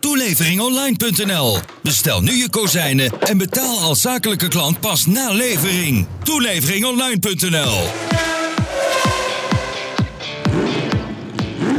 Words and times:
Toeleveringonline.nl. 0.00 1.58
Bestel 1.82 2.20
nu 2.20 2.32
je 2.32 2.50
kozijnen 2.50 3.12
en 3.20 3.38
betaal 3.38 3.78
als 3.78 4.00
zakelijke 4.00 4.48
klant 4.48 4.80
pas 4.80 5.06
na 5.06 5.32
levering. 5.32 6.06
Toeleveringonline.nl. 6.22 7.78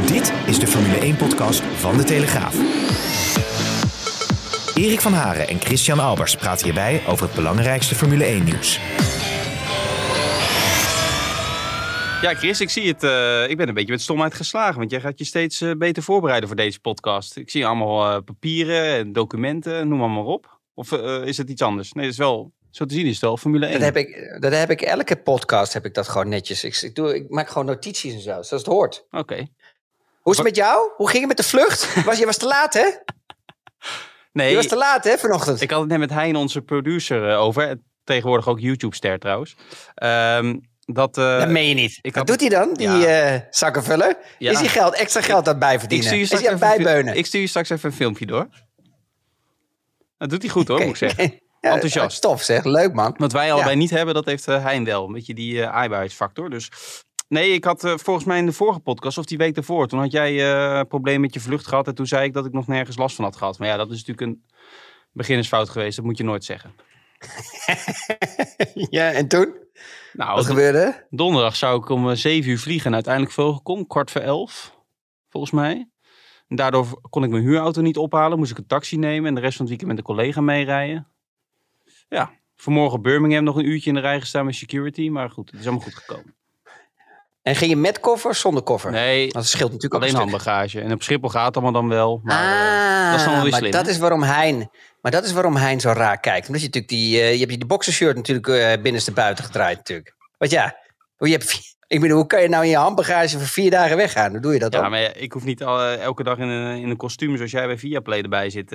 Dit 0.06 0.32
is 0.46 0.58
de 0.58 0.66
Formule 0.66 1.14
1-podcast 1.14 1.62
van 1.78 1.96
De 1.96 2.04
Telegraaf. 2.04 2.54
Erik 4.74 5.00
van 5.00 5.12
Haren 5.12 5.48
en 5.48 5.60
Christian 5.60 6.00
Albers 6.00 6.36
praten 6.36 6.64
hierbij 6.64 7.02
over 7.06 7.26
het 7.26 7.34
belangrijkste 7.34 7.94
Formule 7.94 8.24
1-nieuws. 8.24 8.78
Ja, 12.22 12.34
Chris, 12.34 12.60
ik 12.60 12.70
zie 12.70 12.88
het. 12.88 13.02
eh, 13.02 13.48
ik 13.50 13.56
ben 13.56 13.68
een 13.68 13.74
beetje 13.74 13.92
met 13.92 14.00
stomheid 14.00 14.34
geslagen. 14.34 14.78
Want 14.78 14.90
jij 14.90 15.00
gaat 15.00 15.18
je 15.18 15.24
steeds 15.24 15.60
eh, 15.60 15.70
beter 15.76 16.02
voorbereiden 16.02 16.48
voor 16.48 16.56
deze 16.56 16.80
podcast. 16.80 17.36
Ik 17.36 17.50
zie 17.50 17.66
allemaal 17.66 18.10
eh, 18.16 18.22
papieren 18.24 18.84
en 18.84 19.12
documenten, 19.12 19.88
noem 19.88 19.98
maar, 19.98 20.10
maar 20.10 20.24
op. 20.24 20.58
Of 20.74 20.92
is 21.24 21.36
het 21.36 21.48
iets 21.50 21.62
anders? 21.62 21.92
Nee, 21.92 22.04
dat 22.04 22.12
is 22.12 22.18
wel. 22.18 22.52
Zo 22.70 22.84
te 22.84 22.94
zien 22.94 23.06
is 23.06 23.12
het 23.12 23.20
wel 23.20 23.36
Formule 23.36 23.66
1. 23.66 23.72
Dat 23.74 23.82
heb, 23.82 23.96
ik, 23.96 24.36
dat 24.40 24.52
heb 24.52 24.70
ik 24.70 24.80
elke 24.80 25.16
podcast 25.16 25.72
heb 25.72 25.84
ik 25.84 25.94
dat 25.94 26.08
gewoon 26.08 26.28
netjes. 26.28 26.64
Ik, 26.64 26.76
ik, 26.76 26.94
doe, 26.94 27.14
ik 27.14 27.28
maak 27.30 27.48
gewoon 27.48 27.66
notities 27.66 28.14
en 28.14 28.20
zo, 28.20 28.30
zoals 28.30 28.50
het 28.50 28.66
hoort. 28.66 29.06
Oké. 29.10 29.46
Hoe 30.20 30.32
is 30.32 30.38
het 30.38 30.46
met 30.46 30.56
jou? 30.56 30.90
Hoe 30.96 31.08
ging 31.08 31.18
het 31.18 31.28
met 31.28 31.36
de 31.36 31.52
vlucht? 31.52 32.04
Was, 32.04 32.18
je 32.18 32.24
was 32.26 32.36
te 32.36 32.46
laat, 32.46 32.74
hè? 32.74 32.86
Nee, 34.32 34.50
Je 34.50 34.56
was 34.56 34.66
te 34.66 34.76
laat, 34.76 35.04
hè, 35.04 35.18
vanochtend? 35.18 35.60
ik 35.60 35.70
had 35.70 35.80
het 35.80 35.88
net 35.88 35.98
met 35.98 36.10
Hein, 36.10 36.36
onze 36.36 36.62
producer, 36.62 37.36
over. 37.36 37.76
Tegenwoordig 38.04 38.48
ook 38.48 38.60
YouTube-ster 38.60 39.18
trouwens. 39.18 39.56
Ehm, 39.94 40.58
dat, 40.94 41.18
eh, 41.18 41.38
dat 41.38 41.48
meen 41.48 41.68
je 41.68 41.74
niet. 41.74 41.98
ik 42.00 42.14
Wat 42.14 42.26
doet 42.26 42.40
hij 42.40 42.48
dan, 42.48 42.74
die 42.74 42.88
Ja. 42.88 43.34
eh 43.34 43.40
zakkenvuller? 43.50 44.16
Ja. 44.38 44.50
Is 44.50 44.58
hij 44.58 44.68
geld, 44.68 44.94
extra 44.94 45.20
geld 45.20 45.38
aan 45.48 45.54
het 45.54 45.54
ik 45.54 45.58
bijverdienen? 45.68 46.06
stuur 46.06 46.18
je 46.18 46.22
Is 46.24 46.28
straks 46.28 46.46
hij 46.46 46.58
bijbeunen? 46.58 47.16
Ik 47.16 47.26
stuur 47.26 47.40
je 47.40 47.46
straks 47.46 47.70
even 47.70 47.88
een 47.90 47.96
filmpje 47.96 48.26
door. 48.26 48.48
Dat 50.18 50.30
doet 50.30 50.42
hij 50.42 50.50
goed 50.50 50.68
hoor, 50.68 50.78
moet 50.78 50.88
ik 50.88 50.96
zeggen. 50.96 51.34
Ja, 51.60 51.70
Enthousiast. 51.72 52.20
Tof 52.20 52.42
zeg, 52.42 52.64
leuk 52.64 52.92
man. 52.92 53.14
Wat 53.18 53.32
wij 53.32 53.52
allebei 53.52 53.76
niet 53.76 53.90
hebben, 53.90 54.14
dat 54.14 54.24
heeft 54.24 54.48
eh, 54.48 54.64
Hein 54.64 54.84
wel. 54.84 55.06
Een 55.06 55.12
beetje 55.12 55.34
die 55.34 55.66
aaibaarheidsfactor. 55.66 56.50
Dus 56.50 56.70
nee, 57.28 57.52
ik 57.52 57.64
had 57.64 57.80
volgens 57.96 58.24
mij 58.24 58.38
in 58.38 58.46
de 58.46 58.52
vorige 58.52 58.80
podcast, 58.80 59.18
of 59.18 59.24
die 59.24 59.38
week 59.38 59.54
daarvoor, 59.54 59.88
toen 59.88 59.98
had 59.98 60.12
jij 60.12 60.50
een 60.78 60.86
probleem 60.86 61.20
met 61.20 61.34
je 61.34 61.40
vlucht 61.40 61.66
gehad. 61.66 61.86
En 61.86 61.94
toen 61.94 62.06
zei 62.06 62.24
ik 62.24 62.32
dat 62.32 62.46
ik 62.46 62.52
nog 62.52 62.66
nergens 62.66 62.96
last 62.96 63.16
van 63.16 63.24
had 63.24 63.36
gehad. 63.36 63.58
Maar 63.58 63.68
ja, 63.68 63.76
dat 63.76 63.90
is 63.90 64.04
natuurlijk 64.04 64.20
een 64.20 64.44
beginnersfout 65.12 65.68
geweest. 65.68 65.96
Dat 65.96 66.04
moet 66.04 66.18
je 66.18 66.24
nooit 66.24 66.44
zeggen. 66.44 66.74
ja, 68.98 69.10
en 69.10 69.28
toen? 69.28 69.56
Nou, 70.12 70.34
Wat 70.34 70.46
gebeurde? 70.46 71.06
donderdag 71.10 71.56
zou 71.56 71.78
ik 71.80 71.88
om 71.88 72.10
eh, 72.10 72.16
7 72.16 72.50
uur 72.50 72.58
vliegen 72.58 72.86
en 72.86 72.94
uiteindelijk 72.94 73.34
gekomen. 73.34 73.86
Kwart 73.86 74.10
voor 74.10 74.20
elf, 74.20 74.76
volgens 75.30 75.52
mij. 75.52 75.88
En 76.48 76.56
daardoor 76.56 77.00
kon 77.10 77.24
ik 77.24 77.30
mijn 77.30 77.42
huurauto 77.42 77.80
niet 77.80 77.96
ophalen. 77.96 78.38
Moest 78.38 78.50
ik 78.50 78.58
een 78.58 78.66
taxi 78.66 78.96
nemen 78.96 79.28
en 79.28 79.34
de 79.34 79.40
rest 79.40 79.56
van 79.56 79.66
het 79.66 79.68
weekend 79.68 79.90
met 79.90 79.98
een 79.98 80.14
collega 80.14 80.40
meerijden. 80.40 81.06
Ja, 82.08 82.30
vanmorgen 82.56 83.02
Birmingham 83.02 83.44
nog 83.44 83.56
een 83.56 83.66
uurtje 83.68 83.88
in 83.88 83.94
de 83.94 84.00
rij 84.02 84.20
gestaan 84.20 84.44
met 84.44 84.54
security. 84.54 85.08
Maar 85.08 85.30
goed, 85.30 85.50
het 85.50 85.60
is 85.60 85.66
allemaal 85.66 85.84
goed 85.84 85.94
gekomen. 85.94 86.34
En 87.42 87.56
ging 87.56 87.70
je 87.70 87.76
met 87.76 88.00
koffer 88.00 88.30
of 88.30 88.36
zonder 88.36 88.62
koffer? 88.62 88.90
Nee, 88.90 89.32
dat 89.32 89.46
scheelt 89.46 89.72
natuurlijk 89.72 90.02
alleen 90.02 90.14
handbagage. 90.14 90.80
En 90.80 90.92
op 90.92 91.02
Schiphol 91.02 91.28
gaat 91.28 91.46
het 91.46 91.54
allemaal 91.54 91.72
dan 91.72 91.88
wel. 91.88 92.20
Maar 92.22 92.44
eh, 92.44 93.04
ah, 93.04 93.10
dat 93.10 93.18
is 93.18 93.24
dan 93.24 93.32
wel 93.34 93.42
weer 93.42 93.50
maar 93.50 93.60
slim. 93.60 93.70
dat 93.72 93.84
hè? 93.86 93.90
is 93.90 93.98
waarom 93.98 94.22
Hein, 94.22 94.70
maar 95.02 95.10
dat 95.12 95.24
is 95.24 95.32
waarom 95.32 95.56
Hein 95.56 95.80
zo 95.80 95.90
raar 95.90 96.20
kijkt. 96.20 96.46
Omdat 96.46 96.60
je 96.62 96.66
natuurlijk 96.66 96.92
die, 96.92 97.20
eh, 97.20 97.32
je 97.32 97.38
hebt 97.38 97.50
die 97.50 97.66
boxershirt 97.66 98.16
natuurlijk 98.16 98.48
eh 98.48 98.82
binnenste 98.82 99.12
buiten 99.12 99.44
gedraaid 99.44 99.76
natuurlijk. 99.76 100.14
Want 100.38 100.50
ja, 100.50 100.76
hoe 101.16 101.28
je 101.28 101.34
hebt, 101.36 101.58
ik 101.86 102.00
bedoel, 102.00 102.16
hoe 102.16 102.26
kan 102.26 102.42
je 102.42 102.48
nou 102.48 102.64
in 102.64 102.70
je 102.70 102.76
handbagage 102.76 103.38
voor 103.38 103.46
vier 103.46 103.70
dagen 103.70 103.96
weggaan? 103.96 104.30
Hoe 104.30 104.40
doe 104.40 104.52
je 104.52 104.58
dat 104.58 104.72
Ja, 104.72 104.80
dan? 104.80 104.90
maar 104.90 105.00
ja, 105.00 105.12
ik 105.14 105.32
hoef 105.32 105.44
niet 105.44 105.62
al, 105.64 105.80
eh, 105.80 106.02
elke 106.02 106.22
dag 106.22 106.38
in 106.38 106.48
een, 106.48 106.80
in 106.82 106.88
een 106.90 106.96
kostuum 106.96 107.36
zoals 107.36 107.50
jij 107.50 107.66
bij 107.66 107.78
Viaplay 107.78 108.20
erbij 108.22 108.50
zit. 108.50 108.70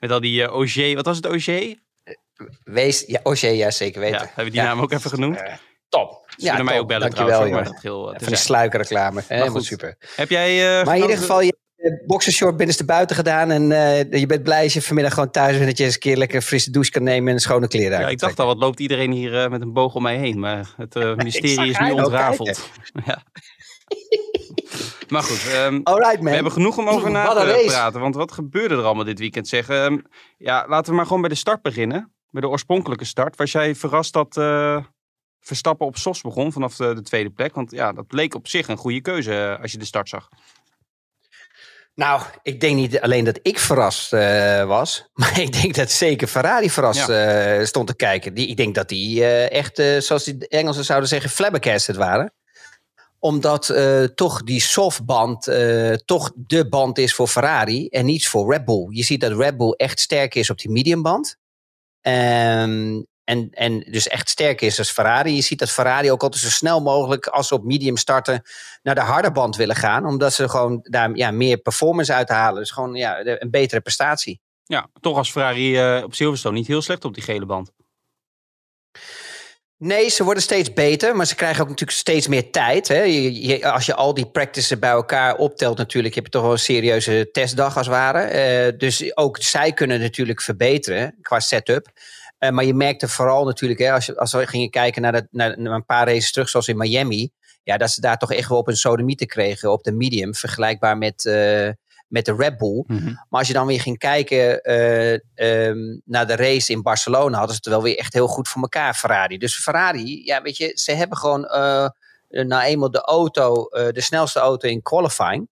met 0.00 0.10
al 0.10 0.20
die 0.20 0.52
OG, 0.52 0.94
wat 0.94 1.04
was 1.06 1.16
het 1.16 1.26
OG? 1.26 1.74
Wees, 2.64 3.04
ja, 3.06 3.20
Osje, 3.22 3.48
ja 3.56 3.70
zeker 3.70 4.00
weten. 4.00 4.18
Ja, 4.18 4.24
hebben 4.26 4.44
we 4.44 4.50
die 4.50 4.60
Ja. 4.60 4.66
naam 4.66 4.80
ook 4.80 4.92
even 4.92 5.10
genoemd? 5.10 5.42
Top. 5.88 6.24
Ze 6.36 6.46
kunnen 6.46 6.64
mij 6.64 6.78
ook 6.78 6.88
bellen 6.88 7.10
Dankjewel, 7.10 7.40
trouwens. 7.46 7.82
joh. 7.82 8.02
Maar 8.04 8.12
dat 8.12 8.22
Van 8.22 8.32
die 8.32 8.36
sluikreclame. 8.42 9.22
Helemaal 9.28 9.50
goed. 9.52 9.64
super. 9.64 9.96
Heb 10.16 10.30
jij... 10.30 10.78
eh, 10.80 10.86
Maar 10.86 10.96
in 10.96 11.02
ieder 11.02 11.16
geval, 11.18 11.40
je 11.40 11.56
boxershort 12.06 12.56
binnenste 12.56 12.84
buiten 12.84 13.16
gedaan. 13.16 13.50
En 13.50 13.72
eh, 13.72 14.20
je 14.20 14.26
bent 14.26 14.42
blij 14.42 14.62
als 14.62 14.72
je 14.72 14.82
vanmiddag 14.82 15.14
gewoon 15.14 15.30
thuis 15.30 15.54
bent. 15.56 15.66
Dat 15.66 15.78
je 15.78 15.84
eens 15.84 15.94
een 15.94 16.00
keer 16.00 16.16
lekker 16.16 16.42
frisse 16.42 16.70
douche 16.70 16.90
kan 16.90 17.02
nemen 17.02 17.32
en 17.32 17.40
schone 17.40 17.68
kleren 17.68 18.00
Ja, 18.00 18.08
ik 18.08 18.18
dacht 18.18 18.40
al, 18.40 18.46
wat 18.46 18.58
loopt 18.58 18.80
iedereen 18.80 19.12
hier 19.12 19.42
eh, 19.42 19.50
met 19.50 19.60
een 19.60 19.72
boog 19.72 19.94
om 19.94 20.02
mij 20.02 20.16
heen? 20.16 20.38
Maar 20.38 20.74
het 20.76 20.96
eh, 20.96 21.14
mysterie 21.24 21.70
is 21.70 21.78
nu 21.78 21.90
ontrafeld. 21.90 22.70
ja. 23.06 23.22
maar 25.08 25.22
goed, 25.22 25.52
ehm, 25.52 25.80
Alright 25.82 26.22
we 26.22 26.30
hebben 26.30 26.52
genoeg 26.52 26.78
om 26.78 26.88
over 26.88 27.10
na 27.10 27.34
te 27.34 27.62
praten. 27.66 28.00
Want 28.00 28.14
wat 28.14 28.32
gebeurde 28.32 28.74
er 28.74 28.84
allemaal 28.84 29.04
dit 29.04 29.18
weekend? 29.18 29.48
Zeg, 29.48 29.68
Ehm, 29.68 29.98
ja, 30.38 30.64
laten 30.68 30.90
we 30.90 30.96
maar 30.96 31.06
gewoon 31.06 31.20
bij 31.20 31.30
de 31.30 31.36
start 31.36 31.62
beginnen. 31.62 32.12
Bij 32.30 32.40
de 32.40 32.48
oorspronkelijke 32.48 33.04
start. 33.04 33.36
Was 33.36 33.52
jij 33.52 33.74
verrast 33.74 34.12
dat 34.12 34.36
eh, 34.36 34.84
Verstappen 35.40 35.86
op 35.86 35.96
SOS 35.96 36.20
begon 36.20 36.52
vanaf 36.52 36.76
de, 36.76 36.94
de 36.94 37.02
tweede 37.02 37.30
plek? 37.30 37.54
Want 37.54 37.70
ja, 37.70 37.92
dat 37.92 38.12
leek 38.12 38.34
op 38.34 38.48
zich 38.48 38.68
een 38.68 38.76
goede 38.76 39.00
keuze 39.00 39.34
eh, 39.34 39.62
als 39.62 39.72
je 39.72 39.78
de 39.78 39.84
start 39.84 40.08
zag. 40.08 40.28
Nou, 41.98 42.22
ik 42.42 42.60
denk 42.60 42.76
niet 42.76 43.00
alleen 43.00 43.24
dat 43.24 43.38
ik 43.42 43.58
verrast 43.58 44.12
eh, 44.12 44.64
was. 44.64 45.04
Maar 45.12 45.40
ik 45.40 45.52
denk 45.52 45.74
dat 45.74 45.90
zeker 45.90 46.28
Ferrari 46.28 46.70
verrast 46.70 47.08
eh, 47.08 47.64
stond 47.64 47.86
te 47.86 47.96
kijken. 47.96 48.34
Die, 48.34 48.48
ik 48.48 48.56
denk 48.56 48.74
dat 48.74 48.88
die 48.88 49.24
eh, 49.24 49.58
echt, 49.58 50.04
zoals 50.04 50.24
de 50.24 50.48
Engelsen 50.48 50.84
zouden 50.84 51.08
zeggen, 51.08 51.30
flabbergasted 51.30 51.96
waren. 51.96 52.32
Omdat 53.18 53.74
toch 54.14 54.42
die 54.42 54.60
softband 54.60 55.44
toch 56.04 56.32
de 56.34 56.68
band 56.68 56.98
is 56.98 57.14
voor 57.14 57.28
Ferrari 57.28 57.88
en 57.88 58.04
niet 58.04 58.28
voor 58.28 58.52
Red 58.52 58.64
Bull. 58.64 58.86
Je 58.90 59.02
ziet 59.04 59.20
dat 59.20 59.38
Red 59.38 59.56
Bull 59.56 59.70
echt 59.70 60.00
sterk 60.00 60.34
is 60.34 60.50
op 60.50 60.58
die 60.58 60.70
mediumband. 60.70 61.36
Ehm, 62.00 63.02
en, 63.28 63.48
en 63.50 63.80
dus 63.80 64.08
echt 64.08 64.28
sterk 64.28 64.60
is 64.60 64.78
als 64.78 64.90
Ferrari. 64.90 65.34
Je 65.34 65.40
ziet 65.42 65.58
dat 65.58 65.70
Ferrari 65.70 66.10
ook 66.10 66.22
altijd 66.22 66.42
zo 66.42 66.50
snel 66.50 66.80
mogelijk, 66.80 67.26
als 67.26 67.48
ze 67.48 67.54
op 67.54 67.64
medium 67.64 67.96
starten, 67.96 68.42
naar 68.82 68.94
de 68.94 69.00
harde 69.00 69.32
band 69.32 69.56
willen 69.56 69.76
gaan. 69.76 70.06
Omdat 70.06 70.32
ze 70.32 70.48
gewoon 70.48 70.78
daar 70.82 71.16
ja, 71.16 71.30
meer 71.30 71.56
performance 71.58 72.12
uit 72.12 72.28
halen. 72.28 72.60
Dus 72.60 72.70
gewoon 72.70 72.94
ja, 72.94 73.24
een 73.24 73.50
betere 73.50 73.80
prestatie. 73.80 74.40
Ja, 74.64 74.88
toch 75.00 75.16
als 75.16 75.30
Ferrari 75.30 75.78
eh, 75.78 76.02
op 76.04 76.14
Silverstone 76.14 76.54
niet 76.56 76.66
heel 76.66 76.82
slecht 76.82 77.04
op 77.04 77.14
die 77.14 77.22
gele 77.22 77.46
band. 77.46 77.70
Nee, 79.76 80.08
ze 80.08 80.24
worden 80.24 80.42
steeds 80.42 80.72
beter, 80.72 81.16
maar 81.16 81.26
ze 81.26 81.34
krijgen 81.34 81.62
ook 81.62 81.68
natuurlijk 81.68 81.98
steeds 81.98 82.26
meer 82.28 82.50
tijd. 82.50 82.88
Hè. 82.88 83.02
Je, 83.02 83.46
je- 83.46 83.70
als 83.70 83.86
je 83.86 83.94
al 83.94 84.14
die 84.14 84.30
practices 84.30 84.78
bij 84.78 84.90
elkaar 84.90 85.36
optelt 85.36 85.78
natuurlijk, 85.78 86.14
heb 86.14 86.24
je 86.24 86.30
toch 86.30 86.42
wel 86.42 86.52
een 86.52 86.58
serieuze 86.58 87.28
testdag 87.32 87.76
als 87.76 87.86
het 87.86 87.94
ware. 87.94 88.20
Eh, 88.20 88.78
dus 88.78 89.16
ook 89.16 89.36
zij 89.42 89.72
kunnen 89.72 90.00
natuurlijk 90.00 90.40
verbeteren 90.40 91.18
qua 91.20 91.40
setup. 91.40 91.88
Eh, 92.38 92.50
maar 92.50 92.64
je 92.64 92.74
merkte 92.74 93.08
vooral 93.08 93.44
natuurlijk, 93.44 93.80
hè, 93.80 93.92
als, 93.92 94.06
je, 94.06 94.16
als 94.16 94.32
we 94.32 94.46
gingen 94.46 94.70
kijken 94.70 95.02
naar, 95.02 95.12
dat, 95.12 95.26
naar, 95.30 95.60
naar 95.60 95.72
een 95.72 95.84
paar 95.84 96.06
races 96.06 96.32
terug, 96.32 96.48
zoals 96.48 96.68
in 96.68 96.76
Miami, 96.76 97.30
ja, 97.62 97.76
dat 97.76 97.90
ze 97.90 98.00
daar 98.00 98.16
toch 98.16 98.32
echt 98.32 98.48
wel 98.48 98.58
op 98.58 98.68
een 98.68 98.76
sodemieter 98.76 99.26
kregen, 99.26 99.72
op 99.72 99.82
de 99.82 99.92
medium, 99.92 100.34
vergelijkbaar 100.34 100.98
met, 100.98 101.24
eh, 101.26 101.68
met 102.08 102.24
de 102.24 102.34
Red 102.34 102.56
Bull. 102.56 102.84
Maar 102.86 103.26
als 103.28 103.46
je 103.46 103.52
dan 103.52 103.66
weer 103.66 103.80
ging 103.80 103.98
kijken 103.98 104.62
eh, 104.62 105.12
ehm, 105.34 105.98
naar 106.04 106.26
de 106.26 106.36
race 106.36 106.72
in 106.72 106.82
Barcelona, 106.82 107.38
hadden 107.38 107.54
ze 107.54 107.60
het 107.62 107.72
wel 107.72 107.82
weer 107.82 107.96
echt 107.96 108.12
heel 108.12 108.26
goed 108.26 108.48
voor 108.48 108.62
elkaar, 108.62 108.94
Ferrari. 108.94 109.38
Dus 109.38 109.56
Ferrari, 109.56 110.24
ja, 110.24 110.42
weet 110.42 110.56
je, 110.56 110.70
ze 110.74 110.92
hebben 110.92 111.18
gewoon 111.18 111.44
eh 111.44 111.88
nou 112.28 112.62
eenmaal 112.62 112.90
de 112.90 113.00
auto, 113.00 113.68
de 113.92 114.00
snelste 114.00 114.38
auto 114.38 114.68
in 114.68 114.82
qualifying. 114.82 115.48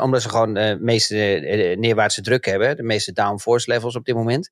Omdat 0.00 0.22
ze 0.22 0.28
gewoon 0.28 0.54
de 0.54 0.76
meeste 0.80 1.14
neerwaartse 1.78 2.20
druk 2.20 2.44
hebben, 2.44 2.76
de 2.76 2.82
meeste 2.82 3.12
downforce 3.12 3.70
levels 3.70 3.96
op 3.96 4.04
dit 4.04 4.14
moment. 4.14 4.50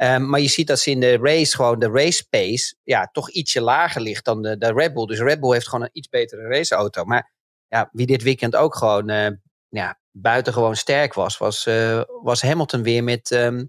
Ehm, 0.00 0.28
maar 0.28 0.40
je 0.40 0.48
ziet 0.48 0.66
dat 0.66 0.78
ze 0.78 0.90
in 0.90 1.00
de 1.00 1.16
race 1.16 1.56
gewoon 1.56 1.78
de 1.78 1.90
race 1.90 2.28
pace 2.28 2.74
ja, 2.82 3.08
toch 3.12 3.30
ietsje 3.30 3.60
lager 3.60 4.00
ligt 4.00 4.24
dan 4.24 4.42
de, 4.42 4.58
de 4.58 4.72
Red 4.72 4.94
Bull. 4.94 5.06
Dus 5.06 5.18
Red 5.18 5.40
Bull 5.40 5.52
heeft 5.52 5.68
gewoon 5.68 5.84
een 5.84 5.90
iets 5.92 6.08
betere 6.08 6.48
raceauto. 6.48 7.04
Maar 7.04 7.32
ja, 7.68 7.88
wie 7.92 8.06
dit 8.06 8.22
weekend 8.22 8.56
ook 8.56 8.74
gewoon 8.74 9.08
eh, 9.08 9.30
ja, 9.68 9.98
buitengewoon 10.12 10.76
sterk 10.76 11.14
was, 11.14 11.38
was, 11.38 11.66
eh, 11.66 12.02
was 12.22 12.42
Hamilton 12.42 12.82
weer 12.82 13.04
met, 13.04 13.30
ehm, 13.30 13.64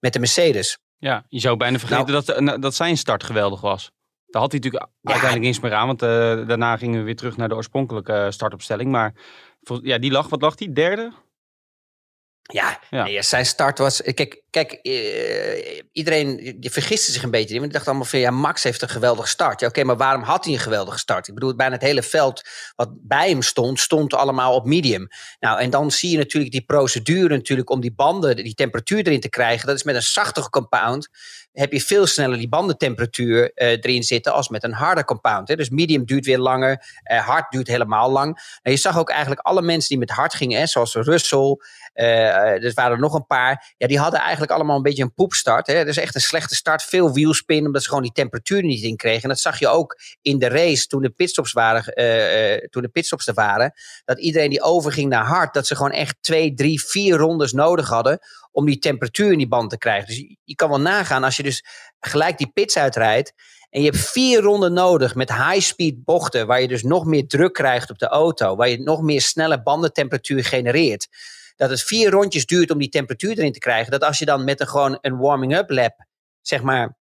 met 0.00 0.12
de 0.12 0.18
Mercedes. 0.18 0.78
Ja, 0.98 1.24
je 1.28 1.40
zou 1.40 1.56
bijna 1.56 1.78
vergeten 1.78 2.12
dat, 2.12 2.28
eh, 2.28 2.54
dat 2.60 2.74
zijn 2.74 2.96
start 2.96 3.24
geweldig 3.24 3.60
was. 3.60 3.92
Daar 4.26 4.42
had 4.42 4.50
hij 4.50 4.60
natuurlijk 4.60 4.92
uiteindelijk 5.02 5.50
niks 5.50 5.60
meer 5.60 5.74
aan. 5.74 5.86
Want 5.86 6.02
eh, 6.02 6.48
daarna 6.48 6.76
gingen 6.76 6.98
we 6.98 7.04
weer 7.04 7.16
terug 7.16 7.36
naar 7.36 7.48
de 7.48 7.54
oorspronkelijke 7.54 8.26
startopstelling. 8.30 8.90
Maar 8.90 9.14
ja, 9.82 9.98
die 9.98 10.10
lag, 10.10 10.28
wat 10.28 10.40
lag 10.40 10.54
die? 10.54 10.72
Derde? 10.72 11.12
Ja, 12.52 12.80
Ja. 12.90 13.04
nee, 13.04 13.22
zijn 13.22 13.46
start 13.46 13.78
was. 13.78 14.02
Kijk, 14.14 14.42
kijk 14.50 14.72
eh, 14.72 15.82
iedereen 15.92 16.56
die 16.60 16.70
vergiste 16.70 17.12
zich 17.12 17.22
een 17.22 17.30
beetje. 17.30 17.52
Want 17.52 17.64
die 17.64 17.72
dacht 17.72 17.86
allemaal 17.86 18.04
van 18.06 18.18
ja, 18.18 18.30
Max 18.30 18.62
heeft 18.62 18.82
een 18.82 18.88
geweldige 18.88 19.28
start. 19.28 19.60
Ja, 19.60 19.66
oké, 19.66 19.84
maar 19.84 19.96
waarom 19.96 20.22
had 20.22 20.44
hij 20.44 20.54
een 20.54 20.60
geweldige 20.60 20.98
start? 20.98 21.28
Ik 21.28 21.34
bedoel, 21.34 21.56
bijna 21.56 21.72
het 21.74 21.82
hele 21.82 22.02
veld 22.02 22.42
wat 22.76 22.88
bij 22.92 23.28
hem 23.28 23.42
stond, 23.42 23.80
stond 23.80 24.14
allemaal 24.14 24.54
op 24.54 24.64
medium. 24.66 25.08
Nou, 25.40 25.60
en 25.60 25.70
dan 25.70 25.90
zie 25.90 26.10
je 26.10 26.16
natuurlijk 26.16 26.52
die 26.52 26.64
procedure 26.64 27.36
natuurlijk 27.36 27.70
om 27.70 27.80
die 27.80 27.94
banden, 27.94 28.36
die 28.36 28.54
temperatuur 28.54 29.06
erin 29.06 29.20
te 29.20 29.28
krijgen. 29.28 29.66
Dat 29.66 29.76
is 29.76 29.82
met 29.82 29.94
een 29.94 30.02
zachtige 30.02 30.50
compound. 30.50 31.08
Heb 31.52 31.72
je 31.72 31.80
veel 31.80 32.06
sneller 32.06 32.38
die 32.38 32.48
bandentemperatuur 32.48 33.52
eh, 33.54 33.70
erin 33.70 34.02
zitten 34.02 34.32
als 34.32 34.48
met 34.48 34.64
een 34.64 34.72
harde 34.72 35.04
compound. 35.04 35.48
Hè? 35.48 35.56
Dus 35.56 35.70
medium 35.70 36.04
duurt 36.04 36.26
weer 36.26 36.38
langer, 36.38 36.84
eh, 37.02 37.26
hard 37.26 37.50
duurt 37.50 37.66
helemaal 37.66 38.10
lang. 38.10 38.34
Nou, 38.62 38.76
je 38.76 38.76
zag 38.76 38.98
ook 38.98 39.10
eigenlijk 39.10 39.40
alle 39.40 39.62
mensen 39.62 39.88
die 39.88 39.98
met 39.98 40.10
hard 40.10 40.34
gingen, 40.34 40.58
hè, 40.58 40.66
zoals 40.66 40.94
Russell, 40.94 41.56
eh, 41.96 42.64
er 42.64 42.72
waren 42.74 42.92
er 42.92 42.98
nog 42.98 43.14
een 43.14 43.26
paar. 43.26 43.74
Ja, 43.76 43.86
die 43.86 43.98
hadden 43.98 44.20
eigenlijk 44.20 44.52
allemaal 44.52 44.76
een 44.76 44.82
beetje 44.82 45.02
een 45.02 45.14
poepstart. 45.14 45.66
Hè. 45.66 45.84
Dus 45.84 45.96
echt 45.96 46.14
een 46.14 46.20
slechte 46.20 46.54
start. 46.54 46.82
Veel 46.82 47.12
wielspin, 47.12 47.66
omdat 47.66 47.82
ze 47.82 47.88
gewoon 47.88 48.02
die 48.02 48.12
temperatuur 48.12 48.62
niet 48.62 48.82
in 48.82 48.96
kregen. 48.96 49.22
En 49.22 49.28
dat 49.28 49.38
zag 49.38 49.58
je 49.58 49.68
ook 49.68 49.98
in 50.22 50.38
de 50.38 50.48
race 50.48 50.86
toen 50.86 51.02
de 51.02 51.10
pitstops, 51.10 51.52
waren, 51.52 51.84
eh, 51.84 52.54
eh, 52.54 52.68
toen 52.70 52.82
de 52.82 52.88
pitstops 52.88 53.26
er 53.26 53.34
waren. 53.34 53.72
Dat 54.04 54.20
iedereen 54.20 54.50
die 54.50 54.62
overging 54.62 55.08
naar 55.08 55.24
hard, 55.24 55.54
dat 55.54 55.66
ze 55.66 55.76
gewoon 55.76 55.92
echt 55.92 56.16
twee, 56.20 56.54
drie, 56.54 56.84
vier 56.84 57.16
rondes 57.16 57.52
nodig 57.52 57.88
hadden 57.88 58.18
om 58.52 58.66
die 58.66 58.78
temperatuur 58.78 59.32
in 59.32 59.38
die 59.38 59.48
band 59.48 59.70
te 59.70 59.78
krijgen. 59.78 60.06
Dus 60.06 60.16
je, 60.16 60.36
je 60.44 60.54
kan 60.54 60.68
wel 60.68 60.80
nagaan 60.80 61.24
als 61.24 61.36
je 61.36 61.42
dus 61.42 61.64
gelijk 62.00 62.38
die 62.38 62.50
pits 62.54 62.76
uitrijdt. 62.76 63.32
En 63.70 63.82
je 63.82 63.90
hebt 63.90 64.10
vier 64.10 64.40
ronden 64.40 64.72
nodig 64.72 65.14
met 65.14 65.32
high-speed 65.32 66.04
bochten, 66.04 66.46
waar 66.46 66.60
je 66.60 66.68
dus 66.68 66.82
nog 66.82 67.04
meer 67.04 67.26
druk 67.26 67.52
krijgt 67.52 67.90
op 67.90 67.98
de 67.98 68.08
auto, 68.08 68.56
waar 68.56 68.68
je 68.68 68.82
nog 68.82 69.02
meer 69.02 69.20
snelle 69.20 69.62
bandentemperatuur 69.62 70.44
genereert 70.44 71.08
dat 71.56 71.70
het 71.70 71.82
vier 71.82 72.10
rondjes 72.10 72.46
duurt 72.46 72.70
om 72.70 72.78
die 72.78 72.88
temperatuur 72.88 73.38
erin 73.38 73.52
te 73.52 73.58
krijgen. 73.58 73.90
Dat 73.90 74.04
als 74.04 74.18
je 74.18 74.24
dan 74.24 74.44
met 74.44 74.60
een 74.60 74.68
gewoon 74.68 74.98
een 75.00 75.16
warming-up 75.16 75.70
lap, 75.70 76.06
zeg 76.40 76.62
maar, 76.62 76.96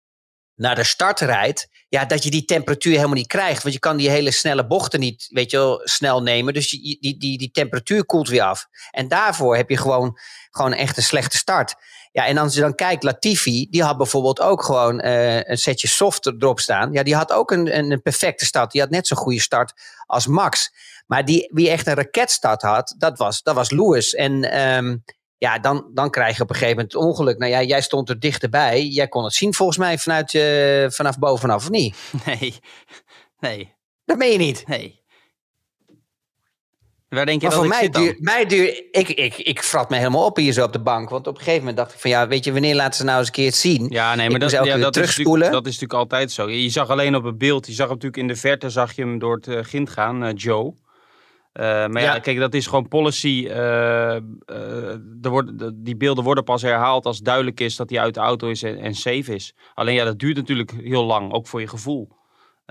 naar 0.55 0.75
de 0.75 0.85
start 0.85 1.21
rijdt, 1.21 1.69
ja, 1.89 2.05
dat 2.05 2.25
je 2.25 2.31
die 2.31 2.45
temperatuur 2.45 2.95
helemaal 2.95 3.15
niet 3.15 3.27
krijgt. 3.27 3.63
Want 3.63 3.75
je 3.75 3.81
kan 3.81 3.97
die 3.97 4.11
hele 4.11 4.31
snelle 4.31 4.67
bochten 4.67 5.01
niet, 5.01 5.27
weet 5.31 5.51
je 5.51 5.57
wel, 5.57 5.81
snel 5.85 6.23
nemen. 6.23 6.55
Dus 6.55 6.71
die, 6.71 6.99
die, 7.01 7.19
die, 7.19 7.39
die 7.39 7.51
temperatuur 7.51 8.05
koelt 8.05 8.29
weer 8.29 8.43
af. 8.43 8.67
En 8.91 9.09
daarvoor 9.09 9.57
heb 9.57 9.71
je 9.71 9.77
gewoon, 9.77 10.19
gewoon 10.51 10.73
echt 10.73 10.97
een 10.97 11.03
slechte 11.03 11.37
start. 11.37 11.75
Ja, 12.13 12.27
en 12.27 12.39
als 12.39 12.55
je 12.55 12.61
dan 12.61 12.75
kijkt, 12.75 13.03
Latifi, 13.03 13.67
die 13.71 13.83
had 13.83 13.97
bijvoorbeeld 13.97 14.41
ook 14.41 14.63
gewoon 14.63 15.05
uh, 15.05 15.43
een 15.43 15.59
setje 15.59 15.89
soft 15.89 16.27
erop 16.27 16.61
staan. 16.61 16.93
Ja, 16.93 17.03
die 17.03 17.15
had 17.15 17.33
ook 17.33 17.51
een, 17.51 17.79
een, 17.79 17.91
een 17.91 18.03
perfecte 18.03 18.45
start. 18.45 18.71
Die 18.71 18.81
had 18.81 18.91
net 18.91 19.07
zo'n 19.07 19.17
goede 19.17 19.41
start 19.41 19.73
als 20.07 20.27
Max. 20.27 20.73
Maar 21.07 21.25
die, 21.25 21.51
wie 21.53 21.71
echt 21.71 21.87
een 21.87 21.95
raketstart 21.95 22.63
had, 22.63 22.95
dat 22.99 23.19
was, 23.19 23.43
dat 23.43 23.55
was 23.55 23.71
Lewis. 23.71 24.15
En 24.15 24.61
um, 24.61 25.05
ja, 25.39 25.59
dan, 25.59 25.91
dan 25.95 26.11
krijg 26.11 26.37
je 26.37 26.43
op 26.43 26.49
een 26.49 26.55
gegeven 26.55 26.77
moment 26.77 26.93
het 26.93 27.03
ongeluk. 27.03 27.39
Nou 27.39 27.51
ja, 27.51 27.63
jij 27.63 27.81
stond 27.81 28.09
er 28.09 28.21
dichterbij. 28.21 28.87
Jij 28.87 29.09
kon 29.09 29.25
het 29.25 29.35
zien 29.35 29.55
volgens 29.55 29.79
mij 29.79 29.99
vanuit, 29.99 30.33
uh, 30.35 30.91
vanaf 30.91 31.19
bovenaf, 31.19 31.63
of 31.63 31.71
niet? 31.71 31.97
Nee, 32.27 32.55
nee, 33.39 33.75
Dat 34.05 34.19
meen 34.19 34.33
je 34.33 34.39
niet. 34.39 34.67
nee. 34.67 35.03
Waar 37.09 37.27
denk 37.27 37.41
je 37.41 37.49
Maar 37.49 37.57
dat 37.57 37.67
voor 37.67 37.75
ik 37.75 37.81
mij 37.81 38.05
duur, 38.05 38.17
mij 38.19 38.47
duur, 38.47 38.85
ik, 38.91 39.09
ik, 39.09 39.37
ik 39.37 39.61
frat 39.61 39.91
me 39.91 39.97
helemaal 39.97 40.25
op 40.25 40.37
hier 40.37 40.53
zo 40.53 40.65
op 40.65 40.73
de 40.73 40.83
bank. 40.83 41.11
Want 41.11 41.27
op 41.27 41.35
een 41.35 41.39
gegeven 41.39 41.59
moment 41.59 41.77
dacht 41.77 41.95
ik 41.95 42.01
van 42.01 42.11
ja, 42.11 42.29
weet 42.29 42.45
je, 42.45 42.53
wanneer 42.53 42.75
laten 42.75 42.95
ze 42.95 43.05
nou 43.05 43.19
eens 43.19 43.27
een 43.27 43.33
keer 43.33 43.47
het 43.47 43.55
zien? 43.55 43.87
Ja, 43.89 44.15
nee, 44.15 44.31
maar 44.31 44.39
dat, 44.39 44.51
ja, 44.51 44.59
dat, 44.59 44.97
is 44.97 45.17
dat 45.17 45.47
is 45.47 45.53
natuurlijk 45.53 45.93
altijd 45.93 46.33
zo. 46.33 46.51
Je 46.51 46.71
zag 46.71 46.89
alleen 46.89 47.17
op 47.17 47.25
het 47.25 47.39
beeld, 47.39 47.67
je 47.67 47.73
zag 47.73 47.89
natuurlijk 47.89 48.17
in 48.17 48.29
de 48.29 48.37
verte, 48.37 48.71
zag 48.71 48.93
je 48.93 49.03
hem 49.03 49.19
door 49.19 49.35
het 49.37 49.47
uh, 49.47 49.59
gint 49.63 49.91
gaan, 49.91 50.25
uh, 50.25 50.31
Joe. 50.35 50.75
Uh, 51.61 51.65
maar 51.65 52.03
ja. 52.03 52.15
Ja. 52.15 52.19
kijk, 52.19 52.39
dat 52.39 52.55
is 52.55 52.67
gewoon 52.67 52.89
policy. 52.89 53.45
Uh, 53.49 54.15
er 55.23 55.31
wordt, 55.31 55.59
de, 55.59 55.83
die 55.83 55.97
beelden 55.97 56.25
worden 56.25 56.45
pas 56.45 56.63
herhaald 56.63 57.07
als 57.07 57.19
duidelijk 57.19 57.61
is 57.61 57.77
dat 57.77 57.91
hij 57.91 58.01
uit 58.01 58.15
de 58.15 58.21
auto 58.21 58.49
is 58.49 58.63
en, 58.63 58.79
en 58.79 58.95
safe 58.95 59.35
is. 59.35 59.55
Alleen 59.75 59.95
ja, 59.95 60.05
dat 60.05 60.19
duurt 60.19 60.37
natuurlijk 60.37 60.71
heel 60.71 61.05
lang, 61.05 61.33
ook 61.33 61.47
voor 61.47 61.61
je 61.61 61.69
gevoel. 61.69 62.09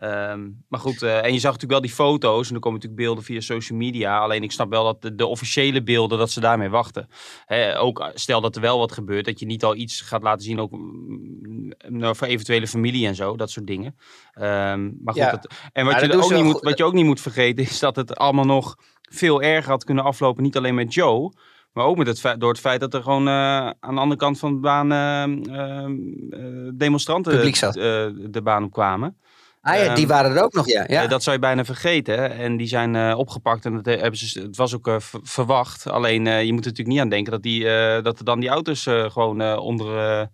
Um, 0.04 0.64
maar 0.68 0.80
goed, 0.80 1.02
uh, 1.02 1.26
en 1.26 1.34
je 1.34 1.40
zag 1.40 1.52
natuurlijk 1.52 1.72
wel 1.72 1.82
die 1.82 1.92
foto's. 1.92 2.50
En 2.50 2.56
er 2.56 2.62
komen 2.62 2.80
natuurlijk 2.80 3.02
beelden 3.06 3.24
via 3.24 3.40
social 3.40 3.78
media. 3.78 4.20
Alleen 4.20 4.44
ik 4.44 4.52
snap 4.52 4.70
wel 4.70 4.84
dat 4.84 5.02
de, 5.02 5.16
de 5.16 5.26
officiële 5.26 5.84
beelden, 5.84 6.18
dat 6.18 6.32
ze 6.32 6.40
daarmee 6.40 6.70
wachten. 6.70 7.08
Hè, 7.46 7.80
ook 7.80 8.12
stel 8.14 8.42
dat 8.42 8.56
er 8.56 8.62
wel 8.62 8.78
wat 8.80 8.92
gebeurt, 8.92 9.26
dat 9.26 9.40
je 9.40 9.46
niet 9.46 9.64
al 9.64 9.76
iets 9.76 10.02
gaat 10.02 10.24
laten 10.24 10.42
zien. 10.42 10.60
Ook 10.60 10.72
mm, 10.72 12.16
voor 12.16 12.28
eventuele 12.28 12.68
familie 12.68 13.08
en 13.08 13.16
zo, 13.16 13.36
dat 13.36 13.50
soort 13.52 13.68
dingen. 13.68 13.96
Um, 14.36 14.98
maar 15.04 15.14
goed, 15.14 15.16
Ja. 15.16 15.32
dat, 15.32 15.54
en 15.74 15.86
wat 15.86 16.02
je, 16.02 16.22
ook 16.22 16.32
niet 16.32 16.44
moet, 16.44 16.62
wat 16.62 16.78
je 16.78 16.84
ook 16.84 16.94
niet 16.94 17.06
moet 17.06 17.22
vergeten, 17.22 17.64
is 17.64 17.80
dat 17.80 17.96
het 17.96 18.16
allemaal 18.16 18.46
nog 18.46 18.76
veel 19.02 19.42
erger 19.42 19.72
had 19.72 19.84
kunnen 19.84 20.04
aflopen. 20.04 20.44
Niet 20.44 20.58
alleen 20.58 20.76
met 20.76 20.94
Joe. 20.94 21.34
Maar 21.74 21.86
ook 21.86 21.98
met 21.98 22.08
het 22.08 22.20
feit, 22.20 22.40
door 22.40 22.50
het 22.50 22.60
feit 22.60 22.80
dat 22.80 22.94
er 22.94 23.04
gewoon 23.04 23.28
eh, 23.28 23.34
aan 23.80 23.96
de 23.96 24.02
andere 24.02 24.16
kant 24.20 24.40
van 24.40 24.54
de 24.54 24.60
baan 24.60 24.92
eh, 24.92 25.24
eh, 25.24 25.86
eh, 25.86 26.72
demonstranten 26.74 27.42
eh, 27.42 28.32
de 28.32 28.42
baan 28.44 28.64
op 28.64 28.72
kwamen. 28.72 29.18
Ah 29.66 29.76
ja, 29.76 29.94
die 29.94 30.04
Ehm, 30.04 30.14
waren 30.14 30.36
er 30.36 30.44
ook 30.44 30.54
nog, 30.54 30.68
ja. 30.68 30.84
ja. 30.88 31.04
Eh, 31.04 31.10
dat 31.10 31.24
zou 31.24 31.36
je 31.36 31.42
bijna 31.42 31.66
vergeten. 31.66 32.32
En 32.32 32.58
die 32.58 32.68
zijn 32.68 32.96
eh, 32.96 33.18
opgepakt 33.18 33.66
en 33.66 33.74
dat 33.82 33.86
hebben 33.86 34.20
ze, 34.20 34.42
het 34.42 34.56
was 34.58 34.76
ook 34.76 34.88
eh, 34.88 35.00
ver- 35.00 35.20
verwacht. 35.24 35.88
Alleen 35.90 36.28
eh, 36.28 36.44
je 36.44 36.54
moet 36.54 36.64
er 36.66 36.70
natuurlijk 36.70 36.88
niet 36.96 37.00
aan 37.00 37.10
denken 37.10 37.32
dat, 37.32 37.42
die, 37.44 37.70
eh, 37.70 38.04
dat 38.04 38.20
er 38.20 38.26
dan 38.26 38.40
die 38.40 38.50
auto's 38.50 38.86
eh, 38.86 39.10
gewoon 39.12 39.42
eh, 39.42 39.58
onder 39.58 39.98
eh, 39.98 40.26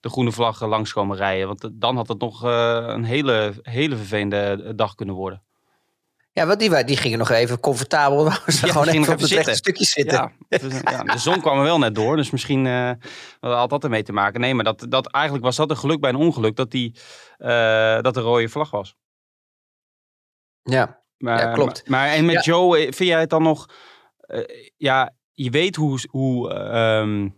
de 0.00 0.08
groene 0.08 0.32
vlag 0.32 0.60
eh, 0.62 0.68
langskomen 0.68 1.16
rijden. 1.16 1.46
Want 1.46 1.64
eh, 1.64 1.70
dan 1.74 1.96
had 1.96 2.08
het 2.08 2.20
nog 2.20 2.44
eh, 2.44 2.84
een 2.86 3.04
hele, 3.04 3.52
hele 3.62 3.96
vervelende 3.96 4.72
dag 4.74 4.94
kunnen 4.94 5.14
worden. 5.14 5.42
Ja, 6.38 6.46
want 6.46 6.58
die, 6.58 6.84
die 6.84 6.96
gingen 6.96 7.18
nog 7.18 7.30
even 7.30 7.60
comfortabel. 7.60 8.24
Ja, 8.30 8.32
gewoon 8.46 8.88
even 8.88 9.12
op 9.12 9.20
het 9.20 9.30
rechte 9.30 9.54
stukje 9.54 9.84
zitten. 9.84 10.32
Ja, 10.48 10.60
ja, 10.90 11.02
de 11.02 11.18
zon 11.18 11.40
kwam 11.40 11.58
er 11.58 11.64
wel 11.64 11.78
net 11.78 11.94
door, 11.94 12.16
dus 12.16 12.30
misschien 12.30 12.66
eh, 12.66 12.90
had 13.40 13.70
dat 13.70 13.84
ermee 13.84 14.02
te 14.02 14.12
maken. 14.12 14.40
Nee, 14.40 14.54
maar 14.54 14.64
dat, 14.64 14.86
dat, 14.88 15.06
eigenlijk 15.06 15.44
was 15.44 15.56
dat 15.56 15.70
een 15.70 15.76
geluk 15.76 16.00
bij 16.00 16.10
een 16.10 16.16
ongeluk, 16.16 16.56
dat, 16.56 16.70
die, 16.70 16.94
eh, 17.38 18.00
dat 18.00 18.14
de 18.14 18.20
rode 18.20 18.48
vlag 18.48 18.70
was. 18.70 18.94
Ja. 20.62 21.02
Maar, 21.18 21.40
Ja, 21.40 21.52
klopt. 21.52 21.88
Maar, 21.88 22.00
maar 22.00 22.16
en 22.16 22.24
met. 22.24 22.44
Joe, 22.44 22.78
eh, 22.78 22.82
vind 22.82 23.10
jij 23.10 23.20
het 23.20 23.30
dan 23.30 23.42
nog... 23.42 23.66
ja, 24.76 25.12
je 25.34 25.50
weet 25.50 25.76
hoe, 25.76 25.98
hoe, 26.10 26.52
ehm, 26.52 27.28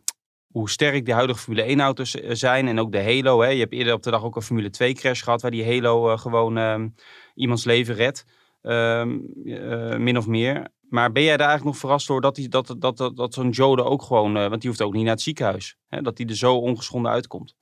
hoe 0.50 0.70
sterk 0.70 1.06
de 1.06 1.12
huidige 1.12 1.38
Formule 1.38 1.62
1 1.62 1.80
auto's 1.80 2.14
eh, 2.14 2.30
zijn. 2.32 2.68
En 2.68 2.80
ook 2.80 2.92
de 2.92 3.02
Halo. 3.02 3.40
Hè. 3.40 3.48
Je 3.48 3.60
hebt 3.60 3.72
eerder 3.72 3.92
op 3.92 4.02
de 4.02 4.10
dag 4.10 4.24
ook 4.24 4.36
een 4.36 4.42
Formule 4.42 4.70
2 4.70 4.94
crash 4.94 5.22
gehad... 5.22 5.42
waar 5.42 5.50
die 5.50 5.66
Halo 5.66 6.16
gewoon 6.16 6.56
ehm, 6.56 6.88
iemands 7.34 7.64
leven 7.64 7.94
redt. 7.94 8.24
Ehm, 8.62 9.18
eh, 9.44 9.96
min 9.96 10.16
of 10.16 10.26
meer. 10.26 10.68
Maar 10.88 11.12
ben 11.12 11.22
jij 11.22 11.36
daar 11.36 11.48
eigenlijk 11.48 11.76
nog 11.76 11.80
verrast 11.80 12.06
door 12.06 12.20
dat, 12.20 12.34
die, 12.34 12.48
dat, 12.48 12.74
dat, 12.78 12.96
dat, 12.96 13.16
dat 13.16 13.34
zo'n 13.34 13.50
Joe 13.50 13.76
er 13.76 13.84
ook 13.84 14.02
gewoon... 14.02 14.36
eh, 14.36 14.48
want 14.48 14.60
die 14.60 14.70
hoeft 14.70 14.82
ook 14.82 14.92
niet 14.92 15.02
naar 15.02 15.12
het 15.12 15.22
ziekenhuis. 15.22 15.76
Hè, 15.88 16.02
dat 16.02 16.16
die 16.16 16.26
er 16.26 16.36
zo 16.36 16.56
ongeschonden 16.56 17.12
uitkomt. 17.12 17.54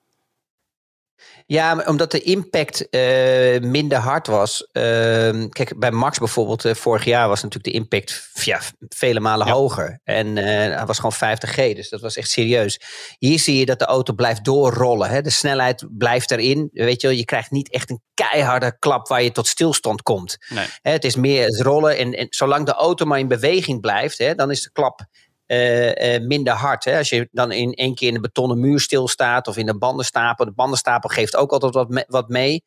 Ja, 1.47 1.82
omdat 1.87 2.11
de 2.11 2.20
impact 2.20 2.88
eh, 2.88 3.61
minder 3.61 3.99
hard 3.99 4.26
was. 4.26 4.69
Ehm, 4.73 5.49
kijk, 5.49 5.79
bij 5.79 5.91
Max 5.91 6.19
bijvoorbeeld, 6.19 6.65
eh, 6.65 6.75
vorig 6.75 7.05
jaar 7.05 7.29
was 7.29 7.43
natuurlijk 7.43 7.72
de 7.75 7.81
impact 7.81 8.31
ja, 8.32 8.60
vele 8.89 9.20
malen 9.20 9.46
Ja. 9.46 9.53
hoger. 9.53 10.01
En 10.05 10.39
eh, 10.39 10.44
hij 10.77 10.87
was 10.87 10.96
gewoon 10.96 11.13
50G, 11.13 11.75
dus 11.75 11.89
dat 11.89 12.01
was 12.01 12.17
echt 12.17 12.31
serieus. 12.31 12.81
Hier 13.19 13.39
zie 13.39 13.58
je 13.58 13.67
dat 13.67 13.79
de 13.79 13.84
auto 13.84 14.13
blijft 14.13 14.44
doorrollen. 14.44 15.10
Hè? 15.10 15.22
De 15.22 15.31
snelheid 15.31 15.87
blijft 15.91 16.31
erin. 16.31 16.69
Weet 16.72 17.01
je, 17.01 17.06
wel, 17.06 17.17
je 17.17 17.25
krijgt 17.25 17.51
niet 17.51 17.70
echt 17.72 17.91
een 17.91 18.03
keiharde 18.15 18.77
klap 18.79 19.08
waar 19.08 19.22
je 19.22 19.32
tot 19.32 19.46
stilstand 19.46 20.03
komt. 20.03 20.37
Nee. 20.48 20.67
Hè, 20.82 20.91
het 20.91 21.05
is 21.05 21.17
meer 21.17 21.44
het 21.44 21.60
rollen. 21.60 21.96
En, 21.96 22.13
en 22.13 22.27
zolang 22.31 22.67
de 22.67 22.72
auto 22.72 23.05
maar 23.05 23.19
in 23.19 23.29
beweging 23.29 23.81
blijft, 23.81 24.19
hè, 24.19 24.34
dan 24.34 24.51
is 24.51 24.63
de 24.63 24.72
klap 24.72 25.01
eh, 25.48 26.14
eh, 26.14 26.22
minder 26.22 26.52
hard. 26.52 26.84
Hè? 26.84 26.98
Als 26.98 27.08
je 27.08 27.28
dan 27.32 27.52
in 27.52 27.72
één 27.72 27.94
keer 27.94 28.08
in 28.08 28.14
de 28.14 28.20
betonnen 28.20 28.60
muur 28.60 28.81
stilstaat 28.81 29.46
of 29.48 29.56
in 29.56 29.69
een 29.69 29.78
bandenstapel. 29.78 30.44
De 30.44 30.52
bandenstapel 30.52 31.08
geeft 31.08 31.36
ook 31.36 31.52
altijd 31.52 31.74
wat, 31.74 31.88
me- 31.88 32.05
wat 32.08 32.28
mee. 32.28 32.62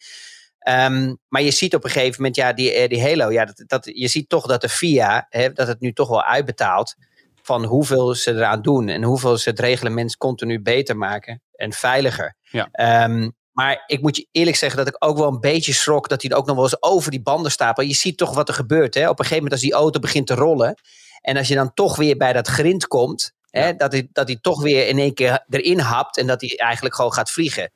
Ehm, 0.59 1.15
maar 1.27 1.41
je 1.41 1.51
ziet 1.51 1.75
op 1.75 1.83
een 1.83 1.89
gegeven 1.89 2.15
moment, 2.17 2.35
ja, 2.35 2.53
die, 2.53 2.71
eh, 2.71 2.89
die 2.89 3.01
Halo, 3.01 3.31
ja, 3.31 3.45
dat, 3.45 3.63
dat, 3.67 3.89
je 3.93 4.07
ziet 4.07 4.29
toch 4.29 4.45
dat 4.45 4.61
de 4.61 4.69
FIA, 4.69 5.25
hè, 5.29 5.53
dat 5.53 5.67
het 5.67 5.79
nu 5.79 5.93
toch 5.93 6.09
wel 6.09 6.23
uitbetaalt 6.23 6.95
van 7.41 7.63
hoeveel 7.63 8.15
ze 8.15 8.31
eraan 8.31 8.61
doen 8.61 8.87
en 8.87 9.03
hoeveel 9.03 9.37
ze 9.37 9.49
het 9.49 9.59
reglement 9.59 10.17
continu 10.17 10.61
beter 10.61 10.97
maken 10.97 11.41
en 11.55 11.73
veiliger. 11.73 12.35
Ja. 12.41 12.67
Ehm, 12.71 13.29
maar 13.51 13.83
ik 13.87 14.01
moet 14.01 14.17
je 14.17 14.27
eerlijk 14.31 14.57
zeggen 14.57 14.77
dat 14.77 14.87
ik 14.87 14.95
ook 15.05 15.17
wel 15.17 15.27
een 15.27 15.39
beetje 15.39 15.73
schrok 15.73 16.09
dat 16.09 16.21
hij 16.21 16.33
ook 16.35 16.45
nog 16.45 16.55
wel 16.55 16.63
eens 16.63 16.83
over 16.83 17.11
die 17.11 17.21
banden 17.21 17.51
stapelt. 17.51 17.87
Je 17.87 17.93
ziet 17.93 18.17
toch 18.17 18.33
wat 18.33 18.47
er 18.47 18.53
gebeurt. 18.53 18.93
Hè? 18.93 19.01
Op 19.09 19.19
een 19.19 19.25
gegeven 19.25 19.35
moment 19.35 19.51
als 19.53 19.61
die 19.61 19.73
auto 19.73 19.99
begint 19.99 20.27
te 20.27 20.33
rollen 20.33 20.75
en 21.21 21.37
als 21.37 21.47
je 21.47 21.55
dan 21.55 21.73
toch 21.73 21.95
weer 21.95 22.17
bij 22.17 22.33
dat 22.33 22.47
grind 22.47 22.87
komt, 22.87 23.33
hè, 23.49 23.75
dat, 23.75 23.91
hij, 23.91 24.07
dat 24.13 24.27
hij 24.27 24.37
toch 24.41 24.61
weer 24.61 24.87
in 24.87 24.99
één 24.99 25.13
keer 25.13 25.45
erin 25.49 25.79
hapt 25.79 26.17
en 26.17 26.27
dat 26.27 26.41
hij 26.41 26.57
eigenlijk 26.57 26.95
gewoon 26.95 27.13
gaat 27.13 27.31
vliegen. 27.31 27.71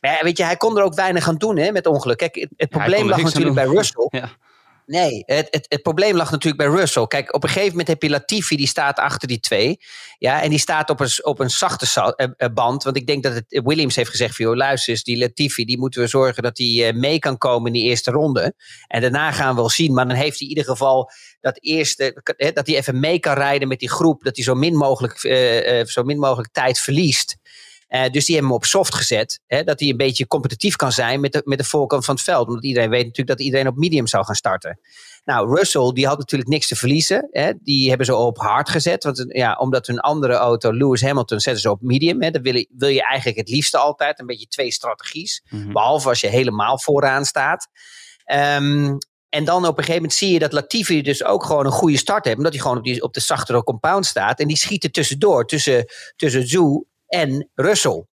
Maar 0.00 0.10
ja, 0.10 0.22
weet 0.22 0.38
je, 0.38 0.44
hij 0.44 0.56
kon 0.56 0.76
er 0.76 0.82
ook 0.82 0.94
weinig 0.94 1.28
aan 1.28 1.36
doen 1.36 1.56
hè, 1.56 1.72
met 1.72 1.86
ongeluk. 1.86 2.16
Kijk, 2.16 2.34
het, 2.34 2.50
het 2.56 2.68
probleem 2.68 3.08
lag 3.08 3.22
natuurlijk 3.22 3.54
bij. 3.54 3.64
Russell. 3.64 4.08
Ja. 4.20 4.30
Nee, 4.86 5.22
het, 5.26 5.48
het, 5.50 5.66
het 5.68 5.82
probleem 5.82 6.16
lag 6.16 6.30
natuurlijk 6.30 6.68
bij 6.68 6.80
Russell. 6.80 7.06
Kijk, 7.06 7.34
op 7.34 7.42
een 7.42 7.48
gegeven 7.48 7.70
moment 7.70 7.88
heb 7.88 8.02
je 8.02 8.10
Latifi, 8.10 8.56
die 8.56 8.66
staat 8.66 8.98
achter 8.98 9.28
die 9.28 9.40
twee. 9.40 9.78
Ja, 10.18 10.42
en 10.42 10.50
die 10.50 10.58
staat 10.58 10.90
op 10.90 11.00
een, 11.00 11.08
op 11.22 11.40
een 11.40 11.50
zachte 11.50 12.14
eh, 12.16 12.28
eh, 12.36 12.52
band. 12.52 12.82
Want 12.82 12.96
ik 12.96 13.06
denk 13.06 13.22
dat 13.22 13.34
het, 13.34 13.60
Williams 13.64 13.96
heeft 13.96 14.10
gezegd: 14.10 14.36
joh, 14.36 14.56
luister 14.56 14.92
eens, 14.92 15.02
die 15.02 15.18
Latifi, 15.18 15.64
die 15.64 15.78
moeten 15.78 16.00
we 16.00 16.06
zorgen 16.06 16.42
dat 16.42 16.58
hij 16.58 16.92
mee 16.92 17.18
kan 17.18 17.38
komen 17.38 17.66
in 17.66 17.72
die 17.72 17.88
eerste 17.88 18.10
ronde. 18.10 18.54
En 18.86 19.00
daarna 19.00 19.32
gaan 19.32 19.54
we 19.54 19.60
wel 19.60 19.70
zien. 19.70 19.94
Maar 19.94 20.08
dan 20.08 20.16
heeft 20.16 20.38
hij 20.38 20.48
in 20.48 20.56
ieder 20.56 20.64
geval 20.64 21.10
dat 21.40 21.58
eerste, 21.60 22.22
dat 22.54 22.66
hij 22.66 22.76
even 22.76 23.00
mee 23.00 23.18
kan 23.18 23.34
rijden 23.34 23.68
met 23.68 23.78
die 23.78 23.90
groep. 23.90 24.24
Dat 24.24 24.36
hij 24.36 24.44
zo 24.44 24.54
min 24.54 24.76
mogelijk, 24.76 25.18
zo 25.88 26.02
min 26.02 26.18
mogelijk 26.18 26.52
tijd 26.52 26.78
verliest. 26.78 27.36
Uh, 27.88 28.08
dus 28.10 28.24
die 28.24 28.34
hebben 28.34 28.52
hem 28.52 28.62
op 28.62 28.64
soft 28.64 28.94
gezet. 28.94 29.40
Hè, 29.46 29.64
dat 29.64 29.80
hij 29.80 29.88
een 29.88 29.96
beetje 29.96 30.26
competitief 30.26 30.76
kan 30.76 30.92
zijn 30.92 31.20
met 31.20 31.32
de, 31.32 31.42
met 31.44 31.58
de 31.58 31.64
voorkant 31.64 32.04
van 32.04 32.14
het 32.14 32.24
veld. 32.24 32.48
Omdat 32.48 32.64
iedereen 32.64 32.90
weet 32.90 33.04
natuurlijk 33.04 33.38
dat 33.38 33.46
iedereen 33.46 33.68
op 33.68 33.76
medium 33.76 34.06
zou 34.06 34.24
gaan 34.24 34.34
starten. 34.34 34.80
Nou, 35.24 35.56
Russell, 35.56 35.92
die 35.92 36.06
had 36.06 36.18
natuurlijk 36.18 36.50
niks 36.50 36.68
te 36.68 36.76
verliezen. 36.76 37.28
Hè. 37.30 37.52
Die 37.62 37.88
hebben 37.88 38.06
ze 38.06 38.14
op 38.14 38.38
hard 38.38 38.68
gezet. 38.68 39.04
Want 39.04 39.24
ja, 39.28 39.54
omdat 39.54 39.86
hun 39.86 40.00
andere 40.00 40.34
auto, 40.34 40.72
Lewis 40.72 41.02
Hamilton, 41.02 41.40
zetten 41.40 41.62
ze 41.62 41.70
op 41.70 41.82
medium. 41.82 42.22
Hè. 42.22 42.30
Dan 42.30 42.42
wil 42.42 42.54
je, 42.54 42.68
wil 42.76 42.88
je 42.88 43.02
eigenlijk 43.02 43.38
het 43.38 43.48
liefste 43.48 43.78
altijd 43.78 44.20
een 44.20 44.26
beetje 44.26 44.46
twee 44.46 44.72
strategies. 44.72 45.42
Mhm. 45.48 45.72
Behalve 45.72 46.08
als 46.08 46.20
je 46.20 46.28
helemaal 46.28 46.78
vooraan 46.78 47.24
staat. 47.24 47.68
Um, 48.32 48.98
en 49.28 49.44
dan 49.44 49.66
op 49.66 49.68
een 49.68 49.84
gegeven 49.84 49.94
moment 49.94 50.12
zie 50.12 50.32
je 50.32 50.38
dat 50.38 50.52
Latifi 50.52 51.02
dus 51.02 51.24
ook 51.24 51.44
gewoon 51.44 51.66
een 51.66 51.72
goede 51.72 51.96
start 51.96 52.24
heeft. 52.24 52.36
Omdat 52.36 52.52
hij 52.52 52.62
gewoon 52.62 52.76
op, 52.76 52.84
die, 52.84 53.02
op 53.02 53.14
de 53.14 53.20
zachtere 53.20 53.64
compound 53.64 54.06
staat. 54.06 54.40
En 54.40 54.48
die 54.48 54.56
schieten 54.56 54.92
tussendoor, 54.92 55.46
tussen, 55.46 55.84
tussen 56.16 56.48
Zoo 56.48 56.84
en 57.06 57.50
Russell. 57.54 58.06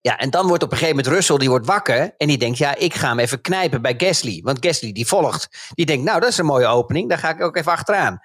Ja, 0.00 0.18
en 0.18 0.30
dan 0.30 0.46
wordt 0.46 0.62
op 0.62 0.70
een 0.70 0.76
gegeven 0.76 0.96
moment 0.96 1.14
Russell, 1.14 1.36
die 1.36 1.48
wordt 1.48 1.66
wakker 1.66 2.14
en 2.16 2.26
die 2.28 2.38
denkt, 2.38 2.58
ja, 2.58 2.74
ik 2.74 2.94
ga 2.94 3.08
hem 3.08 3.18
even 3.18 3.40
knijpen 3.40 3.82
bij 3.82 3.94
Gasly. 3.96 4.40
Want 4.42 4.66
Gasly 4.66 4.92
die 4.92 5.06
volgt, 5.06 5.70
die 5.74 5.86
denkt, 5.86 6.04
nou, 6.04 6.20
dat 6.20 6.28
is 6.28 6.38
een 6.38 6.46
mooie 6.46 6.66
opening, 6.66 7.08
daar 7.08 7.18
ga 7.18 7.30
ik 7.30 7.40
ook 7.40 7.56
even 7.56 7.72
achteraan. 7.72 8.20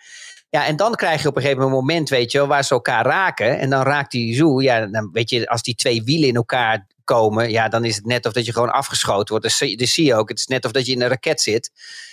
Ja, 0.54 0.66
en 0.66 0.76
dan 0.76 0.96
krijg 0.96 1.22
je 1.22 1.28
op 1.28 1.36
een 1.36 1.42
gegeven 1.42 1.70
moment, 1.70 2.10
weet 2.10 2.32
je 2.32 2.38
wel, 2.38 2.48
waar 2.48 2.64
ze 2.64 2.74
elkaar 2.74 3.06
raken. 3.06 3.60
En 3.60 3.70
dan 3.70 3.84
raakt 3.84 4.12
die 4.12 4.36
zo, 4.36 4.62
ja, 4.62 4.86
dan 4.86 5.10
weet 5.12 5.30
je, 5.30 5.48
als 5.48 5.62
die 5.62 5.76
twee 5.76 6.04
wielen 6.04 6.28
in 6.28 6.36
elkaar 6.36 6.88
komen, 7.04 7.50
ja, 7.50 7.68
dan 7.68 7.86
is 7.86 7.96
het 7.96 8.06
net 8.06 8.26
of 8.26 8.34
dat 8.34 8.46
je 8.46 8.54
gewoon 8.54 8.72
afgeschoten 8.72 9.28
wordt. 9.28 9.60
Dus, 9.78 9.94
zie 9.94 10.06
je 10.06 10.16
ook, 10.16 10.30
het 10.30 10.40
is 10.40 10.48
net 10.48 10.66
of 10.66 10.72
dat 10.72 10.86
je 10.86 10.92
in 10.92 11.02
een 11.02 11.08
raket 11.08 11.42
zit. 11.42 11.72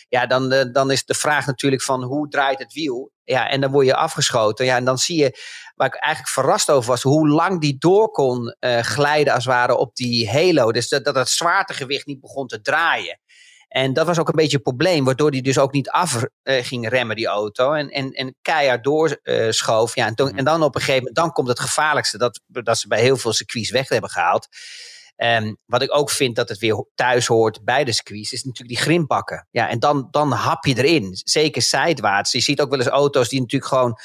Ja, 0.09 0.27
dan, 0.27 0.53
eh, 0.53 0.73
dan 0.73 0.91
is 0.91 1.05
de 1.05 1.15
vraag 1.15 1.47
natuurlijk 1.47 1.83
van 1.83 2.03
hoe 2.03 2.29
draait 2.29 2.59
het 2.59 2.73
wiel? 2.73 3.11
Ja, 3.25 3.49
en 3.49 3.61
dan 3.61 3.71
word 3.71 3.87
je 3.87 3.95
afgeschoten. 3.95 4.65
Ja, 4.65 4.77
en 4.77 4.85
dan 4.85 4.99
zie 4.99 5.19
je, 5.19 5.39
waar 5.81 5.89
ik 5.89 6.03
eigenlijk 6.03 6.33
verrast 6.33 6.71
over 6.71 6.91
was, 6.91 7.03
hoe 7.03 7.29
lang 7.29 7.61
die 7.61 7.79
door 7.79 8.11
kon 8.11 8.57
uh, 8.61 8.81
glijden 8.81 9.35
als 9.35 9.45
het 9.45 9.55
ware 9.55 9.77
op 9.77 9.95
die 9.97 10.31
halo. 10.31 10.73
Dus 10.73 10.89
dat, 10.89 11.05
dat 11.05 11.15
het 11.15 11.29
zwaartegewicht 11.29 12.07
niet 12.07 12.21
begon 12.21 12.47
te 12.47 12.61
draaien. 12.61 13.21
En 13.69 13.93
dat 13.93 14.07
was 14.07 14.19
ook 14.19 14.29
een 14.29 14.35
beetje 14.35 14.57
het 14.57 14.63
probleem, 14.63 15.05
waardoor 15.05 15.31
die 15.31 15.43
dus 15.43 15.59
ook 15.59 15.73
niet 15.73 15.91
af 15.91 16.25
uh, 16.43 16.65
ging 16.65 16.89
remmen, 16.89 17.17
die 17.17 17.27
auto. 17.27 17.73
En, 17.73 17.89
en, 17.89 18.11
en 18.11 18.37
keihard 18.43 18.85
doorschoof. 18.85 19.95
ja, 19.95 20.07
en, 20.07 20.15
en 20.15 20.45
dan 20.45 20.63
op 20.63 20.75
een 20.75 20.81
gegeven 20.81 20.99
moment, 20.99 21.17
dan 21.17 21.33
komt 21.33 21.49
het 21.49 21.61
gevaarlijkste, 21.61 22.19
dat, 22.19 22.41
dat 22.47 22.79
ze 22.79 22.89
bij 22.89 23.01
heel 23.01 23.17
veel 23.17 23.33
circuits 23.33 23.71
weg 23.71 23.89
hebben 23.89 24.11
gehaald. 24.11 24.49
Um, 25.17 25.57
wat 25.67 25.83
ik 25.83 25.97
ook 25.97 26.11
vind 26.11 26.37
dat 26.37 26.49
het 26.49 26.59
weer 26.59 26.87
thuis 26.95 27.27
hoort 27.27 27.65
bij 27.65 27.85
de 27.85 27.93
squeeze, 27.93 28.35
is 28.35 28.45
natuurlijk 28.45 28.79
die 28.79 28.87
grimpakken. 28.87 29.49
Ja, 29.51 29.69
en 29.69 29.79
dan, 29.79 30.09
dan 30.11 30.33
hap 30.33 30.65
je 30.65 30.77
erin. 30.77 31.11
Zeker 31.25 31.63
zijwaarts. 31.63 32.33
Je 32.33 32.41
ziet 32.41 32.61
ook 32.61 32.71
wel 32.71 32.79
eens 32.79 32.89
auto's 32.89 33.29
die 33.29 33.41
natuurlijk 33.41 33.71
gewoon 33.71 33.99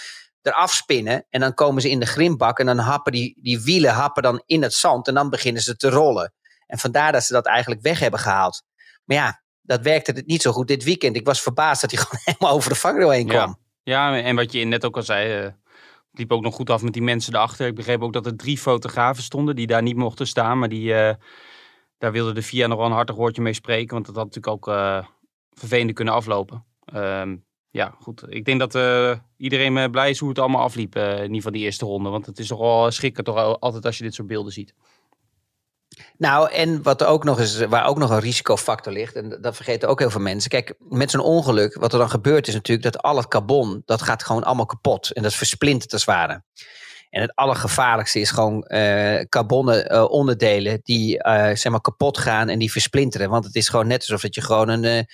eraf 0.46 0.74
spinnen. 0.74 1.26
En 1.30 1.40
dan 1.40 1.54
komen 1.54 1.82
ze 1.82 1.90
in 1.90 2.00
de 2.00 2.06
grimbak 2.06 2.60
en 2.60 2.66
dan 2.66 2.78
happen 2.78 3.12
die, 3.12 3.40
die 3.42 3.62
wielen 3.62 3.94
happen 3.94 4.24
dan 4.24 4.44
in 4.46 4.62
het 4.62 4.74
zand. 4.74 5.08
En 5.08 5.14
dan 5.14 5.30
beginnen 5.30 5.62
ze 5.62 5.76
te 5.76 5.90
rollen. 5.90 6.34
En 6.68 6.78
vandaar 6.78 7.12
dat 7.12 7.24
ze 7.24 7.34
dat 7.34 7.46
eigenlijk 7.46 7.82
weg 7.82 8.00
hebben 8.00 8.20
gehaald. 8.20 8.64
Maar 9.04 9.18
ja, 9.18 9.44
dat 9.62 9.82
werkte 9.82 10.24
niet 10.26 10.42
zo 10.42 10.52
goed 10.52 10.68
dit 10.68 10.84
weekend. 10.84 11.16
Ik 11.16 11.26
was 11.26 11.42
verbaasd 11.42 11.82
dat 11.82 11.92
hij 11.92 12.00
gewoon 12.04 12.22
helemaal 12.24 12.52
over 12.52 12.70
de 12.70 12.76
vangrail 12.76 13.10
heen 13.10 13.28
kwam. 13.28 13.58
Ja. 13.84 14.12
ja, 14.12 14.22
en 14.22 14.36
wat 14.36 14.52
je 14.52 14.66
net 14.66 14.86
ook 14.86 14.96
al 14.96 15.04
zei, 15.04 15.46
uh, 15.46 15.52
liep 16.12 16.32
ook 16.32 16.42
nog 16.42 16.56
goed 16.56 16.70
af 16.70 16.82
met 16.82 16.94
die 16.94 17.02
mensen 17.02 17.34
erachter. 17.34 17.68
Ik 17.68 17.76
begreep 17.76 18.02
ook 18.02 18.14
dat 18.14 18.26
er 18.26 18.36
drie 18.36 18.58
fotografen 18.58 19.24
stonden 19.24 19.56
die 19.56 19.68
daar 19.68 19.82
niet 19.82 19.96
mochten 19.96 20.28
staan. 20.28 20.60
Maar 20.60 20.70
die, 20.70 20.90
uh, 20.90 21.14
daar 21.98 22.12
wilde 22.12 22.34
de 22.34 22.42
VIA 22.42 22.68
nog 22.68 22.78
wel 22.78 22.88
een 22.88 22.92
hartig 22.92 23.16
woordje 23.16 23.42
mee 23.42 23.54
spreken. 23.54 23.94
Want 23.94 24.06
dat 24.06 24.16
had 24.16 24.26
natuurlijk 24.26 24.54
ook 24.54 24.76
uh, 24.76 25.06
vervelend 25.52 25.94
kunnen 25.94 26.14
aflopen. 26.14 26.66
Um, 26.94 27.45
ja, 27.76 27.96
goed. 28.00 28.24
Ik 28.28 28.46
denk 28.46 28.60
dat 28.60 28.76
uh, 28.76 29.16
iedereen 29.38 29.92
blij 29.92 30.10
is 30.10 30.20
hoe 30.20 30.30
het 30.30 30.40
allemaal 30.40 30.62
afliep. 30.62 30.96
in 30.96 31.22
ieder 31.22 31.36
geval 31.36 31.52
die 31.52 31.64
eerste 31.64 31.86
ronde. 31.86 32.10
Want 32.10 32.26
het 32.26 32.40
is 32.40 32.48
toch 32.48 32.60
wel 32.60 32.92
schrikken 32.92 33.24
toch 33.24 33.60
altijd 33.60 33.86
als 33.86 33.98
je 33.98 34.04
dit 34.04 34.14
soort 34.14 34.28
beelden 34.28 34.52
ziet. 34.52 34.74
Nou, 36.18 36.52
en 36.52 36.84
wat 36.84 37.02
er 37.02 37.08
ook 37.08 37.24
nog 37.24 37.40
is, 37.40 37.66
waar 37.66 37.86
ook 37.86 37.98
nog 37.98 38.10
een 38.10 38.20
risicofactor 38.20 38.94
ligt, 38.94 39.16
en 39.16 39.38
dat 39.42 39.56
vergeten 39.56 39.90
ook 39.90 40.00
heel 40.00 40.10
veel 40.10 40.22
mensen. 40.22 40.50
Kijk, 40.50 40.76
met 40.80 41.12
zo'n 41.12 41.22
ongeluk, 41.22 41.76
wat 41.76 41.94
er 41.94 42.00
dan 42.00 42.10
gebeurt, 42.10 42.48
is 42.48 42.54
natuurlijk 42.54 42.94
dat 42.94 43.02
al 43.02 43.18
het 43.18 43.28
carbon, 43.28 43.82
dat 43.86 44.02
gaat 44.02 44.24
gewoon 44.24 44.44
allemaal 44.44 44.66
kapot. 44.66 45.12
En 45.12 45.24
dat 45.24 45.34
versplintert 45.34 45.94
als 45.94 46.06
ware. 46.06 46.44
En 47.10 47.22
het 47.22 47.36
allergevaarlijkste 47.36 48.20
is 48.20 48.32
gewoon 48.32 48.66
uh, 48.68 49.20
carbonnen 49.20 49.94
uh, 49.94 50.04
onderdelen 50.10 50.80
die 50.84 51.16
uh, 51.16 51.44
zeg 51.44 51.70
maar 51.70 51.82
kapot 51.82 52.18
gaan 52.18 52.50
en 52.50 52.60
die 52.60 52.72
versplinteren. 52.72 53.30
Want 53.30 53.46
het 53.46 53.56
is 53.56 53.70
gewoon 53.70 53.88
net 53.88 54.00
alsof 54.00 54.22
dat 54.22 54.36
je 54.36 54.42
gewoon 54.42 54.70
een, 54.70 55.08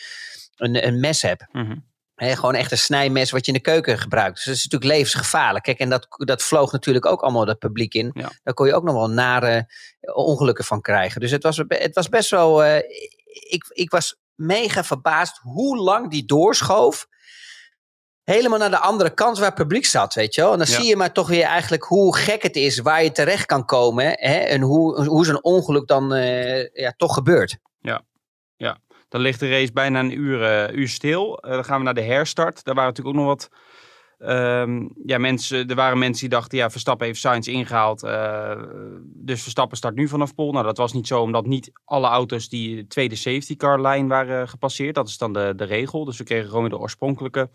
een, 0.56 0.88
een 0.88 1.00
mes 1.00 1.22
hebt. 1.22 1.46
Mm 1.52 1.90
gewoon 2.30 2.56
echt 2.56 2.72
een 2.72 2.78
snijmes 2.78 3.32
wat 3.32 3.46
je 3.46 3.52
in 3.52 3.58
de 3.58 3.64
keuken 3.64 3.98
gebruikt. 3.98 4.36
Dus 4.36 4.46
dat 4.46 4.56
is 4.56 4.64
natuurlijk 4.64 4.92
levensgevaarlijk. 4.92 5.64
Kijk, 5.64 5.80
en 5.80 5.90
dat, 5.90 6.08
dat 6.10 6.44
vloog 6.44 6.72
natuurlijk 6.72 7.06
ook 7.06 7.22
allemaal 7.22 7.48
het 7.48 7.60
publiek 7.60 7.94
in. 7.94 8.12
Daar 8.44 8.54
kon 8.54 8.68
je 8.68 8.76
ook 8.76 8.84
nog 8.84 8.96
wel 8.96 9.10
nare 9.10 9.72
ongelukken 10.14 10.66
van 10.66 10.82
krijgen. 10.82 11.22
Dus 11.22 11.32
het 11.32 11.44
was, 11.44 11.64
het 11.68 11.96
was 11.96 12.10
best 12.10 12.30
wel. 12.30 12.66
Uh, 12.66 12.78
ik, 13.50 13.66
ik 13.70 13.92
was 13.92 14.20
mega 14.36 14.84
verbaasd 14.84 15.38
hoe 15.42 15.78
lang 15.78 16.10
die 16.10 16.26
doorschoof. 16.26 17.08
Helemaal 18.24 18.60
naar 18.60 18.70
de 18.70 18.80
andere 18.80 19.14
kant 19.14 19.38
waar 19.38 19.46
het 19.46 19.56
publiek 19.56 19.86
zat, 19.86 20.14
weet 20.14 20.36
je 20.36 20.42
wel. 20.42 20.52
En 20.52 20.58
dan 20.58 20.68
zie 20.68 20.86
je 20.86 20.96
maar 20.96 21.14
toch 21.14 21.28
weer 21.28 21.44
eigenlijk 21.44 21.84
hoe 21.84 22.18
gek 22.18 22.42
het 22.42 22.56
is, 22.56 22.80
waar 22.80 23.04
je 23.04 23.12
terecht 23.12 23.46
kan 23.46 23.66
komen. 23.66 24.06
Hè, 24.06 24.36
en 24.36 24.62
hoe, 24.62 25.06
hoe 25.06 25.26
zo'n 25.26 25.44
ongeluk 25.44 25.88
dan 25.88 26.16
uh, 26.16 26.74
ja, 26.74 26.94
toch 26.98 27.14
gebeurt. 27.14 27.58
Ja. 27.80 28.04
Dan 29.12 29.22
ligt 29.22 29.40
de 29.40 29.50
race 29.50 29.74
bijna 29.74 30.00
een 30.00 30.18
uur, 30.18 30.42
uh, 30.42 30.78
uur 30.78 30.88
stil. 30.88 31.46
Uh, 31.46 31.52
dan 31.52 31.64
gaan 31.66 31.78
we 31.78 31.84
naar 31.84 31.94
de 31.94 32.02
herstart. 32.02 32.64
Daar 32.64 32.76
waren 32.76 32.90
natuurlijk 32.90 33.18
ook 33.18 33.24
nog 33.24 33.34
wat... 33.34 33.50
Um, 34.30 34.94
ja, 35.06 35.18
mensen, 35.18 35.68
er 35.68 35.76
waren 35.76 36.00
mensen 36.00 36.30
die 36.30 36.38
dachten, 36.38 36.58
ja, 36.58 36.70
Verstappen 36.70 37.08
heeft 37.08 37.20
Sainz 37.20 37.48
ingehaald. 37.48 38.04
Uh, 38.04 38.64
dus 39.04 39.42
Verstappen 39.42 39.78
start 39.78 39.96
nu 39.96 40.08
vanaf 40.08 40.36
Pol. 40.36 40.52
Nou, 40.52 40.66
dat 40.66 40.78
was 40.78 40.94
niet 40.94 41.08
zo, 41.08 41.22
omdat 41.22 41.46
niet 41.46 41.72
alle 41.86 42.08
auto's 42.08 42.50
die 42.50 42.76
de 42.76 42.88
tweede 42.88 43.16
safety 43.16 43.56
car 43.56 43.82
lijn 43.82 44.08
waren 44.08 44.50
gepasseerd. 44.50 44.96
Dat 44.96 45.08
is 45.08 45.18
dan 45.18 45.34
de, 45.34 45.54
de 45.56 45.64
regel. 45.64 46.06
Dus 46.06 46.18
we 46.18 46.24
kregen 46.24 46.46
gewoon 46.48 46.62
weer 46.62 46.70
de 46.70 46.80
oorspronkelijke 46.80 47.50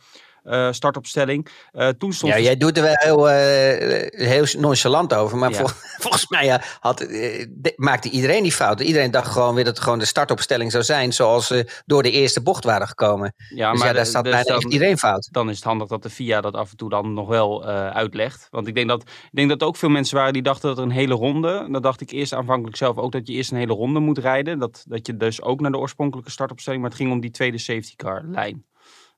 uh, 0.46 0.72
startopstelling. 0.72 1.48
Uh, 1.72 1.88
toen 1.88 2.12
stond 2.12 2.32
ja, 2.32 2.38
jij 2.38 2.56
doet 2.56 2.76
er 2.76 2.82
wel 2.82 2.94
heel, 2.94 3.30
uh, 3.30 4.28
heel 4.28 4.46
nonchalant 4.58 5.14
over. 5.14 5.38
Maar 5.38 5.52
vol, 5.52 5.68
volgens 6.04 6.28
mij 6.28 6.60
had, 6.80 6.98
de, 6.98 7.72
maakte 7.76 8.10
iedereen 8.10 8.42
die 8.42 8.52
fout. 8.52 8.80
Iedereen 8.80 9.10
dacht 9.10 9.32
gewoon 9.32 9.54
weer 9.54 9.64
dat 9.64 9.74
het 9.74 9.82
gewoon 9.82 9.98
de 9.98 10.04
startopstelling 10.04 10.70
zou 10.70 10.84
zijn. 10.84 11.12
Zoals 11.12 11.46
ze 11.46 11.68
door 11.86 12.02
de 12.02 12.10
eerste 12.10 12.42
bocht 12.42 12.64
waren 12.64 12.88
gekomen. 12.88 13.34
Ja, 13.54 13.70
dus 13.70 13.78
maar 13.78 13.88
ja, 13.88 13.94
daar 13.94 14.06
staat 14.06 14.24
dus 14.24 14.32
bijna 14.32 14.60
dan, 14.60 14.70
iedereen 14.70 14.98
fout. 14.98 15.28
Dan 15.30 15.48
is 15.48 15.56
het 15.56 15.64
handig 15.64 15.88
dat 15.88 16.02
de 16.02 16.10
FIA 16.10 16.40
dat 16.40 16.54
af 16.54 16.70
en 16.70 16.76
toe 16.76 16.90
dan 16.90 17.14
nog 17.14 17.28
wel 17.28 17.64
uitlegt. 17.66 18.46
Want 18.50 18.66
ik 18.66 18.74
denk, 18.74 18.88
dat, 18.88 19.02
ik 19.02 19.30
denk 19.32 19.48
dat 19.48 19.62
ook 19.62 19.76
veel 19.76 19.88
mensen 19.88 20.16
waren 20.16 20.32
die 20.32 20.42
dachten 20.42 20.68
dat 20.68 20.78
er 20.78 20.84
een 20.84 20.90
hele 20.90 21.14
ronde. 21.14 21.68
Dat 21.70 21.82
dacht 21.82 22.00
ik 22.00 22.10
eerst 22.10 22.32
aanvankelijk 22.32 22.76
zelf 22.76 22.96
ook 22.96 23.12
dat 23.12 23.26
je 23.26 23.32
eerst 23.32 23.50
een 23.50 23.58
hele 23.58 23.72
ronde 23.72 24.00
moet 24.00 24.18
rijden. 24.18 24.58
Dat, 24.58 24.84
dat 24.88 25.06
je 25.06 25.16
dus 25.16 25.42
ook 25.42 25.60
naar 25.60 25.70
de 25.70 25.78
oorspronkelijke 25.78 26.30
startopstelling. 26.30 26.82
Maar 26.82 26.90
het 26.90 27.00
ging 27.00 27.12
om 27.12 27.20
die 27.20 27.30
tweede 27.30 27.58
safety 27.58 27.96
car 27.96 28.22
lijn. 28.24 28.64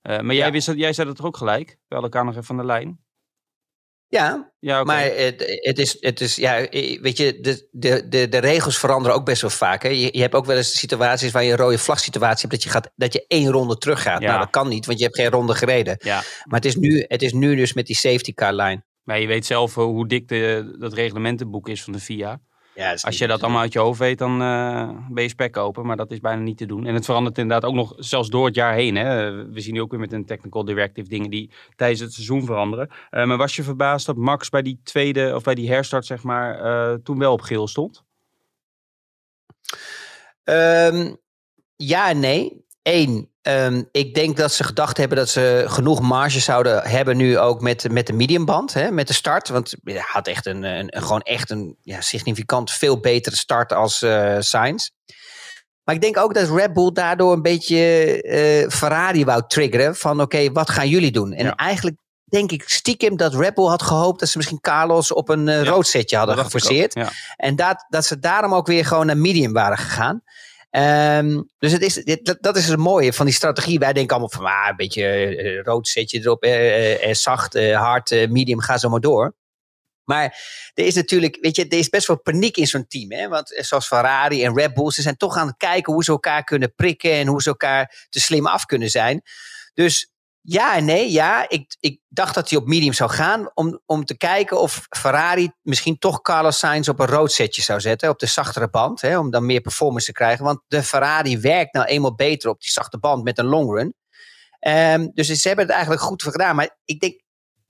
Uh, 0.02 0.20
maar 0.20 0.34
jij, 0.34 0.52
wist 0.52 0.66
dat, 0.66 0.76
jij 0.76 0.92
zei 0.92 1.06
dat 1.06 1.16
toch 1.16 1.26
ook 1.26 1.36
gelijk? 1.36 1.78
We 1.88 1.96
elkaar 1.96 2.24
nog 2.24 2.36
even 2.36 2.50
aan 2.50 2.56
de 2.56 2.64
lijn. 2.64 3.06
Ja, 4.10 4.52
ja 4.58 4.84
maar 4.84 5.04
het, 5.04 5.60
het, 5.60 5.78
is, 5.78 5.96
het 6.00 6.20
is, 6.20 6.36
ja, 6.36 6.66
weet 7.00 7.16
je, 7.16 7.40
de, 7.40 7.68
de, 7.70 8.08
de, 8.08 8.28
de 8.28 8.38
regels 8.38 8.78
veranderen 8.78 9.16
ook 9.16 9.24
best 9.24 9.40
wel 9.40 9.50
vaak. 9.50 9.82
Hè? 9.82 9.88
Je, 9.88 10.08
je 10.12 10.20
hebt 10.20 10.34
ook 10.34 10.46
wel 10.46 10.56
eens 10.56 10.78
situaties 10.78 11.30
waar 11.30 11.44
je 11.44 11.50
een 11.50 11.56
rode 11.56 11.78
vlag 11.78 11.98
situatie 11.98 12.48
hebt, 12.48 12.52
dat 12.52 12.62
je, 12.62 12.68
gaat, 12.70 12.90
dat 12.96 13.12
je 13.12 13.24
één 13.26 13.50
ronde 13.50 13.78
terug 13.78 14.02
gaat. 14.02 14.20
Ja. 14.20 14.28
Nou, 14.28 14.40
dat 14.40 14.50
kan 14.50 14.68
niet, 14.68 14.86
want 14.86 14.98
je 14.98 15.04
hebt 15.04 15.16
geen 15.16 15.30
ronde 15.30 15.54
gereden. 15.54 15.96
Ja. 15.98 16.22
Maar 16.44 16.60
het 16.60 16.64
is, 16.64 16.76
nu, 16.76 17.04
het 17.08 17.22
is 17.22 17.32
nu 17.32 17.56
dus 17.56 17.72
met 17.72 17.86
die 17.86 17.96
safety 17.96 18.34
car 18.34 18.54
line. 18.54 18.84
Maar 19.02 19.20
je 19.20 19.26
weet 19.26 19.46
zelf 19.46 19.74
hoe 19.74 20.08
dik 20.08 20.28
de, 20.28 20.76
dat 20.78 20.92
reglementenboek 20.92 21.68
is 21.68 21.82
van 21.82 21.92
de 21.92 22.00
FIA. 22.00 22.40
Ja, 22.78 22.96
Als 23.00 23.18
je 23.18 23.26
dat 23.26 23.42
allemaal 23.42 23.60
uit 23.60 23.72
je 23.72 23.78
hoofd 23.78 23.98
weet, 23.98 24.18
dan 24.18 24.42
uh, 24.42 24.90
ben 25.10 25.22
je 25.22 25.28
spek 25.28 25.52
kopen. 25.52 25.86
Maar 25.86 25.96
dat 25.96 26.10
is 26.10 26.20
bijna 26.20 26.42
niet 26.42 26.56
te 26.56 26.66
doen. 26.66 26.86
En 26.86 26.94
het 26.94 27.04
verandert 27.04 27.38
inderdaad 27.38 27.70
ook 27.70 27.76
nog 27.76 27.94
zelfs 27.96 28.28
door 28.28 28.46
het 28.46 28.54
jaar 28.54 28.74
heen. 28.74 28.96
Hè. 28.96 29.44
We 29.46 29.60
zien 29.60 29.74
nu 29.74 29.80
ook 29.80 29.90
weer 29.90 30.00
met 30.00 30.12
een 30.12 30.24
technical 30.24 30.64
directive 30.64 31.08
dingen 31.08 31.30
die 31.30 31.50
tijdens 31.76 32.00
het 32.00 32.12
seizoen 32.12 32.44
veranderen. 32.44 32.88
Uh, 33.10 33.24
maar 33.24 33.36
was 33.36 33.56
je 33.56 33.62
verbaasd 33.62 34.06
dat 34.06 34.16
Max 34.16 34.48
bij 34.48 34.62
die 34.62 34.80
tweede, 34.82 35.32
of 35.34 35.42
bij 35.42 35.54
die 35.54 35.70
herstart, 35.70 36.06
zeg 36.06 36.22
maar, 36.22 36.64
uh, 36.64 36.94
toen 37.02 37.18
wel 37.18 37.32
op 37.32 37.40
geel 37.40 37.68
stond? 37.68 38.04
Um, 40.44 41.16
ja 41.76 42.08
en 42.08 42.20
nee. 42.20 42.64
Eén, 42.82 43.30
um, 43.48 43.88
ik 43.92 44.14
denk 44.14 44.36
dat 44.36 44.52
ze 44.52 44.64
gedacht 44.64 44.96
hebben 44.96 45.16
dat 45.16 45.28
ze 45.28 45.64
genoeg 45.68 46.00
marge 46.00 46.40
zouden 46.40 46.82
hebben 46.82 47.16
nu 47.16 47.38
ook 47.38 47.60
met, 47.60 47.90
met 47.90 48.06
de 48.06 48.12
mediumband, 48.12 48.74
hè, 48.74 48.90
met 48.90 49.06
de 49.06 49.12
start. 49.12 49.48
Want 49.48 49.74
hij 49.84 50.02
had 50.06 50.26
echt 50.26 50.46
een, 50.46 50.62
een, 50.62 50.92
gewoon 51.02 51.22
echt 51.22 51.50
een 51.50 51.76
ja, 51.82 52.00
significant 52.00 52.70
veel 52.70 53.00
betere 53.00 53.36
start 53.36 53.72
als 53.72 54.02
uh, 54.02 54.36
Sainz. 54.38 54.88
Maar 55.84 55.94
ik 55.94 56.02
denk 56.02 56.16
ook 56.18 56.34
dat 56.34 56.50
Red 56.50 56.72
Bull 56.72 56.92
daardoor 56.92 57.32
een 57.32 57.42
beetje 57.42 57.78
eh, 58.22 58.70
Ferrari 58.70 59.24
wou 59.24 59.42
triggeren. 59.46 59.96
Van 59.96 60.20
oké, 60.20 60.52
wat 60.52 60.70
gaan 60.70 60.88
jullie 60.88 61.10
doen? 61.10 61.32
En 61.32 61.44
Ja. 61.44 61.54
eigenlijk 61.54 61.96
denk 62.24 62.52
ik 62.52 62.68
stiekem 62.68 63.16
dat 63.16 63.34
Red 63.34 63.54
Bull 63.54 63.68
had 63.68 63.82
gehoopt 63.82 64.20
dat 64.20 64.28
ze 64.28 64.36
misschien 64.36 64.60
Carlos 64.60 65.12
op 65.12 65.28
een 65.28 65.48
eh, 65.48 65.62
Ja, 65.62 65.70
rood 65.70 65.86
setje 65.86 66.16
hadden 66.16 66.38
geforceerd. 66.38 66.94
Ja. 66.94 67.10
En 67.36 67.56
dat, 67.56 67.84
dat 67.88 68.04
ze 68.04 68.18
daarom 68.18 68.54
ook 68.54 68.66
weer 68.66 68.84
gewoon 68.84 69.06
naar 69.06 69.16
medium 69.16 69.52
waren 69.52 69.78
gegaan. 69.78 70.22
Ehm, 70.78 71.42
dus 71.58 71.72
het 71.72 71.82
is, 71.82 71.94
dit- 71.94 72.36
dat, 72.40 72.56
is 72.56 72.68
het 72.68 72.78
mooie 72.78 73.12
van 73.12 73.26
die 73.26 73.34
strategie. 73.34 73.78
Wij 73.78 73.92
denken 73.92 74.10
allemaal 74.10 74.30
van 74.30 74.44
ah, 74.44 74.68
een 74.70 74.76
beetje 74.76 75.04
eh, 75.04 75.62
rood 75.62 75.88
setje 75.88 76.18
erop, 76.18 76.42
eh, 76.42 77.08
eh, 77.08 77.14
zacht, 77.14 77.54
eh, 77.54 77.78
hard, 77.80 78.10
medium, 78.10 78.60
ga 78.60 78.78
zo 78.78 78.88
maar 78.88 79.00
door. 79.00 79.34
Maar 80.04 80.24
er 80.74 80.84
is 80.84 80.94
natuurlijk, 80.94 81.38
weet 81.40 81.56
je, 81.56 81.68
er 81.68 81.78
is 81.78 81.88
best 81.88 82.06
wel 82.06 82.20
paniek 82.20 82.56
in 82.56 82.66
zo'n 82.66 82.86
team. 82.86 83.12
Hè? 83.12 83.28
Want 83.28 83.54
zoals 83.56 83.86
Ferrari 83.86 84.44
en 84.44 84.54
Red 84.54 84.74
Bull, 84.74 84.90
ze 84.90 85.02
zijn 85.02 85.16
toch 85.16 85.36
aan 85.36 85.46
het 85.46 85.56
kijken 85.56 85.92
hoe 85.92 86.04
ze 86.04 86.10
elkaar 86.10 86.44
kunnen 86.44 86.74
prikken 86.74 87.12
en 87.12 87.26
hoe 87.26 87.42
ze 87.42 87.48
elkaar 87.48 88.06
te 88.10 88.20
slim 88.20 88.46
af 88.46 88.64
kunnen 88.64 88.90
zijn. 88.90 89.22
Dus 89.74 90.10
ja 90.50 90.76
en 90.76 90.84
nee, 90.84 91.12
ja. 91.12 91.48
Ik, 91.48 91.76
ik 91.80 92.00
dacht 92.08 92.34
dat 92.34 92.50
hij 92.50 92.58
op 92.58 92.66
medium 92.66 92.92
zou 92.92 93.10
gaan 93.10 93.50
om, 93.54 93.80
om 93.86 94.04
te 94.04 94.16
kijken 94.16 94.60
of 94.60 94.86
Ferrari 94.88 95.50
misschien 95.62 95.98
toch 95.98 96.20
Carlos 96.20 96.58
Sainz 96.58 96.88
op 96.88 97.00
een 97.00 97.06
rood 97.06 97.32
setje 97.32 97.62
zou 97.62 97.80
zetten, 97.80 98.08
op 98.08 98.18
de 98.18 98.26
zachtere 98.26 98.68
band, 98.68 99.00
hè, 99.00 99.18
om 99.18 99.30
dan 99.30 99.46
meer 99.46 99.60
performance 99.60 100.06
te 100.06 100.12
krijgen. 100.12 100.44
Want 100.44 100.60
de 100.68 100.82
Ferrari 100.82 101.38
werkt 101.38 101.72
nou 101.72 101.86
eenmaal 101.86 102.14
beter 102.14 102.50
op 102.50 102.60
die 102.60 102.70
zachte 102.70 102.98
band 102.98 103.24
met 103.24 103.38
een 103.38 103.46
long 103.46 103.74
run. 103.74 103.94
Ehm, 104.58 105.08
dus 105.12 105.26
ze 105.26 105.48
hebben 105.48 105.64
het 105.64 105.74
eigenlijk 105.74 106.04
goed 106.04 106.22
voor 106.22 106.32
gedaan. 106.32 106.56
Maar 106.56 106.76
ik 106.84 107.00
denk 107.00 107.20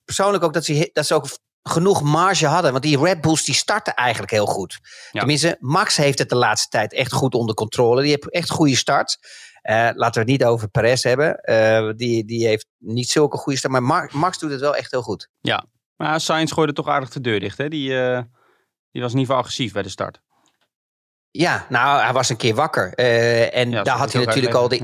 persoonlijk 0.05 0.45
ook 0.45 0.53
dat 0.53 0.65
ze, 0.65 0.91
dat 0.93 1.07
ze 1.07 1.15
ook 1.15 1.27
genoeg 1.63 2.03
marge 2.03 2.47
hadden. 2.47 2.71
Want 2.71 2.85
die 2.85 2.99
Red 2.99 3.21
Bulls 3.21 3.45
die 3.45 3.55
starten 3.55 3.95
eigenlijk 3.95 4.33
heel 4.33 4.47
goed. 4.47 4.79
Ja. 4.83 5.19
Tenminste, 5.19 5.57
Max 5.61 5.97
heeft 5.97 6.19
het 6.19 6.29
de 6.29 6.37
laatste 6.37 6.69
tijd 6.69 6.93
echt 6.93 7.13
goed 7.13 7.35
onder 7.35 7.55
controle. 7.55 8.01
Die 8.01 8.11
heeft 8.11 8.31
echt 8.31 8.51
goede 8.51 8.77
starts. 8.77 9.19
Eh, 9.63 9.75
laten 9.95 10.13
we 10.13 10.19
het 10.19 10.39
niet 10.41 10.45
over 10.45 10.69
Perez 10.69 11.03
hebben. 11.03 11.37
Eh, 11.41 11.91
die, 11.97 12.25
die 12.25 12.47
heeft 12.47 12.67
niet 12.79 13.11
zulke 13.11 13.37
goede 13.37 13.59
start. 13.59 13.73
Maar 13.73 13.83
Mar- 13.83 14.11
Max 14.13 14.39
doet 14.39 14.51
het 14.51 14.61
wel 14.61 14.77
echt 14.77 14.91
heel 14.91 15.03
goed. 15.03 15.29
Maar 15.97 16.21
Sainz 16.21 16.53
gooide 16.53 16.73
toch 16.73 16.89
aardig 16.89 17.09
de 17.11 17.21
deur 17.21 17.41
dicht. 17.41 17.59
Hè? 17.59 17.69
Die, 17.69 18.01
eh, 18.01 18.21
die 18.93 19.03
was 19.03 19.13
in 19.13 19.19
ieder 19.19 19.21
geval 19.21 19.37
agressief 19.37 19.73
bij 19.73 19.83
de 19.83 19.89
start. 19.89 20.21
Ja, 21.31 21.67
nou, 21.69 22.03
hij 22.03 22.13
was 22.13 22.29
een 22.29 22.37
keer 22.37 22.55
wakker. 22.55 22.95
En 22.95 23.71
Ja, 23.71 23.83
daar 23.83 23.97
had 23.97 24.13
hij 24.13 24.25
natuurlijk 24.25 24.55
al 24.55 24.69
die. 24.69 24.83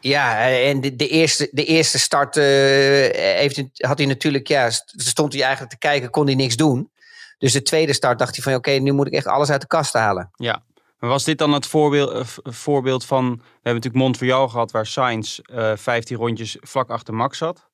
Ja, 0.00 0.38
eh, 0.38 0.68
en 0.68 0.80
de, 0.80 0.96
de, 0.96 1.08
eerste, 1.08 1.48
de 1.52 1.64
eerste 1.64 1.98
start 1.98 2.36
eh, 2.36 2.42
heeft, 2.44 3.62
had 3.76 3.98
hij 3.98 4.06
natuurlijk, 4.06 4.48
ja, 4.48 4.70
st- 4.70 4.92
stond 4.96 5.32
hij 5.32 5.42
eigenlijk 5.42 5.72
te 5.72 5.78
kijken, 5.78 6.10
kon 6.10 6.26
hij 6.26 6.34
niks 6.34 6.56
doen. 6.56 6.90
Dus 7.38 7.52
de 7.52 7.62
tweede 7.62 7.92
start 7.92 8.18
dacht 8.18 8.34
hij 8.34 8.44
van, 8.44 8.54
oké, 8.54 8.70
nu 8.70 8.92
moet 8.92 9.06
ik 9.06 9.12
echt 9.12 9.26
alles 9.26 9.50
uit 9.50 9.60
de 9.60 9.66
kast 9.66 9.92
halen. 9.92 10.30
Ja. 10.36 10.62
Was 10.98 11.24
dit 11.24 11.38
dan 11.38 11.52
het 11.52 11.66
voorbeeld, 11.66 12.10
eh, 12.10 12.52
voorbeeld 12.52 13.04
van... 13.04 13.30
We 13.36 13.42
hebben 13.52 13.74
natuurlijk 13.74 14.04
Montreal 14.04 14.48
gehad 14.48 14.70
waar 14.70 14.86
Sainz 14.86 15.38
eh 15.38 15.76
15 15.76 16.16
rondjes 16.16 16.56
vlak 16.60 16.90
achter 16.90 17.14
Max 17.14 17.38
zat. 17.38 17.68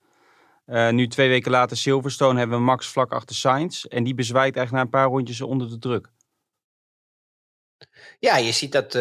Eh, 0.65 0.91
nu 0.91 1.09
twee 1.09 1.29
weken 1.29 1.51
later 1.51 1.77
Silverstone 1.77 2.39
hebben 2.39 2.59
we 2.59 2.65
Max 2.65 2.87
vlak 2.87 3.13
achter 3.13 3.37
Sainz. 3.37 3.85
En 3.85 4.05
die 4.05 4.15
bezwijkt 4.15 4.57
eigenlijk 4.57 4.73
na 4.73 4.81
een 4.81 5.03
paar 5.03 5.15
rondjes 5.15 5.41
onder 5.41 5.69
de 5.69 5.79
druk. 5.79 6.09
Ja, 8.19 8.37
je 8.37 8.53
ziet 8.53 8.73
dat 8.73 8.93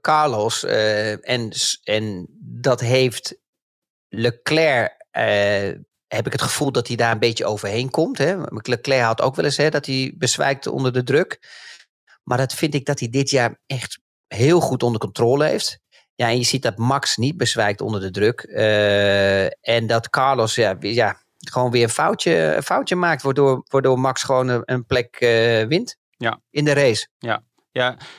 Carlos, 0.00 0.64
en, 0.64 1.52
en 1.84 2.26
dat 2.40 2.80
heeft 2.80 3.36
Leclerc, 4.08 5.06
heb 6.06 6.26
ik 6.26 6.32
het 6.32 6.42
gevoel 6.42 6.72
dat 6.72 6.86
hij 6.86 6.96
daar 6.96 7.12
een 7.12 7.18
beetje 7.18 7.44
overheen 7.44 7.90
komt. 7.90 8.18
Hè? 8.18 8.36
Leclerc 8.48 9.04
had 9.04 9.20
ook 9.20 9.36
wel 9.36 9.44
eens 9.44 9.56
hè, 9.56 9.68
dat 9.68 9.86
hij 9.86 10.14
bezwijkt 10.16 10.66
onder 10.66 10.92
de 10.92 11.02
druk. 11.02 11.38
Maar 12.28 12.38
dat 12.38 12.54
vind 12.54 12.74
ik 12.74 12.86
dat 12.86 12.98
hij 13.00 13.08
dit 13.08 13.30
jaar 13.30 13.58
echt 13.66 13.98
heel 14.26 14.60
goed 14.60 14.82
onder 14.82 15.00
controle 15.00 15.44
heeft. 15.44 15.78
Ja, 16.14 16.28
en 16.28 16.38
je 16.38 16.44
ziet 16.44 16.62
dat 16.62 16.76
Max 16.76 17.16
niet 17.16 17.36
bezwijkt 17.36 17.80
onder 17.80 18.00
de 18.00 18.10
druk. 18.10 18.40
Eh, 18.40 19.44
en 19.44 19.86
dat 19.86 20.10
Carlos 20.10 20.54
ja, 20.54 20.76
ja, 20.80 21.22
gewoon 21.38 21.70
weer 21.70 21.82
een 21.82 21.88
foutje, 21.88 22.54
een 22.56 22.62
foutje 22.62 22.96
maakt, 22.96 23.22
waardoor, 23.22 23.64
waardoor 23.68 23.98
Max 23.98 24.22
gewoon 24.22 24.48
een, 24.48 24.62
een 24.64 24.86
plek 24.86 25.16
eh, 25.16 25.66
wint 25.66 25.96
Ja. 26.16 26.40
in 26.50 26.64
de 26.64 26.72
race. 26.72 27.08
Ja, 27.18 27.42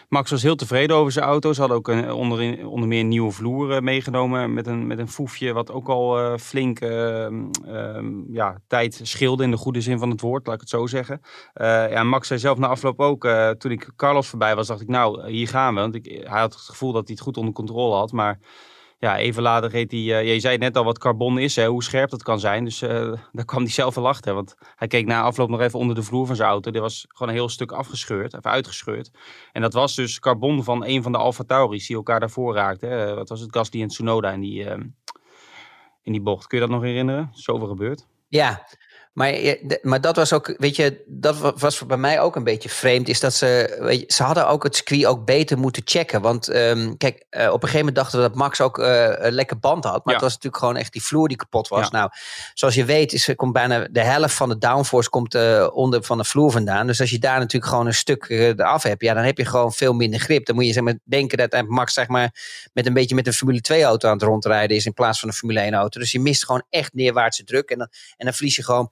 Max 0.09 0.31
was 0.31 0.43
heel 0.43 0.55
tevreden 0.55 0.95
over 0.95 1.11
zijn 1.11 1.25
auto. 1.25 1.53
Ze 1.53 1.59
hadden 1.59 1.77
ook 1.77 1.87
een, 1.87 2.11
onder, 2.11 2.67
onder 2.67 2.87
meer 2.87 3.03
nieuwe 3.03 3.31
vloer 3.31 3.71
eh, 3.71 3.81
meegenomen 3.81 4.53
met 4.53 4.67
een, 4.67 4.87
met 4.87 4.99
een 4.99 5.07
foefje 5.07 5.53
wat 5.53 5.71
ook 5.71 5.87
al 5.87 6.19
eh, 6.19 6.37
flink 6.37 6.79
eh, 6.79 7.25
ehm, 7.25 8.33
ja, 8.33 8.61
tijd 8.67 8.99
scheelde 9.03 9.43
in 9.43 9.51
de 9.51 9.57
goede 9.57 9.81
zin 9.81 9.99
van 9.99 10.09
het 10.09 10.21
woord, 10.21 10.45
laat 10.45 10.55
ik 10.55 10.61
het 10.61 10.69
zo 10.69 10.87
zeggen. 10.87 11.21
Eh, 11.53 11.91
ja, 11.91 12.03
Max 12.03 12.27
zei 12.27 12.39
zelf 12.39 12.57
na 12.57 12.67
afloop 12.67 12.99
ook, 12.99 13.27
toen 13.57 13.71
ik 13.71 13.89
Carlos 13.95 14.27
voorbij 14.27 14.55
was, 14.55 14.67
dacht 14.67 14.81
ik 14.81 14.87
nou, 14.87 15.29
hier 15.31 15.47
gaan 15.47 15.73
we. 15.73 15.79
Want 15.79 15.95
ik, 15.95 16.05
hij 16.05 16.39
had 16.39 16.53
het 16.53 16.61
gevoel 16.61 16.91
dat 16.91 17.07
hij 17.07 17.15
het 17.15 17.23
goed 17.23 17.37
onder 17.37 17.53
controle 17.53 17.95
had, 17.95 18.11
maar 18.11 18.39
ja, 18.99 19.17
even 19.17 19.43
later 19.43 19.69
reed 19.69 19.91
hij, 19.91 19.99
eh, 19.99 20.33
je 20.33 20.39
zei 20.39 20.57
net 20.57 20.77
al 20.77 20.83
wat 20.83 20.99
carbon 20.99 21.37
is, 21.37 21.55
hè, 21.55 21.67
hoe 21.67 21.83
scherp 21.83 22.09
dat 22.09 22.23
kan 22.23 22.39
zijn. 22.39 22.63
Dus 22.63 22.81
eh, 22.81 22.89
daar 23.31 23.45
kwam 23.45 23.63
hij 23.63 23.71
zelf 23.71 23.95
wel 23.95 24.07
achter. 24.07 24.33
Want 24.33 24.55
hij 24.75 24.87
keek 24.87 25.05
na 25.05 25.21
afloop 25.21 25.49
nog 25.49 25.61
even 25.61 25.79
onder 25.79 25.95
de 25.95 26.03
vloer 26.03 26.25
van 26.25 26.35
zijn 26.35 26.49
auto. 26.49 26.71
Er 26.71 26.81
was 26.81 27.05
gewoon 27.07 27.27
een 27.29 27.39
heel 27.39 27.49
stuk 27.49 27.71
afgescheurd, 27.71 28.33
even 28.33 28.51
uitgescheurd. 28.51 29.11
En 29.51 29.61
dat 29.61 29.73
was 29.73 29.95
dus 29.95 30.19
carbon 30.19 30.63
van 30.63 30.85
een 30.85 31.03
van 31.03 31.11
de 31.11 31.17
Alfa 31.17 31.43
Tauris 31.43 31.87
die 31.87 31.95
elkaar 31.95 32.19
daarvoor 32.19 32.55
raakten. 32.55 33.15
Wat 33.15 33.29
was 33.29 33.39
het? 33.39 33.55
Gasly 33.55 33.81
en 33.81 33.87
Tsunoda 33.87 34.31
in 34.31 34.41
die, 34.41 34.69
ehm, 34.69 34.81
in 36.03 36.11
die 36.11 36.21
bocht. 36.21 36.47
Kun 36.47 36.59
je 36.59 36.65
dat 36.65 36.73
nog 36.73 36.83
herinneren? 36.83 37.29
Zoveel 37.33 37.67
gebeurd. 37.67 38.07
Ja, 38.27 38.67
maar, 39.17 39.55
maar 39.81 40.01
dat 40.01 40.15
was 40.15 40.33
ook, 40.33 40.53
weet 40.57 40.75
je, 40.75 41.03
dat 41.07 41.37
wa- 41.37 41.53
was 41.57 41.85
bij 41.85 41.97
mij 41.97 42.19
ook 42.21 42.35
een 42.35 42.43
beetje 42.43 42.69
vreemd. 42.69 43.09
Is 43.09 43.19
dat 43.19 43.33
ze, 43.33 43.77
weet 43.79 43.99
je, 43.99 44.05
ze 44.13 44.23
hadden 44.23 44.47
ook 44.47 44.63
het 44.63 44.75
circuit 44.75 45.05
ook 45.05 45.25
beter 45.25 45.57
moeten 45.57 45.81
checken. 45.85 46.21
Want 46.21 46.47
ehm, 46.47 46.95
kijk, 46.97 47.25
eh, 47.29 47.41
op 47.45 47.53
een 47.53 47.59
gegeven 47.59 47.77
moment 47.77 47.95
dachten 47.95 48.19
we 48.21 48.27
dat 48.27 48.35
Max 48.37 48.61
ook 48.61 48.79
eh, 48.79 49.13
een 49.17 49.31
lekker 49.31 49.59
band 49.59 49.83
had. 49.83 49.93
Maar 49.93 50.01
Ja. 50.05 50.11
het 50.13 50.21
was 50.21 50.33
natuurlijk 50.33 50.57
gewoon 50.63 50.75
echt 50.75 50.93
die 50.93 51.03
vloer 51.03 51.27
die 51.27 51.37
kapot 51.37 51.67
was. 51.67 51.89
Ja. 51.91 51.97
Nou, 51.97 52.09
zoals 52.53 52.75
je 52.75 52.85
weet, 52.85 53.13
is, 53.13 53.29
komt 53.35 53.53
bijna 53.53 53.87
de 53.91 54.01
helft 54.03 54.33
van 54.33 54.49
de 54.49 54.57
downforce 54.57 55.09
komt 55.09 55.35
eh, 55.35 55.67
onder 55.73 56.03
van 56.03 56.17
de 56.17 56.23
vloer 56.23 56.51
vandaan. 56.51 56.87
Dus 56.87 56.99
als 56.99 57.09
je 57.09 57.19
daar 57.19 57.39
natuurlijk 57.39 57.71
gewoon 57.71 57.85
een 57.87 57.93
stuk 57.93 58.25
eraf 58.29 58.83
hebt, 58.83 59.01
ja, 59.01 59.13
dan 59.13 59.23
heb 59.23 59.37
je 59.37 59.45
gewoon 59.45 59.73
veel 59.73 59.93
minder 59.93 60.19
grip. 60.19 60.45
Dan 60.45 60.55
moet 60.55 60.65
je 60.65 60.73
zeg 60.73 60.83
maar, 60.83 60.97
denken 61.03 61.37
dat 61.49 61.67
Max 61.67 61.93
zeg 61.93 62.07
maar, 62.07 62.31
met 62.73 62.85
een 62.85 62.93
beetje 62.93 63.15
met 63.15 63.27
een 63.27 63.33
Formule 63.33 63.61
2 63.61 63.83
auto 63.83 64.07
aan 64.07 64.13
het 64.13 64.23
rondrijden 64.23 64.77
is 64.77 64.85
in 64.85 64.93
plaats 64.93 65.19
van 65.19 65.29
een 65.29 65.35
Formule 65.35 65.59
1 65.59 65.73
auto. 65.73 65.99
Dus 65.99 66.11
je 66.11 66.19
mist 66.19 66.45
gewoon 66.45 66.63
echt 66.69 66.93
neerwaartse 66.93 67.43
druk. 67.43 67.69
En 67.69 67.77
dan, 67.77 67.87
en 68.17 68.25
dan 68.25 68.33
verlies 68.33 68.55
je 68.55 68.63
gewoon 68.63 68.89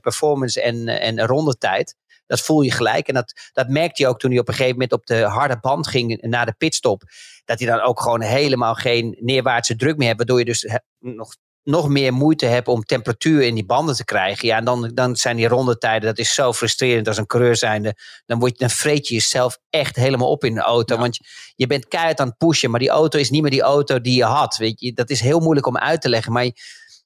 performance 0.00 0.62
en, 0.62 0.88
en 0.88 1.26
rondetijd. 1.26 1.96
Dat 2.26 2.40
voel 2.40 2.60
je 2.60 2.72
gelijk. 2.72 3.08
En 3.08 3.14
dat, 3.14 3.50
dat 3.52 3.68
merkte 3.68 4.02
hij 4.02 4.10
ook 4.10 4.18
toen 4.18 4.30
hij 4.30 4.40
op 4.40 4.48
een 4.48 4.54
gegeven 4.54 4.74
moment 4.74 4.92
op 4.92 5.06
de 5.06 5.22
harde 5.22 5.58
band 5.60 5.86
ging 5.86 6.20
naar 6.20 6.46
de 6.46 6.54
pitstop. 6.58 7.02
Dat 7.44 7.58
hij 7.58 7.68
dan 7.68 7.80
ook 7.80 8.00
gewoon 8.00 8.20
helemaal 8.20 8.74
geen 8.74 9.16
neerwaartse 9.20 9.76
druk 9.76 9.96
meer 9.96 10.06
hebt. 10.06 10.18
Waardoor 10.18 10.38
je 10.38 10.44
dus 10.44 10.68
nog, 10.98 11.36
nog 11.62 11.88
meer 11.88 12.12
moeite 12.12 12.46
hebt 12.46 12.68
om 12.68 12.84
temperatuur 12.84 13.42
in 13.42 13.54
die 13.54 13.66
banden 13.66 13.94
te 13.94 14.04
krijgen. 14.04 14.48
Ja, 14.48 14.56
en 14.56 14.64
dan, 14.64 14.90
dan 14.94 15.16
zijn 15.16 15.36
die 15.36 15.48
rondetijden, 15.48 16.08
dat 16.08 16.18
is 16.18 16.34
zo 16.34 16.52
frustrerend 16.52 17.08
als 17.08 17.16
een 17.16 17.26
coureur 17.26 17.56
zijnde. 17.56 17.94
Dan, 18.26 18.38
word 18.38 18.52
je, 18.52 18.58
dan 18.58 18.70
vreet 18.70 19.08
je 19.08 19.14
jezelf 19.14 19.58
echt 19.70 19.96
helemaal 19.96 20.30
op 20.30 20.44
in 20.44 20.54
de 20.54 20.60
auto. 20.60 20.94
Ja. 20.94 21.00
Want 21.00 21.16
je, 21.16 21.24
je 21.54 21.66
bent 21.66 21.88
keihard 21.88 22.20
aan 22.20 22.28
het 22.28 22.36
pushen. 22.36 22.70
Maar 22.70 22.80
die 22.80 22.88
auto 22.88 23.18
is 23.18 23.30
niet 23.30 23.42
meer 23.42 23.50
die 23.50 23.62
auto 23.62 24.00
die 24.00 24.16
je 24.16 24.24
had. 24.24 24.56
Weet 24.56 24.80
je, 24.80 24.92
dat 24.92 25.10
is 25.10 25.20
heel 25.20 25.40
moeilijk 25.40 25.66
om 25.66 25.78
uit 25.78 26.00
te 26.00 26.08
leggen. 26.08 26.32
Maar 26.32 26.44
je, 26.44 26.54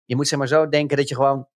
je 0.05 0.16
moet 0.16 0.29
zeg 0.29 0.38
maar 0.38 0.48
zo 0.48 0.68
denken 0.68 0.96
dat 0.96 1.09
je 1.09 1.14
gewoon 1.14 1.48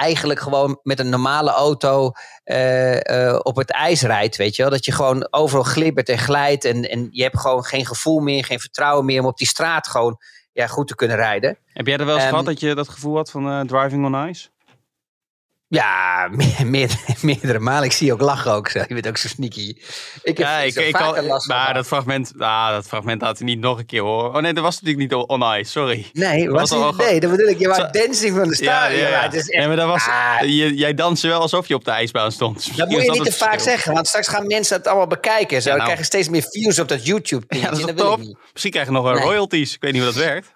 eigenlijk 0.00 0.40
gewoon 0.40 0.78
met 0.82 0.98
een 0.98 1.08
normale 1.08 1.50
auto 1.50 2.10
eh, 2.44 3.28
eh, 3.28 3.38
op 3.42 3.56
het 3.56 3.70
ijs 3.70 4.02
rijdt, 4.02 4.36
weet 4.36 4.56
je 4.56 4.62
wel. 4.62 4.70
Dat 4.70 4.84
je 4.84 4.92
gewoon 4.92 5.28
overal 5.30 5.62
glibbert 5.62 6.08
en 6.08 6.18
glijdt 6.18 6.64
en, 6.64 6.82
en 6.82 7.08
je 7.10 7.22
hebt 7.22 7.40
gewoon 7.40 7.64
geen 7.64 7.86
gevoel 7.86 8.20
meer, 8.20 8.44
geen 8.44 8.60
vertrouwen 8.60 9.04
meer 9.04 9.20
om 9.20 9.26
op 9.26 9.38
die 9.38 9.46
straat 9.46 9.88
gewoon 9.88 10.18
ja, 10.52 10.66
goed 10.66 10.88
te 10.88 10.94
kunnen 10.94 11.16
rijden. 11.16 11.58
Heb 11.72 11.86
jij 11.86 11.96
er 11.96 12.04
wel 12.04 12.14
eens 12.14 12.22
Ehm, 12.22 12.30
gehad 12.30 12.46
dat 12.46 12.60
je 12.60 12.74
dat 12.74 12.88
gevoel 12.88 13.16
had 13.16 13.30
van 13.30 13.48
eh, 13.48 13.60
driving 13.60 14.04
on 14.04 14.28
ice? 14.28 14.48
Ja, 15.68 16.28
meer, 16.30 16.66
meer, 16.66 16.90
meerdere 17.22 17.58
malen. 17.58 17.84
Ik 17.84 17.92
zie 17.92 18.06
je 18.06 18.12
ook 18.12 18.20
lachen 18.20 18.52
ook. 18.52 18.68
Zo. 18.68 18.78
Je 18.88 18.94
bent 18.94 19.08
ook 19.08 19.16
zo 19.16 19.28
sneaky. 19.28 19.68
Ik 19.68 19.78
heb 20.22 20.36
Ja, 20.36 20.58
ik, 20.58 20.74
ik 20.74 20.96
al, 21.00 21.22
last 21.22 21.48
maar 21.48 21.74
dat 21.74 21.86
fragment, 21.86 22.32
ah, 22.38 22.70
dat 22.70 22.86
fragment 22.86 23.22
had 23.22 23.38
hij 23.38 23.46
niet 23.46 23.58
nog 23.58 23.78
een 23.78 23.86
keer 23.86 24.00
horen. 24.02 24.34
Oh 24.34 24.40
nee, 24.42 24.52
dat 24.52 24.62
was 24.64 24.80
natuurlijk 24.80 25.12
niet 25.12 25.26
on 25.28 25.42
ice, 25.58 25.70
sorry. 25.70 26.10
Nee, 26.12 26.50
was 26.50 26.70
niet, 26.70 26.96
nee, 26.96 27.20
dat 27.20 27.30
bedoel 27.30 27.46
ik. 27.46 27.58
Je 27.58 27.68
was 27.68 27.90
dancing 27.90 28.36
van 28.36 28.48
de 28.48 28.54
stadion. 28.54 29.00
ja, 29.00 29.06
ja. 29.08 29.12
maar 29.14 29.22
Het 29.22 29.34
is 29.34 29.40
echt, 29.48 29.58
Nee, 29.58 29.66
maar 29.66 29.76
dat 29.76 29.86
was, 29.88 30.06
Ah. 30.08 30.40
je, 30.40 30.74
jij 30.74 30.94
danste 30.94 31.28
wel 31.28 31.40
alsof 31.40 31.68
je 31.68 31.74
op 31.74 31.84
de 31.84 31.90
ijsbaan 31.90 32.32
stond. 32.32 32.76
Dat 32.76 32.88
moet 32.88 33.02
je 33.02 33.10
niet 33.10 33.24
te 33.24 33.32
vaak 33.32 33.58
zeggen, 33.58 33.92
want 33.92 34.06
straks 34.06 34.28
gaan 34.28 34.46
mensen 34.46 34.76
het 34.76 34.86
allemaal 34.86 35.06
bekijken. 35.06 35.62
Zo. 35.62 35.70
Ja, 35.70 35.76
Dan 35.76 35.86
nou. 35.86 35.96
krijg 35.96 35.98
je 35.98 36.04
steeds 36.04 36.28
meer 36.28 36.46
views 36.50 36.78
op 36.78 36.88
dat 36.88 37.06
YouTube. 37.06 37.44
Ja, 37.48 37.70
dat 37.70 37.78
is 37.78 37.84
dat 37.94 38.18
niet. 38.18 38.36
Misschien 38.52 38.72
krijg 38.72 38.86
je 38.86 38.92
nog 38.92 39.04
Nee. 39.12 39.22
royalties. 39.22 39.74
Ik 39.74 39.80
weet 39.80 39.92
niet 39.92 40.02
hoe 40.02 40.12
dat 40.12 40.22
werkt. 40.22 40.54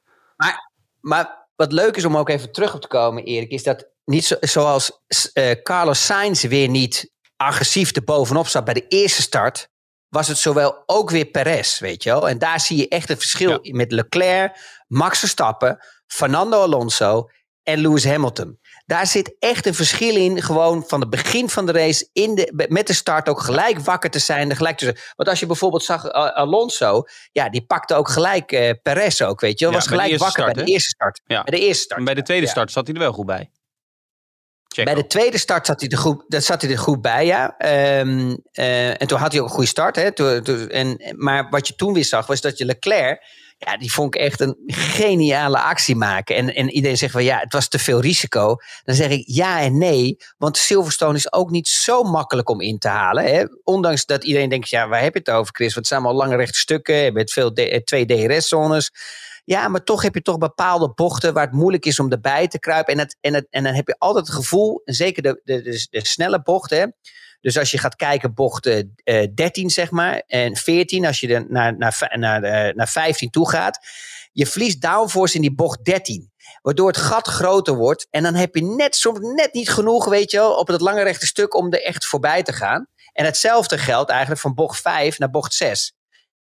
Maar 1.00 1.46
wat 1.56 1.72
leuk 1.72 1.96
is 1.96 2.04
om 2.04 2.16
ook 2.16 2.28
even 2.28 2.52
terug 2.52 2.74
op 2.74 2.80
te 2.80 2.88
komen, 2.88 3.24
Erik, 3.24 3.50
is 3.50 3.62
dat 3.62 3.88
niet 4.04 4.24
zo, 4.24 4.36
zoals 4.40 5.00
eh, 5.32 5.50
Carlos 5.62 6.04
Sainz 6.04 6.44
weer 6.44 6.68
niet 6.68 7.12
agressief 7.36 7.96
er 7.96 8.04
bovenop 8.04 8.46
zat 8.46 8.64
bij 8.64 8.74
de 8.74 8.86
eerste 8.88 9.22
start, 9.22 9.68
was 10.08 10.28
het 10.28 10.38
zowel 10.38 10.82
ook 10.86 11.10
weer 11.10 11.24
Perez, 11.24 11.78
weet 11.78 12.02
je 12.02 12.10
wel. 12.10 12.28
En 12.28 12.38
daar 12.38 12.60
zie 12.60 12.76
je 12.76 12.88
echt 12.88 13.08
het 13.08 13.18
verschil 13.18 13.58
met 13.62 13.92
Leclerc, 13.92 14.82
Max 14.86 15.18
Verstappen, 15.18 15.78
Fernando 16.06 16.62
Alonso 16.62 17.28
en 17.62 17.78
Lewis 17.78 18.04
Hamilton. 18.04 18.58
Daar 18.86 19.06
zit 19.06 19.36
echt 19.38 19.66
een 19.66 19.74
verschil 19.74 20.16
in, 20.16 20.42
gewoon 20.42 20.84
van 20.86 21.00
het 21.00 21.10
begin 21.10 21.48
van 21.48 21.66
de 21.66 21.72
race, 21.72 22.08
in 22.12 22.34
de, 22.34 22.66
met 22.68 22.86
de 22.86 22.92
start 22.92 23.28
ook 23.28 23.40
gelijk 23.40 23.80
wakker 23.80 24.10
te 24.10 24.18
zijn. 24.18 24.56
Gelijk 24.56 24.78
te, 24.78 25.12
want 25.16 25.28
als 25.28 25.40
je 25.40 25.46
bijvoorbeeld 25.46 25.84
zag 25.84 26.04
uh, 26.04 26.12
Alonso, 26.12 27.02
ja, 27.32 27.48
die 27.48 27.66
pakte 27.66 27.94
ook 27.94 28.08
gelijk 28.08 28.52
uh, 28.52 28.70
Perez 28.82 29.20
ook, 29.20 29.40
weet 29.40 29.58
je 29.58 29.64
wel. 29.64 29.74
Ja, 29.74 29.80
was 29.80 29.88
gelijk 29.88 30.10
wakker 30.10 30.30
start, 30.30 30.54
bij 30.54 30.64
de 30.64 30.70
eerste 30.70 30.88
start. 30.88 31.20
Ja. 31.24 31.42
Bij 31.42 31.58
de 31.58 31.66
eerste 31.66 31.82
start. 31.82 31.98
En 31.98 32.04
bij 32.04 32.14
de 32.14 32.22
tweede 32.22 32.44
Ja. 32.44 32.50
start 32.50 32.72
zat 32.72 32.86
hij 32.86 32.94
er 32.94 33.02
wel 33.02 33.12
goed 33.12 33.26
bij. 33.26 33.50
Checo. 34.74 34.92
Bij 34.92 35.02
de 35.02 35.06
tweede 35.08 35.38
start 35.38 35.66
zat 35.66 35.80
hij 35.80 35.88
er 35.88 35.98
goed, 35.98 36.24
dat 36.28 36.44
zat 36.44 36.62
hij 36.62 36.70
er 36.70 36.78
goed 36.78 37.00
bij, 37.02 37.26
ja. 37.26 37.54
Ehm, 37.58 38.36
eh, 38.52 38.88
en 39.02 39.06
toen 39.06 39.18
had 39.18 39.32
hij 39.32 39.40
ook 39.40 39.46
een 39.46 39.52
goede 39.54 39.68
start. 39.68 39.96
Hè. 39.96 40.12
Toen, 40.12 40.42
toen- 40.42 40.68
en, 40.68 41.14
maar 41.16 41.48
wat 41.50 41.68
je 41.68 41.74
toen 41.74 41.92
weer 41.92 42.04
zag, 42.04 42.26
was 42.26 42.40
dat 42.40 42.58
je 42.58 42.64
Leclerc... 42.64 43.22
Ja, 43.66 43.76
die 43.76 43.92
vond 43.92 44.14
ik 44.14 44.20
echt 44.20 44.40
een 44.40 44.56
geniale 44.66 45.58
actie 45.60 45.96
maken. 45.96 46.36
En, 46.36 46.54
en 46.54 46.70
iedereen 46.70 46.96
zegt 46.96 47.12
van 47.12 47.24
ja, 47.24 47.38
het 47.38 47.52
was 47.52 47.68
te 47.68 47.78
veel 47.78 48.00
risico. 48.00 48.56
Dan 48.84 48.94
zeg 48.94 49.08
ik 49.10 49.22
ja 49.26 49.60
en 49.60 49.78
nee. 49.78 50.16
Want 50.38 50.56
Silverstone 50.58 51.16
is 51.16 51.32
ook 51.32 51.50
niet 51.50 51.68
zo 51.68 52.02
makkelijk 52.02 52.48
om 52.48 52.60
in 52.60 52.78
te 52.78 52.88
halen. 52.88 53.24
Hè. 53.24 53.44
Ondanks 53.64 54.06
dat 54.06 54.24
iedereen 54.24 54.48
denkt, 54.48 54.68
ja, 54.68 54.88
waar 54.88 55.02
heb 55.02 55.12
je 55.12 55.18
het 55.18 55.30
over, 55.30 55.54
Chris? 55.54 55.74
Want 55.74 55.76
het 55.76 55.86
zijn 55.86 56.00
allemaal 56.00 56.26
lange 56.26 56.36
rechte 56.36 56.58
stukken. 56.58 56.94
Je 56.96 57.10
hebt 57.14 57.32
veel 57.32 57.52
D- 57.52 57.58
eh, 57.58 57.80
twee 57.80 58.06
DRS-zones. 58.06 58.90
Ja, 59.44 59.68
maar 59.68 59.84
toch 59.84 60.02
heb 60.02 60.14
je 60.14 60.22
toch 60.22 60.38
bepaalde 60.38 60.92
bochten 60.94 61.34
waar 61.34 61.44
het 61.44 61.54
moeilijk 61.54 61.86
is 61.86 62.00
om 62.00 62.12
erbij 62.12 62.48
te 62.48 62.58
kruipen. 62.58 62.92
En, 62.92 62.98
het, 62.98 63.16
en, 63.20 63.34
het, 63.34 63.46
en 63.50 63.64
dan 63.64 63.74
heb 63.74 63.86
je 63.86 63.98
altijd 63.98 64.26
het 64.26 64.34
gevoel, 64.34 64.82
en 64.84 64.94
zeker 64.94 65.22
de, 65.22 65.40
de, 65.44 65.86
de, 65.90 66.06
snelle 66.06 66.42
bochten. 66.42 66.94
Dus 67.40 67.58
als 67.58 67.70
je 67.70 67.78
gaat 67.78 67.96
kijken, 67.96 68.34
bocht 68.34 68.66
eh, 68.66 69.26
13 69.34 69.70
zeg 69.70 69.90
maar, 69.90 70.22
en 70.26 70.56
14, 70.56 71.06
als 71.06 71.20
je 71.20 71.34
er 71.34 71.44
naar, 71.48 71.76
naar, 71.76 72.16
naar, 72.18 72.42
eh, 72.42 72.74
naar 72.74 72.88
15 72.88 73.30
toe 73.30 73.48
gaat. 73.50 73.78
Je 74.32 74.46
verliest 74.46 74.80
downforce 74.82 75.34
in 75.34 75.40
die 75.40 75.54
bocht 75.54 75.84
13. 75.84 76.30
Waardoor 76.62 76.86
het 76.88 76.96
gat 76.96 77.28
groter 77.28 77.74
wordt. 77.74 78.06
En 78.10 78.22
dan 78.22 78.34
heb 78.34 78.54
je 78.54 78.62
net, 78.62 78.96
soms 78.96 79.18
net 79.20 79.52
niet 79.52 79.70
genoeg, 79.70 80.08
weet 80.08 80.30
je 80.30 80.36
wel, 80.36 80.54
op 80.54 80.68
het 80.68 80.80
lange 80.80 81.02
rechte 81.02 81.26
stuk 81.26 81.54
om 81.54 81.72
er 81.72 81.82
echt 81.82 82.06
voorbij 82.06 82.42
te 82.42 82.52
gaan. 82.52 82.86
En 83.12 83.24
hetzelfde 83.24 83.78
geldt 83.78 84.10
eigenlijk 84.10 84.40
van 84.40 84.54
bocht 84.54 84.80
5 84.80 85.18
naar 85.18 85.30
bocht 85.30 85.54
6. 85.54 85.92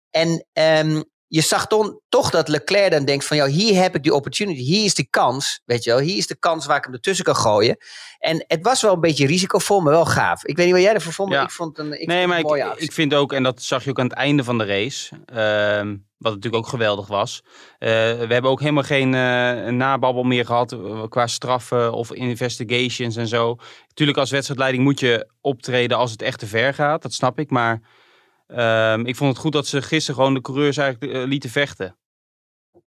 En 0.10 0.46
ehm, 0.54 1.02
je 1.34 1.42
zag 1.42 1.68
dan, 1.68 2.00
toch 2.10 2.30
dat 2.30 2.48
Leclerc 2.48 2.92
dan 2.92 3.06
denkt 3.06 3.26
van, 3.26 3.38
ja, 3.38 3.46
hier 3.46 3.82
heb 3.82 3.96
ik 3.96 4.04
die 4.04 4.14
opportunity, 4.14 4.60
hier 4.62 4.86
is 4.86 4.94
die 4.94 5.08
kans, 5.10 5.62
weet 5.66 5.84
je 5.84 5.90
wel, 5.90 6.00
hier 6.00 6.18
is 6.18 6.28
de 6.28 6.38
kans 6.40 6.66
waar 6.66 6.78
ik 6.78 6.84
hem 6.84 6.94
ertussen 6.94 7.26
kan 7.26 7.36
gooien. 7.36 7.78
En 8.20 8.44
het 8.48 8.60
was 8.62 8.82
wel 8.82 8.94
een 8.94 9.00
beetje 9.00 9.28
risicovol, 9.28 9.80
maar 9.80 9.94
wel 9.94 10.06
gaaf. 10.06 10.46
Ik 10.46 10.56
weet 10.56 10.66
niet 10.66 10.76
wat 10.76 10.84
jij 10.84 10.94
ervan 10.94 11.12
vond, 11.12 11.30
maar 11.30 11.38
Ja. 11.38 11.44
ik 11.44 11.52
vond 11.52 11.78
het 11.78 11.86
een, 11.86 12.02
ik 12.02 12.08
nee, 12.08 12.18
vond 12.18 12.28
maar 12.28 12.38
het 12.38 12.46
een 12.46 12.58
mooie 12.58 12.72
ik, 12.76 12.80
ik 12.80 12.92
vind 12.92 13.14
ook, 13.14 13.34
en 13.34 13.44
dat 13.44 13.62
zag 13.62 13.84
je 13.84 13.90
ook 13.90 14.00
aan 14.00 14.08
het 14.08 14.16
einde 14.18 14.44
van 14.44 14.58
de 14.58 14.66
race, 14.66 15.16
ehm, 15.26 15.96
wat 16.18 16.34
natuurlijk 16.34 16.64
ook 16.64 16.70
geweldig 16.70 17.08
was. 17.08 17.42
eh, 17.80 17.90
we 17.90 18.28
hebben 18.34 18.52
ook 18.52 18.60
helemaal 18.60 18.84
geen 18.84 19.14
eh, 19.14 19.72
nababbel 19.72 20.24
meer 20.24 20.46
gehad 20.46 20.72
eh, 20.72 21.04
qua 21.10 21.28
straffen 21.28 21.94
of 21.94 22.12
investigations 22.14 23.16
en 23.16 23.28
zo. 23.28 23.56
Tuurlijk, 23.94 24.18
als 24.18 24.32
wedstrijdleiding 24.32 24.84
moet 24.84 25.00
je 25.00 25.30
optreden 25.42 25.98
als 25.98 26.12
het 26.12 26.22
echt 26.22 26.40
te 26.40 26.48
ver 26.48 26.74
gaat, 26.74 27.02
dat 27.02 27.14
snap 27.14 27.40
ik. 27.40 27.50
Maar 27.50 27.82
ehm, 28.56 29.06
ik 29.06 29.16
vond 29.16 29.30
het 29.32 29.40
goed 29.40 29.52
dat 29.52 29.68
ze 29.68 29.82
gisteren 29.82 30.16
gewoon 30.16 30.34
de 30.34 30.42
coureurs 30.42 30.78
eigenlijk 30.78 31.14
eh, 31.14 31.24
lieten 31.24 31.50
vechten. 31.50 31.98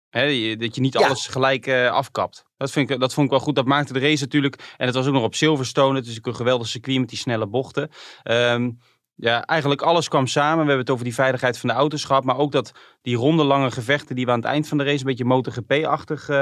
Hè, 0.10 0.56
dat 0.56 0.76
je 0.76 0.82
niet 0.82 0.94
Ja. 0.94 1.06
alles 1.06 1.28
gelijk 1.28 1.68
eh, 1.68 1.92
afkapt. 1.92 2.44
Dat, 2.58 2.72
vind 2.72 2.90
ik, 2.90 3.00
dat 3.00 3.14
vond 3.14 3.26
ik 3.26 3.32
wel 3.32 3.42
goed. 3.42 3.56
Dat 3.56 3.66
maakte 3.66 3.94
de 3.94 4.00
race 4.00 4.24
natuurlijk. 4.24 4.74
En 4.78 4.86
het 4.86 4.96
was 4.96 5.08
ook 5.08 5.14
nog 5.14 5.24
op 5.24 5.36
Silverstone. 5.36 5.96
Het 5.96 6.04
is 6.04 6.08
natuurlijk 6.08 6.28
een 6.28 6.46
geweldig 6.46 6.68
circuit 6.68 7.00
met 7.00 7.10
die 7.10 7.18
snelle 7.18 7.48
bochten. 7.48 7.90
Ehm, 8.24 8.72
ja, 9.16 9.46
eigenlijk 9.46 9.82
alles 9.82 10.08
kwam 10.08 10.28
samen. 10.28 10.54
We 10.54 10.60
hebben 10.60 10.78
het 10.80 10.90
over 10.90 11.04
die 11.04 11.14
veiligheid 11.14 11.58
van 11.58 11.70
de 11.70 11.76
auto's 11.76 12.04
gehad. 12.04 12.24
Maar 12.24 12.38
ook 12.38 12.52
dat 12.52 12.72
die 13.02 13.16
ronde 13.16 13.44
lange 13.44 13.72
gevechten 13.72 14.16
die 14.16 14.26
we 14.26 14.32
aan 14.32 14.40
het 14.40 14.48
eind 14.48 14.68
van 14.68 14.78
de 14.78 14.84
race 14.84 15.00
een 15.00 15.06
beetje 15.06 15.26
MotoGP-achtig 15.26 16.30
eh, 16.30 16.36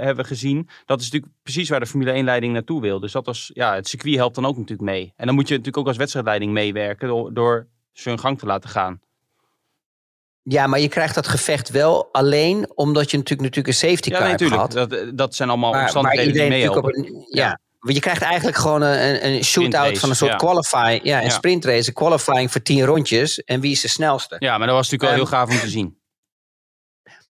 hebben 0.00 0.24
gezien. 0.24 0.68
Dat 0.84 1.00
is 1.00 1.10
natuurlijk 1.10 1.32
precies 1.42 1.68
waar 1.68 1.80
de 1.80 1.86
Formule 1.86 2.20
1-leiding 2.22 2.52
naartoe 2.52 2.80
wil. 2.80 3.00
Dus 3.00 3.12
dat 3.12 3.26
was, 3.26 3.50
ja, 3.54 3.74
het 3.74 3.88
circuit 3.88 4.16
helpt 4.16 4.34
dan 4.34 4.46
ook 4.46 4.56
natuurlijk 4.56 4.90
mee. 4.90 5.12
En 5.16 5.26
dan 5.26 5.34
moet 5.34 5.44
je 5.48 5.50
natuurlijk 5.50 5.78
ook 5.78 5.86
als 5.88 5.96
wedstrijdleiding 5.96 6.52
meewerken 6.52 7.08
door, 7.08 7.34
door 7.34 7.68
ze 7.92 8.08
hun 8.08 8.18
gang 8.18 8.38
te 8.38 8.46
laten 8.46 8.70
gaan. 8.70 9.00
Ja, 10.42 10.66
maar 10.66 10.80
je 10.80 10.88
krijgt 10.88 11.14
dat 11.14 11.26
gevecht 11.28 11.70
wel 11.70 12.08
alleen 12.12 12.70
omdat 12.74 13.10
je 13.10 13.16
natuurlijk, 13.16 13.40
natuurlijk 13.40 13.66
een 13.68 13.88
safety 13.88 14.08
Ja, 14.10 14.16
car 14.18 14.22
nee, 14.28 14.36
hebt 14.36 14.42
natuurlijk. 14.50 14.72
gehad. 14.72 14.90
Dat, 15.06 15.16
dat 15.18 15.34
zijn 15.34 15.48
allemaal 15.48 15.70
Maar, 15.70 15.78
maar 15.78 15.88
omstandigheden 15.94 16.32
die 16.40 16.48
meehelpen. 16.48 16.82
op 16.82 16.94
een, 16.94 17.24
ja. 17.28 17.58
Want 17.80 17.94
je 17.94 18.00
krijgt 18.00 18.22
eigenlijk 18.22 18.56
gewoon 18.56 18.82
een, 18.82 19.26
een- 19.26 19.44
shootout 19.44 19.98
van 19.98 20.08
een 20.10 20.16
soort 20.16 20.30
ja. 20.30 20.36
qualifying. 20.36 21.04
Ja, 21.04 21.18
een 21.18 21.24
Ja. 21.24 21.30
sprintrace, 21.30 21.88
een 21.88 21.94
qualifying 21.94 22.52
voor 22.52 22.62
10 22.62 22.84
rondjes. 22.84 23.38
En 23.44 23.60
wie 23.60 23.70
is 23.72 23.80
de 23.80 23.88
snelste? 23.88 24.36
Ja, 24.38 24.58
maar 24.58 24.66
dat 24.66 24.76
was 24.76 24.90
natuurlijk 24.90 25.02
wel 25.02 25.10
Ehm, 25.10 25.30
heel 25.30 25.46
gaaf 25.46 25.50
om 25.50 25.64
te 25.68 25.72
zien. 25.72 25.96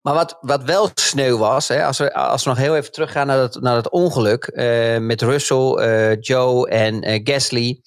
Maar 0.01 0.13
wat, 0.13 0.37
wat 0.41 0.63
wel 0.63 0.89
sneu 0.93 1.35
was, 1.37 1.67
hè, 1.67 1.85
als, 1.85 1.97
we, 1.97 2.13
als 2.13 2.43
we 2.43 2.49
nog 2.49 2.59
heel 2.59 2.75
even 2.75 2.91
teruggaan 2.91 3.27
naar 3.27 3.37
dat, 3.37 3.61
naar 3.61 3.75
dat 3.75 3.89
ongeluk 3.89 4.43
eh, 4.45 4.97
met 4.97 5.21
Russell, 5.21 5.73
eh, 5.73 6.17
Joe 6.21 6.69
en 6.69 7.01
eh, 7.01 7.19
Gasly. 7.23 7.81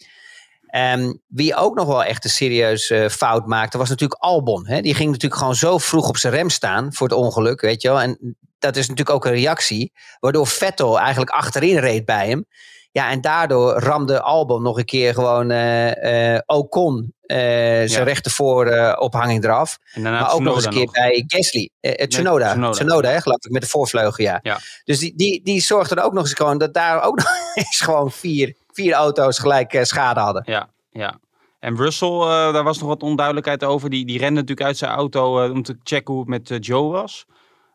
Ehm, 0.72 1.12
wie 1.28 1.56
ook 1.56 1.74
nog 1.74 1.87
wel 1.87 2.04
echt 2.04 2.24
een 2.24 2.30
serieus 2.30 2.90
eh, 2.90 3.08
fout 3.08 3.46
maakte, 3.46 3.78
was 3.78 3.88
natuurlijk 3.88 4.22
Albon. 4.22 4.66
Hè? 4.66 4.80
Die 4.80 4.94
ging 4.94 5.11
natuurlijk 5.11 5.40
gewoon 5.40 5.54
zo 5.54 5.78
vroeg 5.78 6.08
op 6.08 6.16
zijn 6.16 6.32
rem 6.32 6.50
staan 6.50 6.94
voor 6.94 7.08
het 7.08 7.16
ongeluk, 7.16 7.61
weet 7.61 7.82
je 7.82 7.88
wel. 7.88 8.00
En 8.00 8.37
dat 8.58 8.76
is 8.76 8.88
natuurlijk 8.88 9.16
ook 9.16 9.24
een 9.24 9.32
reactie, 9.32 9.92
waardoor 10.20 10.46
Vettel 10.46 10.98
eigenlijk 10.98 11.30
achterin 11.30 11.78
reed 11.78 12.04
bij 12.04 12.28
hem. 12.28 12.46
Ja, 12.92 13.11
en 13.11 13.20
daardoor 13.20 13.72
ramde 13.72 14.20
Albon 14.20 14.62
nog 14.62 14.78
een 14.78 14.85
keer 14.85 15.14
gewoon 15.14 15.50
eh, 15.50 16.35
eh, 16.35 16.40
Ocon 16.46 17.14
zijn 17.32 17.88
Ja. 17.88 18.02
rechtervoor 18.02 18.66
eh 18.66 18.96
ophanging 19.00 19.44
eraf. 19.44 19.78
Maar 19.94 20.32
ook 20.32 20.40
nog 20.40 20.54
eens 20.54 20.64
een 20.64 20.70
keer 20.72 20.88
bij 20.92 21.24
Gasly. 21.26 21.70
Eh, 21.80 22.00
eh, 22.00 22.06
Tsunoda. 22.08 22.50
Tsunoda. 22.50 22.72
Tsunoda, 22.72 23.08
hè, 23.10 23.20
geloof 23.20 23.44
ik, 23.44 23.50
met 23.50 23.62
de 23.62 23.68
voorvleugel, 23.68 24.24
ja. 24.24 24.38
Ja. 24.42 24.58
Dus 24.84 24.98
die, 24.98 25.12
die, 25.16 25.40
die 25.44 25.60
zorgde 25.60 25.94
er 25.94 26.02
ook 26.02 26.12
nog 26.12 26.22
eens 26.22 26.32
gewoon 26.34 26.58
dat 26.58 26.74
daar 26.74 27.02
ook 27.02 27.16
nog 27.24 27.28
eens 27.54 27.80
gewoon 27.80 28.10
vier, 28.10 28.54
vier 28.72 28.92
auto's 28.92 29.38
gelijk 29.38 29.72
eh, 29.72 29.82
schade 29.84 30.20
hadden. 30.20 30.42
Ja, 30.46 30.68
ja. 30.90 31.18
En 31.60 31.76
Russell, 31.76 32.08
eh, 32.20 32.52
daar 32.52 32.64
was 32.64 32.78
nog 32.78 32.88
wat 32.88 33.02
onduidelijkheid 33.02 33.64
over. 33.64 33.90
Die, 33.90 34.06
die 34.06 34.18
rende 34.18 34.40
natuurlijk 34.40 34.66
uit 34.66 34.76
zijn 34.76 34.90
auto 34.90 35.42
eh, 35.44 35.50
om 35.50 35.62
te 35.62 35.76
checken 35.82 36.12
hoe 36.14 36.22
het 36.22 36.30
met 36.30 36.50
eh, 36.50 36.56
Joe 36.60 36.90
was. 36.92 37.24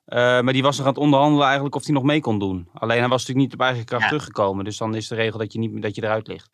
Eh, 0.05 0.17
maar 0.17 0.53
die 0.53 0.63
was 0.63 0.77
nog 0.77 0.85
aan 0.85 0.93
het 0.93 1.01
onderhandelen 1.01 1.45
eigenlijk 1.45 1.75
of 1.75 1.85
hij 1.85 1.93
nog 1.93 2.03
mee 2.03 2.19
kon 2.19 2.39
doen. 2.39 2.67
Alleen 2.73 2.99
hij 2.99 3.07
was 3.07 3.19
natuurlijk 3.19 3.45
niet 3.47 3.53
op 3.59 3.65
eigen 3.65 3.85
kracht 3.85 4.01
Ja. 4.03 4.07
teruggekomen. 4.09 4.65
Dus 4.65 4.77
dan 4.77 4.95
is 4.95 5.07
de 5.07 5.15
regel 5.15 5.39
dat 5.39 5.53
je, 5.53 5.59
niet, 5.59 5.81
dat 5.81 5.95
je 5.95 6.03
eruit 6.03 6.27
ligt. 6.27 6.49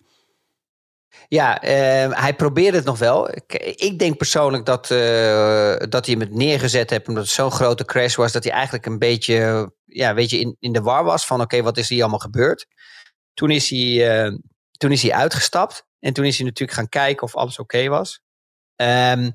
Ja, 1.27 1.61
eh, 1.61 2.21
hij 2.21 2.35
probeerde 2.35 2.77
het 2.77 2.85
nog 2.85 2.99
wel. 2.99 3.29
Ik, 3.75 3.99
denk 3.99 4.17
persoonlijk 4.17 4.65
dat, 4.65 4.91
eh, 4.91 5.75
dat 5.89 6.05
hij 6.05 6.15
hem 6.19 6.27
neergezet 6.29 6.89
heeft 6.89 7.07
omdat 7.07 7.23
het 7.23 7.33
zo'n 7.33 7.51
grote 7.51 7.85
crash 7.85 8.15
was 8.15 8.31
dat 8.31 8.43
hij 8.43 8.53
eigenlijk 8.53 8.85
een 8.85 8.99
beetje 8.99 9.71
ja, 9.93 10.13
weet 10.13 10.29
je, 10.29 10.39
in, 10.39 10.55
in 10.59 10.71
de 10.71 10.81
war 10.81 11.03
was 11.03 11.25
van 11.25 11.41
oké, 11.41 11.61
wat 11.61 11.77
is 11.77 11.89
hier 11.89 12.01
allemaal 12.01 12.19
gebeurd? 12.19 12.67
Toen 13.33 13.51
is 13.51 13.69
hij, 13.69 14.23
eh, 14.25 14.31
toen 14.71 14.91
is 14.91 15.01
hij 15.01 15.13
uitgestapt 15.13 15.85
en 15.99 16.13
toen 16.13 16.25
is 16.25 16.37
hij 16.37 16.45
natuurlijk 16.45 16.77
gaan 16.77 16.89
kijken 16.89 17.23
of 17.23 17.35
alles 17.35 17.59
oké 17.59 17.87
was. 17.87 18.21
Ehm, 18.75 19.31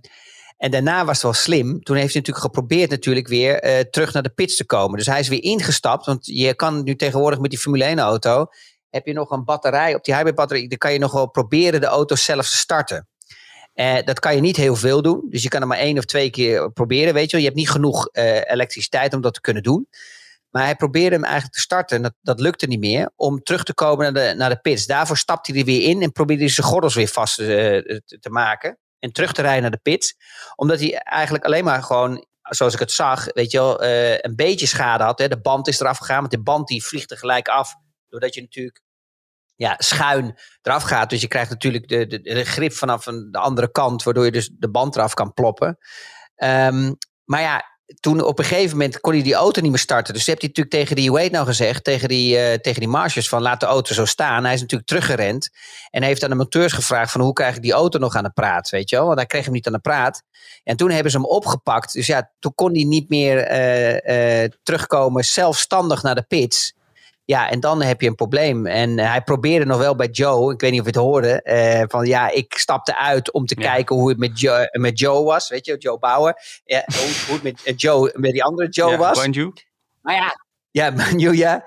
en 0.57 0.71
daarna 0.71 1.05
was 1.05 1.15
het 1.15 1.23
wel 1.23 1.33
slim. 1.33 1.83
Toen 1.83 1.97
heeft 1.97 2.13
hij 2.13 2.21
natuurlijk 2.21 2.47
geprobeerd 2.47 2.91
natuurlijk 2.91 3.29
weer 3.29 3.61
eh, 3.61 3.81
terug 3.81 4.13
naar 4.13 4.23
de 4.23 4.33
pits 4.35 4.57
te 4.57 4.67
komen. 4.67 4.99
Dus 4.99 5.07
hij 5.07 5.21
is 5.21 5.29
weer 5.29 5.43
ingestapt. 5.43 6.07
Want 6.07 6.27
je 6.27 6.55
kan 6.55 6.83
nu 6.83 6.97
tegenwoordig 6.97 7.41
met 7.41 7.51
die 7.51 7.59
Formule 7.59 7.85
1 7.85 7.99
auto... 7.99 8.47
heb 8.91 9.07
je 9.07 9.13
nog 9.13 9.31
een 9.31 9.45
batterij 9.45 9.95
op 9.95 10.05
die 10.05 10.15
hybrid 10.15 10.35
batterij. 10.35 10.67
Dan 10.67 10.79
kan 10.79 10.93
je 10.93 10.99
nog 10.99 11.13
wel 11.13 11.31
proberen 11.31 11.81
de 11.81 11.87
auto 11.87 12.15
zelf 12.15 12.49
te 12.49 12.57
starten. 12.57 13.09
Eh, 13.79 14.05
dat 14.05 14.21
kan 14.21 14.35
je 14.35 14.41
niet 14.41 14.57
heel 14.57 14.77
veel 14.77 15.03
doen. 15.03 15.27
Dus 15.31 15.43
je 15.43 15.49
kan 15.49 15.61
er 15.61 15.67
maar 15.67 15.79
één 15.79 15.99
of 15.99 16.05
twee 16.05 16.31
keer 16.31 16.73
proberen. 16.73 17.15
Weet 17.15 17.25
je, 17.25 17.31
wel. 17.31 17.41
je 17.41 17.47
hebt 17.47 17.59
niet 17.59 17.71
genoeg 17.71 18.09
eh, 18.09 18.51
elektriciteit 18.51 19.15
om 19.15 19.21
dat 19.21 19.35
te 19.35 19.41
kunnen 19.41 19.63
doen. 19.63 19.89
Maar 20.51 20.65
hij 20.65 20.77
probeerde 20.77 21.15
hem 21.15 21.25
eigenlijk 21.25 21.55
te 21.55 21.61
starten. 21.61 21.97
En 21.97 22.03
dat, 22.03 22.15
dat 22.21 22.41
lukte 22.41 22.67
niet 22.67 22.81
meer. 22.81 23.11
Om 23.17 23.43
terug 23.43 23.63
te 23.63 23.75
komen 23.75 24.13
naar 24.13 24.25
de, 24.25 24.35
naar 24.37 24.49
de 24.51 24.61
pits. 24.61 24.87
Daarvoor 24.87 25.17
stapte 25.17 25.51
hij 25.51 25.61
er 25.61 25.67
weer 25.67 25.83
in. 25.83 26.03
En 26.03 26.13
probeerde 26.13 26.43
hij 26.43 26.53
zijn 26.53 26.67
gordels 26.67 26.95
weer 26.95 27.09
vast 27.09 27.39
eh, 27.39 27.47
te, 27.47 28.31
maken. 28.31 28.79
En 28.99 29.13
terug 29.13 29.33
te 29.33 29.43
rijden 29.43 29.63
naar 29.63 29.71
de 29.71 29.81
pits. 29.83 30.15
Omdat 30.55 30.81
hij 30.81 30.95
eigenlijk 30.95 31.45
alleen 31.45 31.65
maar 31.65 31.83
gewoon, 31.83 32.27
zoals 32.43 32.75
ik 32.75 32.81
het 32.81 32.93
zag, 32.93 33.25
weet 33.33 33.51
je 33.51 33.59
wel, 33.59 33.83
een 34.25 34.37
beetje 34.37 34.67
schade 34.67 35.05
had. 35.05 35.19
Hè. 35.19 35.29
De 35.29 35.41
band 35.41 35.69
is 35.69 35.81
eraf 35.81 35.99
gegaan. 35.99 36.21
Want 36.21 36.31
de 36.31 36.43
band 36.43 36.69
die 36.69 36.85
vliegt 36.85 37.09
tegelijk 37.09 37.49
af. 37.49 37.75
Doordat 38.09 38.35
je 38.35 38.41
natuurlijk 38.41 38.83
ja, 39.57 39.75
schuin 39.79 40.39
eraf 40.63 40.83
gaat. 40.83 41.11
Dus 41.11 41.21
je 41.21 41.29
krijgt 41.29 41.51
natuurlijk 41.51 41.89
de, 41.89 42.07
de, 42.07 42.45
grip 42.45 42.73
vanaf 42.73 43.07
een- 43.07 43.29
de 43.31 43.39
andere 43.39 43.71
kant. 43.71 44.03
Waardoor 44.03 44.25
je 44.25 44.31
dus 44.33 44.51
de 44.59 44.71
band 44.71 44.97
eraf 44.97 45.15
kan 45.15 45.33
ploppen. 45.33 45.79
Ehm, 46.35 46.93
maar 47.25 47.41
ja, 47.41 47.65
toen 48.01 48.23
op 48.23 48.39
een 48.39 48.45
gegeven 48.45 48.77
moment 48.77 49.01
kon 49.01 49.13
hij 49.13 49.23
die 49.23 49.35
auto 49.35 49.61
niet 49.61 49.71
meer 49.71 49.81
starten. 49.81 50.15
Dus 50.15 50.27
heeft 50.27 50.41
hij 50.41 50.49
natuurlijk 50.49 50.77
tegen 50.77 50.97
die, 50.97 51.19
heet 51.19 51.33
nou 51.33 51.47
gezegd, 51.47 51.85
tegen 51.85 52.09
die, 52.09 52.39
eh 52.39 52.59
tegen 52.59 52.81
die 52.81 52.89
marges 52.89 53.29
van 53.29 53.43
laat 53.43 53.61
de 53.61 53.67
auto 53.67 53.95
zo 53.95 54.05
staan. 54.05 54.45
Hij 54.45 54.55
is 54.55 54.61
natuurlijk 54.61 54.89
teruggerend 54.89 55.49
en 55.91 56.03
heeft 56.03 56.23
aan 56.25 56.31
de 56.31 56.37
monteurs 56.37 56.73
gevraagd 56.73 57.13
van 57.13 57.21
hoe 57.21 57.33
krijg 57.33 57.57
ik 57.57 57.63
die 57.63 57.73
auto 57.73 57.99
nog 57.99 58.15
aan 58.15 58.25
de 58.25 58.31
praat, 58.31 58.69
weet 58.71 58.91
je 58.91 58.97
wel. 58.97 59.05
Want 59.05 59.17
hij 59.19 59.27
kreeg 59.27 59.45
hem 59.45 59.53
niet 59.53 59.67
aan 59.67 59.73
de 59.73 59.79
praat. 59.79 60.23
En 60.65 60.77
toen 60.77 60.91
hebben 60.91 61.13
ze 61.13 61.19
hem 61.19 61.27
opgepakt. 61.27 61.93
Dus 61.93 62.07
ja, 62.07 62.33
toen 62.39 62.55
kon 62.55 62.73
hij 62.75 62.85
niet 62.85 63.09
meer 63.09 63.39
eh, 63.39 64.43
eh, 64.45 64.51
terugkomen 64.63 65.25
zelfstandig 65.25 66.03
naar 66.03 66.15
de 66.15 66.23
pits. 66.29 66.77
Ja, 67.29 67.51
en 67.51 67.61
dan 67.61 67.83
heb 67.83 68.01
je 68.01 68.07
een 68.07 68.15
probleem. 68.15 68.67
En 68.67 68.99
eh, 68.99 69.11
hij 69.11 69.23
probeerde 69.23 69.65
nog 69.65 69.79
wel 69.79 69.97
bij 69.97 70.07
Joe, 70.07 70.53
ik 70.53 70.61
weet 70.61 70.71
niet 70.71 70.81
of 70.81 70.87
je 70.87 70.93
het 70.93 71.01
hoorde, 71.01 71.43
eh, 71.43 71.83
van 71.89 72.07
ja, 72.07 72.31
ik 72.31 72.59
stapte 72.59 72.99
uit 72.99 73.33
om 73.33 73.47
te 73.47 73.55
Ja. 73.59 73.71
kijken 73.73 73.97
hoe 73.97 74.09
het 74.09 74.19
met 74.19 74.41
Joe, 74.41 74.69
met 74.73 74.99
Joe 74.99 75.25
was, 75.25 75.49
weet 75.49 75.67
je, 75.67 75.77
Joe 75.77 75.99
Bauer. 75.99 76.61
Ja, 76.65 76.83
hoe, 76.87 77.25
hoe 77.27 77.35
het 77.35 77.43
met 77.43 77.63
eh, 77.63 77.75
Joe, 77.77 78.13
met 78.15 78.33
die 78.33 78.45
andere 78.45 78.69
Joe 78.69 78.91
ja, 78.91 78.97
was. 78.97 79.19
Guanyu? 79.19 79.53
Maar 80.03 80.15
ja, 80.15 80.35
ja, 80.71 80.91
Manu, 80.91 81.33
ja. 81.33 81.67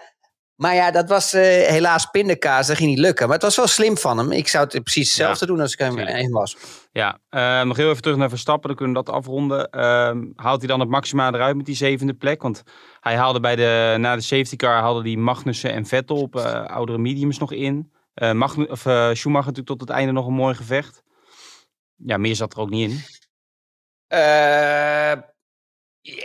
Maar 0.61 0.75
ja, 0.75 0.91
dat 0.91 1.09
was 1.09 1.33
eh, 1.33 1.41
helaas 1.67 2.05
pindakaas. 2.05 2.67
Dat 2.67 2.77
ging 2.77 2.89
niet 2.89 2.99
lukken. 2.99 3.25
Maar 3.25 3.35
het 3.35 3.43
was 3.43 3.55
wel 3.55 3.67
slim 3.67 3.97
van 3.97 4.17
hem. 4.17 4.31
Ik 4.31 4.47
zou 4.47 4.67
het 4.69 4.83
precies 4.83 5.07
hetzelfde 5.07 5.45
doen 5.45 5.59
als 5.59 5.73
ik 5.73 5.79
hem 5.79 5.97
heen 5.97 6.31
was. 6.31 6.57
Ja, 6.91 7.19
eh, 7.29 7.61
nog 7.61 7.77
heel 7.77 7.89
even 7.89 8.01
terug 8.01 8.17
naar 8.17 8.29
Verstappen. 8.29 8.67
Dan 8.67 8.77
kunnen 8.77 8.95
we 8.95 9.03
dat 9.03 9.15
afronden. 9.15 9.69
Ehm, 9.69 10.25
haalt 10.35 10.59
hij 10.59 10.67
dan 10.67 10.79
het 10.79 10.89
maxima 10.89 11.33
eruit 11.33 11.55
met 11.55 11.65
die 11.65 11.75
zevende 11.75 12.13
plek? 12.13 12.41
Want 12.41 12.63
hij 12.99 13.15
haalde 13.15 13.39
bij 13.39 13.55
de, 13.55 13.95
na 13.99 14.15
de 14.15 14.21
safety 14.21 14.55
car 14.55 14.81
haalden 14.81 15.03
die 15.03 15.17
Magnussen 15.17 15.71
en 15.71 15.85
Vettel 15.85 16.21
op 16.21 16.35
eh, 16.35 16.65
oudere 16.65 16.97
mediums 16.97 17.37
nog 17.37 17.51
in. 17.51 17.91
Magnu- 18.33 18.67
of, 18.69 18.79
Schumacher 18.79 19.23
natuurlijk 19.25 19.67
tot 19.67 19.81
het 19.81 19.89
einde 19.89 20.11
nog 20.11 20.27
een 20.27 20.33
mooi 20.33 20.55
gevecht. 20.55 21.03
Ja, 21.95 22.17
meer 22.17 22.35
zat 22.35 22.53
er 22.53 22.59
ook 22.59 22.69
niet 22.69 22.91
in. 22.91 23.03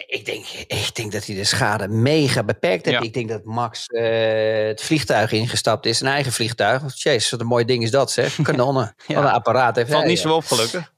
Ik, 0.06 0.24
denk, 0.24 0.46
ik 0.66 0.94
denk 0.94 1.12
dat 1.12 1.26
hij 1.26 1.34
de 1.34 1.44
schade 1.44 1.88
mega 1.88 2.42
beperkt 2.42 2.84
heeft. 2.84 2.98
Ja. 2.98 3.04
Ik 3.04 3.14
denk 3.14 3.28
dat 3.28 3.44
Max 3.44 3.86
eh, 3.86 4.66
het 4.66 4.82
vliegtuig 4.82 5.32
ingestapt 5.32 5.86
is. 5.86 5.98
Zijn 5.98 6.12
eigen 6.12 6.32
vliegtuig. 6.32 6.82
Jezus, 7.02 7.30
wat 7.30 7.40
een 7.40 7.46
mooi 7.46 7.64
ding 7.64 7.82
is 7.82 7.90
dat 7.90 8.12
zeg. 8.12 8.36
Kanonnen. 8.42 8.94
Ja. 9.06 9.14
Wat 9.14 9.24
een 9.24 9.30
apparaat 9.30 9.76
heeft 9.76 9.88
Valt 9.88 10.02
hij, 10.02 10.10
niet 10.10 10.22
ja. 10.22 10.28
zo 10.28 10.34
op 10.34 10.44
gelukkig. 10.44 10.92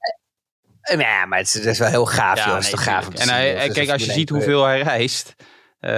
Ja, 0.98 1.26
maar 1.26 1.38
het 1.38 1.46
is, 1.46 1.54
het 1.54 1.64
is 1.64 1.78
wel 1.78 1.88
heel 1.88 2.06
gaaf, 2.06 2.44
joh. 2.44 2.56
Is 2.56 2.62
nee, 2.62 2.70
toch 2.70 2.82
gaaf 2.82 3.08
En 3.08 3.28
hij, 3.28 3.66
joh. 3.66 3.74
kijk, 3.74 3.90
als 3.90 4.04
je 4.04 4.12
ziet 4.12 4.30
1 4.30 4.38
hoeveel 4.38 4.64
hij 4.64 4.80
reist. 4.80 5.34
Eh, 5.80 5.92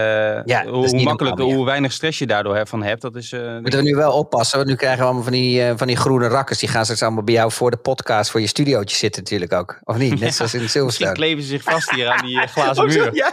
Ja, 0.45 0.61
is 0.63 0.69
hoe 0.69 1.03
makkelijk, 1.03 1.37
normaal, 1.37 1.57
hoe 1.57 1.65
weinig 1.65 1.93
stress 1.93 2.19
je 2.19 2.27
daardoor 2.27 2.57
hè- 2.57 2.67
van 2.67 2.83
hebt. 2.83 3.03
Dat 3.03 3.17
is, 3.17 3.33
eh, 3.33 3.59
Moeten 3.59 3.79
we 3.79 3.85
nu 3.85 3.95
wel 3.95 4.13
oppassen, 4.13 4.57
want 4.59 4.71
nu 4.71 4.77
krijgen 4.77 4.99
we 4.99 5.05
allemaal 5.05 5.23
van 5.23 5.33
die, 5.33 5.63
eh, 5.65 5.73
van 5.77 5.87
die 5.87 5.97
groene 5.97 6.29
rakkers. 6.29 6.59
Die 6.59 6.69
gaan 6.69 6.83
straks 6.85 7.03
allemaal 7.03 7.25
bij 7.25 7.35
jou 7.35 7.53
voor 7.53 7.71
de 7.71 7.77
podcast, 7.77 8.31
voor 8.31 8.41
je 8.41 8.47
studiootje 8.47 8.97
zitten 8.97 9.23
natuurlijk 9.23 9.53
ook. 9.53 9.79
Of 9.83 9.97
niet? 9.97 10.21
Net 10.21 10.35
zoals 10.35 10.55
in 10.55 10.61
Misschien 10.61 10.69
Silverstone. 10.69 11.13
kleven 11.13 11.43
ze 11.43 11.49
zich 11.49 11.63
vast 11.63 11.91
hier 11.91 12.09
aan 12.09 12.27
die 12.27 12.41
eh, 12.41 12.49
glazen 12.55 12.83
Oh, 12.85 12.89
muur. 12.89 13.15
ja. 13.15 13.33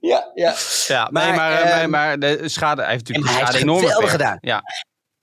ja, 0.00 0.30
ja. 0.34 0.54
Ja, 0.86 1.02
nee, 1.10 1.24
Maar, 1.24 1.34
maar, 1.34 1.36
maar, 1.36 1.62
ehm, 1.80 1.90
maar 1.90 2.18
de 2.18 2.48
schade, 2.48 2.82
hij 2.82 2.90
heeft 2.92 3.08
natuurlijk 3.08 3.36
schade 3.36 3.58
enorm 3.58 4.06
gedaan. 4.06 4.38
Ja, 4.40 4.62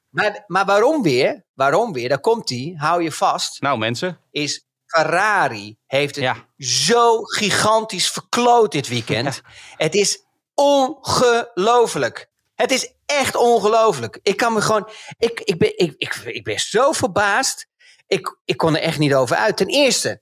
Maar, 0.10 0.44
maar 0.48 0.66
waarom 0.66 1.02
weer? 1.04 1.44
Waarom 1.54 1.94
weer? 1.94 2.10
Daar 2.10 2.20
komt 2.20 2.50
hij. 2.50 2.74
Hou 2.78 3.04
je 3.04 3.12
vast. 3.12 3.62
nou 3.62 3.78
mensen. 3.78 4.18
Is 4.32 4.66
Ferrari 4.92 5.78
heeft 5.88 6.16
het 6.16 6.24
Ja. 6.24 6.36
zo 6.58 7.22
gigantisch 7.24 8.10
verkloot 8.12 8.72
dit 8.72 8.88
weekend. 8.88 9.42
Het 9.76 9.96
is 9.96 10.24
ongelooflijk. 10.54 12.30
Het 12.56 12.72
is 12.72 12.94
echt 13.06 13.36
ongelooflijk. 13.36 14.20
Ik 14.24 14.38
kan 14.38 14.54
me 14.54 14.62
gewoon. 14.62 14.90
Ik, 15.18 15.40
ik, 15.40 15.58
ben, 15.58 15.78
ik, 15.78 15.94
ik, 15.98 16.16
ik 16.26 16.44
ben 16.44 16.60
zo 16.60 16.92
verbaasd. 16.92 17.68
Ik, 18.08 18.38
ik 18.46 18.58
kon 18.58 18.76
er 18.76 18.82
echt 18.82 19.00
niet 19.00 19.14
over 19.14 19.36
uit. 19.36 19.58
Ten 19.58 19.68
eerste 19.68 20.22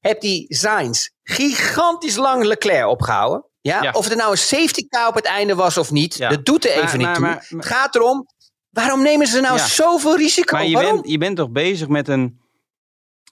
heb 0.00 0.20
die 0.20 0.54
Sainz 0.54 1.08
gigantisch 1.22 2.16
lang 2.16 2.44
Leclerc 2.44 2.86
opgehouden. 2.86 3.44
Ja? 3.60 3.82
Ja. 3.82 3.90
Of 3.92 4.08
het 4.08 4.16
nou 4.18 4.30
een 4.30 4.38
safety 4.38 4.88
car 4.88 5.08
op 5.08 5.14
het 5.14 5.24
einde 5.24 5.54
was 5.54 5.78
of 5.78 5.90
niet, 5.90 6.14
Ja. 6.16 6.28
dat 6.28 6.44
doet 6.44 6.64
er 6.64 6.70
even 6.70 6.84
Maar- 6.84 6.96
niet 6.96 7.06
maar- 7.06 7.14
toe. 7.14 7.22
maar- 7.22 7.44
het 7.66 7.66
gaat 7.76 7.94
erom, 7.94 8.26
waarom 8.70 9.02
nemen 9.02 9.26
ze 9.26 9.40
nou 9.40 9.56
Ja. 9.56 9.66
zoveel 9.66 10.16
risico? 10.16 10.56
Maar 10.56 10.66
je 10.66 10.74
waarom? 10.74 10.94
bent, 10.94 11.08
je 11.08 11.18
bent 11.18 11.36
toch 11.36 11.50
bezig 11.50 11.88
met 11.88 12.08
een 12.08 12.40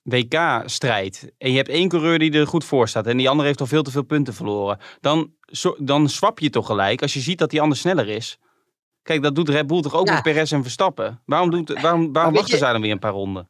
WK-strijd. 0.09 1.33
En 1.38 1.51
je 1.51 1.57
hebt 1.57 1.68
één 1.68 1.88
coureur 1.88 2.18
die 2.18 2.33
er 2.33 2.47
goed 2.47 2.64
voor 2.64 2.88
staat. 2.88 3.07
En 3.07 3.16
die 3.16 3.29
andere 3.29 3.47
heeft 3.49 3.61
al 3.61 3.66
veel 3.66 3.83
te 3.83 3.90
veel 3.90 4.03
punten 4.03 4.35
verloren. 4.35 4.79
Dan, 5.01 5.33
dan 5.79 6.09
swap 6.09 6.38
je 6.38 6.51
toch 6.51 6.66
gelijk 6.66 7.03
als 7.03 7.14
je 7.14 7.21
ziet 7.21 7.38
dat 7.38 7.51
die 7.51 7.61
ander 7.61 7.79
sneller 7.79 8.09
is. 8.09 8.38
Kijk, 9.03 9.23
dat 9.23 9.35
doet 9.35 9.49
Red 9.49 9.66
Bull 9.66 9.81
toch 9.83 9.94
ook 9.94 10.07
Ja. 10.07 10.12
met 10.14 10.23
Perez 10.23 10.53
en 10.53 10.62
Verstappen. 10.62 11.23
Waarom, 11.27 11.51
doet, 11.51 11.81
waarom, 11.81 12.12
waarom 12.12 12.35
wachten 12.35 12.53
je- 12.53 12.59
zij 12.59 12.73
dan 12.73 12.81
weer 12.81 12.90
een 12.92 12.99
paar 12.99 13.12
ronden? 13.12 13.49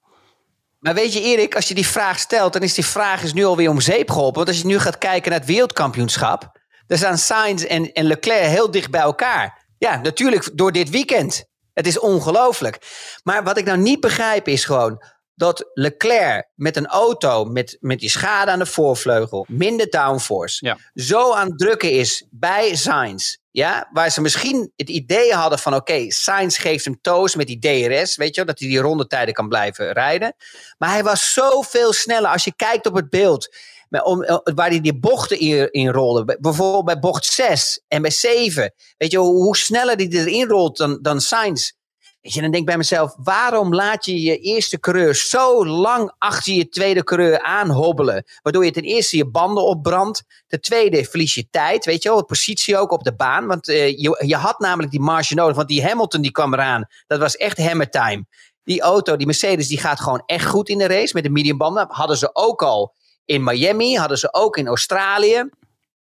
Maar 0.78 0.94
weet 0.94 1.12
je, 1.12 1.20
Erik, 1.20 1.54
als 1.54 1.68
je 1.68 1.74
die 1.74 1.86
vraag 1.86 2.18
stelt, 2.18 2.52
dan 2.52 2.62
is 2.62 2.74
die 2.74 2.84
vraag 2.86 3.22
is 3.22 3.32
nu 3.32 3.44
alweer 3.44 3.70
om 3.70 3.80
zeep 3.80 4.10
geholpen. 4.10 4.36
Want 4.36 4.48
als 4.48 4.58
je 4.58 4.66
nu 4.66 4.78
gaat 4.78 4.98
kijken 4.98 5.30
naar 5.30 5.40
het 5.40 5.48
wereldkampioenschap, 5.48 6.58
dan 6.86 6.98
staan 6.98 7.18
Sainz 7.18 7.64
en, 7.64 7.92
en 7.92 8.04
Leclerc 8.04 8.44
heel 8.46 8.70
dicht 8.70 8.90
bij 8.90 9.00
elkaar. 9.00 9.66
Ja, 9.78 10.00
natuurlijk 10.00 10.50
door 10.54 10.72
dit 10.72 10.90
weekend. 10.90 11.44
Het 11.72 11.86
is 11.86 11.98
ongelooflijk. 11.98 12.78
Maar 13.24 13.44
wat 13.44 13.58
ik 13.58 13.64
nou 13.64 13.78
niet 13.78 14.00
begrijp 14.00 14.48
is 14.48 14.64
gewoon 14.64 15.02
dat 15.38 15.70
Leclerc 15.74 16.48
met 16.54 16.76
een 16.76 16.86
auto 16.86 17.44
met, 17.44 17.76
met 17.80 17.98
die 17.98 18.10
schade 18.10 18.50
aan 18.50 18.58
de 18.58 18.66
voorvleugel, 18.66 19.46
minder 19.48 19.90
downforce, 19.90 20.66
Ja. 20.66 20.78
zo 20.94 21.32
aan 21.32 21.48
het 21.48 21.58
drukken 21.58 21.90
is 21.90 22.26
bij 22.30 22.76
Sainz. 22.76 23.36
Ja, 23.50 23.88
waar 23.92 24.10
ze 24.10 24.20
misschien 24.20 24.72
het 24.76 24.88
idee 24.88 25.32
hadden 25.32 25.58
van 25.58 25.74
oké, 25.74 26.10
Sainz 26.10 26.60
geeft 26.60 26.84
hem 26.84 26.98
toos 27.00 27.34
met 27.34 27.46
die 27.46 27.58
DRS, 27.58 28.16
weet 28.16 28.34
je 28.34 28.44
dat 28.44 28.58
hij 28.58 28.68
die 28.68 28.78
rondetijden 28.78 29.34
kan 29.34 29.48
blijven 29.48 29.92
rijden. 29.92 30.34
Maar 30.78 30.90
hij 30.90 31.02
was 31.02 31.32
zoveel 31.32 31.92
sneller. 31.92 32.30
Als 32.30 32.44
je 32.44 32.52
kijkt 32.56 32.86
op 32.86 32.94
het 32.94 33.10
beeld, 33.10 33.56
maar 33.88 34.02
om, 34.02 34.22
eh, 34.22 34.36
waar 34.54 34.68
hij 34.68 34.80
die 34.80 34.98
bochten 34.98 35.38
in, 35.38 35.70
in 35.72 35.88
rolde. 35.88 36.24
Bij- 36.24 36.36
Bijvoorbeeld 36.40 36.84
bij 36.84 36.98
bocht 36.98 37.24
6 37.24 37.80
en 37.88 38.02
bij 38.02 38.10
7. 38.10 38.74
Weet 38.98 39.10
je, 39.10 39.18
hoe, 39.18 39.42
hoe 39.42 39.56
sneller 39.56 39.96
hij 39.96 40.08
erin 40.08 40.48
rolt 40.48 40.76
dan, 40.76 40.98
dan 41.02 41.20
Sainz. 41.20 41.72
Weet 42.20 42.32
je, 42.32 42.40
dan 42.40 42.50
denk 42.50 42.62
ik 42.62 42.68
bij 42.68 42.76
mezelf, 42.76 43.14
waarom 43.16 43.74
laat 43.74 44.04
je 44.04 44.22
je 44.22 44.38
eerste 44.38 44.80
coureur 44.80 45.14
zo 45.14 45.66
lang 45.66 46.12
achter 46.18 46.52
je 46.52 46.68
tweede 46.68 47.04
coureur 47.04 47.42
aanhobbelen? 47.42 48.24
Waardoor 48.42 48.64
je 48.64 48.70
ten 48.70 48.82
eerste 48.82 49.16
je 49.16 49.26
banden 49.26 49.64
opbrandt. 49.64 50.24
Ten 50.46 50.60
tweede 50.60 51.04
verlies 51.04 51.34
je 51.34 51.48
tijd, 51.50 51.84
weet 51.84 52.02
je 52.02 52.08
wel, 52.08 52.24
positie 52.24 52.76
ook 52.76 52.90
op 52.90 53.02
de 53.02 53.14
baan. 53.14 53.46
Want 53.46 53.68
eh, 53.68 53.88
je, 53.88 54.24
je 54.26 54.36
had 54.36 54.58
namelijk 54.58 54.90
die 54.90 55.00
marge 55.00 55.34
nodig, 55.34 55.56
want 55.56 55.68
die 55.68 55.84
Hamilton 55.84 56.22
die 56.22 56.30
kwam 56.30 56.54
eraan. 56.54 56.86
Dat 57.06 57.18
was 57.18 57.36
echt 57.36 57.58
hammer 57.58 57.90
time. 57.90 58.26
Die 58.64 58.80
auto, 58.80 59.16
die 59.16 59.26
Mercedes, 59.26 59.68
die 59.68 59.78
gaat 59.78 60.00
gewoon 60.00 60.22
echt 60.26 60.46
goed 60.46 60.68
in 60.68 60.78
de 60.78 60.86
race 60.86 61.14
met 61.14 61.22
de 61.22 61.30
medium 61.30 61.58
banden. 61.58 61.86
Hadden 61.88 62.16
ze 62.16 62.30
ook 62.32 62.62
al 62.62 62.94
in 63.24 63.44
Miami, 63.44 63.96
hadden 63.96 64.18
ze 64.18 64.34
ook 64.34 64.56
in 64.56 64.66
Australië. 64.66 65.48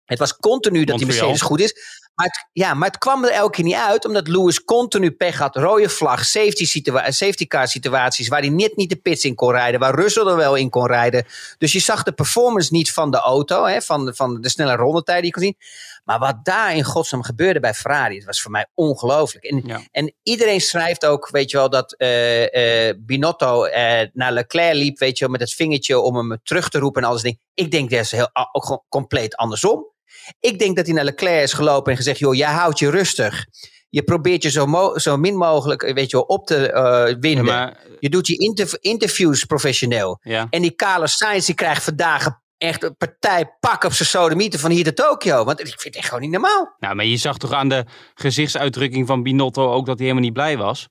Het 0.06 0.20
was 0.20 0.38
continu 0.38 0.84
dat 0.84 0.98
die. 0.98 1.08
Mercedes 1.08 1.42
goed 1.42 1.60
is. 1.60 2.04
Maar 2.16 2.26
het, 2.26 2.48
ja, 2.54 2.74
maar 2.74 2.88
het 2.88 2.98
kwam 2.98 3.24
er 3.24 3.32
elke 3.32 3.52
keer 3.52 3.64
niet 3.64 3.74
uit, 3.76 4.06
omdat 4.06 4.28
Lewis 4.28 4.64
continu 4.64 5.12
pech 5.12 5.38
had. 5.38 5.56
Rode 5.56 5.90
vlag, 5.90 6.26
safety, 6.26 6.66
situa- 6.66 7.12
safety 7.12 7.48
car 7.48 7.68
situaties, 7.68 8.28
waar 8.28 8.40
hij 8.40 8.50
net 8.50 8.76
niet 8.76 8.90
de 8.90 8.96
pits 8.96 9.24
in 9.24 9.36
kon 9.36 9.52
rijden, 9.52 9.80
waar 9.80 9.96
Russell 9.96 10.26
er 10.26 10.36
wel 10.36 10.56
in 10.56 10.70
kon 10.70 10.88
rijden. 10.88 11.26
Dus 11.58 11.72
je 11.72 11.80
zag 11.80 12.04
de 12.04 12.12
performance 12.12 12.74
niet 12.74 12.94
van 12.94 13.12
de 13.12 13.18
auto, 13.18 13.64
hè, 13.66 13.82
van, 13.82 14.12
van 14.16 14.42
de 14.42 14.50
snelle 14.50 14.76
rondetijden 14.76 15.24
die 15.24 15.32
je 15.32 15.38
kon 15.40 15.44
zien. 15.44 15.58
Maar 16.04 16.20
wat 16.20 16.46
daar 16.46 16.76
in 16.76 16.84
godsnaam 16.84 17.24
gebeurde 17.24 17.60
bij 17.60 17.74
Ferrari, 17.74 18.16
het 18.16 18.26
was 18.26 18.42
voor 18.42 18.52
mij 18.52 18.66
ongelooflijk. 18.74 19.46
En, 19.46 19.62
Ja. 19.66 19.82
en 19.92 20.14
iedereen 20.24 20.62
schrijft 20.62 21.06
ook, 21.06 21.30
weet 21.30 21.52
je 21.52 21.58
wel, 21.58 21.70
dat 21.70 21.94
eh, 21.94 22.90
eh, 22.90 22.96
Binotto 23.00 23.64
eh, 23.64 24.08
naar 24.14 24.32
Leclerc 24.32 24.74
liep, 24.76 25.00
weet 25.00 25.18
je 25.18 25.24
wel, 25.24 25.32
met 25.34 25.42
het 25.42 25.54
vingertje 25.54 26.00
om 26.00 26.16
hem 26.16 26.40
terug 26.44 26.70
te 26.70 26.80
roepen 26.80 27.02
en 27.02 27.08
alles 27.08 27.22
ding. 27.22 27.40
Ik 27.54 27.72
denk 27.72 27.90
dat 27.90 28.00
is 28.00 28.12
heel, 28.12 28.30
ook 28.52 28.64
gewoon 28.64 28.84
compleet 28.90 29.36
andersom. 29.36 29.94
Ik 30.40 30.60
denk 30.60 30.76
dat 30.76 30.86
hij 30.86 30.96
naar 30.96 31.04
Leclerc 31.04 31.44
is 31.44 31.54
gelopen 31.54 31.92
en 31.92 31.98
gezegd, 31.98 32.20
joh, 32.20 32.36
jij 32.36 32.52
houdt 32.52 32.80
je 32.80 32.90
rustig. 32.90 33.46
Je 33.90 34.04
probeert 34.04 34.44
je 34.44 34.50
zo, 34.50 34.66
mo- 34.66 34.98
zo 34.98 35.18
min 35.18 35.36
mogelijk, 35.38 35.84
eh, 35.84 35.94
weet 35.94 36.10
je 36.10 36.18
wel, 36.18 36.26
op 36.26 36.46
te 36.48 36.72
eh, 36.72 37.32
Ja, 37.34 37.42
maar, 37.44 37.78
Je 38.00 38.10
doet 38.10 38.28
je 38.28 38.38
interv- 38.38 38.74
interviews 38.80 39.44
professioneel. 39.46 40.20
ja. 40.22 40.48
En 40.50 40.62
die 40.62 40.76
Carlos 40.76 41.18
Sainz, 41.18 41.46
die 41.46 41.56
krijgt 41.56 41.84
vandaag 41.84 42.28
echt 42.58 42.84
een 42.84 42.96
partij 42.98 43.56
pak 43.60 43.84
op 43.84 43.94
zijn 43.94 44.08
sodemieten 44.10 44.60
van 44.60 44.72
hier 44.72 44.84
tot 44.84 44.96
Tokio. 44.96 45.44
Want 45.44 45.60
ik 45.60 45.66
vind 45.68 45.84
het 45.84 45.96
echt 45.96 46.06
gewoon 46.08 46.22
niet 46.22 46.32
normaal. 46.32 46.76
Nou, 46.80 46.96
maar 46.96 47.06
je 47.06 47.18
zag 47.18 47.38
toch 47.38 47.52
aan 47.52 47.70
de 47.70 47.86
gezichtsuitdrukking 48.14 49.08
van 49.08 49.24
Binotto 49.24 49.72
ook 49.72 49.86
dat 49.86 49.98
hij 49.98 50.08
helemaal 50.08 50.24
niet 50.28 50.34
blij 50.34 50.58
was. 50.58 50.88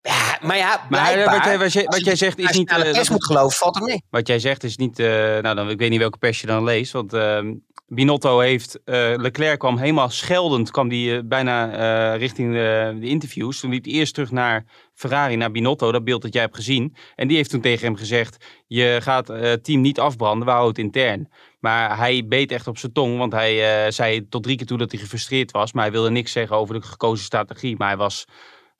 Ja, 0.00 0.38
maar 0.42 0.56
ja, 0.56 0.86
Maar 0.90 1.00
wat 1.24 1.44
jij, 1.44 1.58
wat 1.58 1.72
jij, 1.72 1.84
wat 1.84 2.18
zegt 2.18 2.38
is 2.38 2.44
Als 2.46 2.52
je 2.52 2.58
niet... 2.58 2.68
naar 2.70 2.78
de 2.78 2.84
eh, 2.84 2.92
pers 2.92 3.10
moet 3.10 3.24
geloven, 3.24 3.56
valt 3.58 3.76
er 3.76 3.82
mee. 3.82 4.02
Wat 4.10 4.26
jij 4.26 4.38
zegt 4.38 4.64
is 4.64 4.76
niet, 4.76 4.98
nou 4.98 5.54
dan, 5.54 5.70
ik 5.70 5.78
weet 5.78 5.90
niet 5.90 5.98
welke 5.98 6.18
pers 6.18 6.40
je 6.40 6.46
dan 6.46 6.64
leest, 6.64 6.92
want 6.92 7.12
ehm, 7.12 7.54
Binotto 7.88 8.38
heeft, 8.38 8.82
eh, 8.84 9.14
Leclerc 9.16 9.58
kwam 9.58 9.78
helemaal 9.78 10.10
scheldend, 10.10 10.70
kwam 10.70 10.88
die 10.88 11.16
eh, 11.16 11.22
bijna 11.24 11.70
eh, 11.72 12.18
richting 12.18 12.52
de, 12.52 12.98
interviews. 13.00 13.60
Toen 13.60 13.70
liep 13.70 13.84
hij 13.84 13.92
eerst 13.92 14.14
terug 14.14 14.30
naar 14.30 14.64
Ferrari, 14.94 15.36
naar 15.36 15.50
Binotto, 15.50 15.92
dat 15.92 16.04
beeld 16.04 16.22
dat 16.22 16.32
jij 16.32 16.42
hebt 16.42 16.56
gezien. 16.56 16.96
En 17.14 17.28
die 17.28 17.36
heeft 17.36 17.50
toen 17.50 17.60
tegen 17.60 17.86
hem 17.86 17.96
gezegd, 17.96 18.44
je 18.66 18.98
gaat 19.02 19.28
het 19.28 19.64
team 19.64 19.80
niet 19.80 20.00
afbranden, 20.00 20.46
we 20.46 20.52
houden 20.52 20.84
het 20.84 20.84
intern. 20.84 21.28
Maar 21.60 21.96
hij 21.96 22.26
beet 22.26 22.52
echt 22.52 22.66
op 22.66 22.78
zijn 22.78 22.92
tong, 22.92 23.18
want 23.18 23.32
hij 23.32 23.90
zei 23.90 24.28
tot 24.28 24.42
drie 24.42 24.56
keer 24.56 24.66
toe 24.66 24.78
dat 24.78 24.90
hij 24.90 25.00
gefrustreerd 25.00 25.50
was. 25.50 25.72
Maar 25.72 25.82
hij 25.82 25.92
wilde 25.92 26.10
niks 26.10 26.32
zeggen 26.32 26.56
over 26.56 26.74
de 26.74 26.86
gekozen 26.86 27.24
strategie, 27.24 27.76
maar 27.76 27.88
hij 27.88 27.96
was 27.96 28.24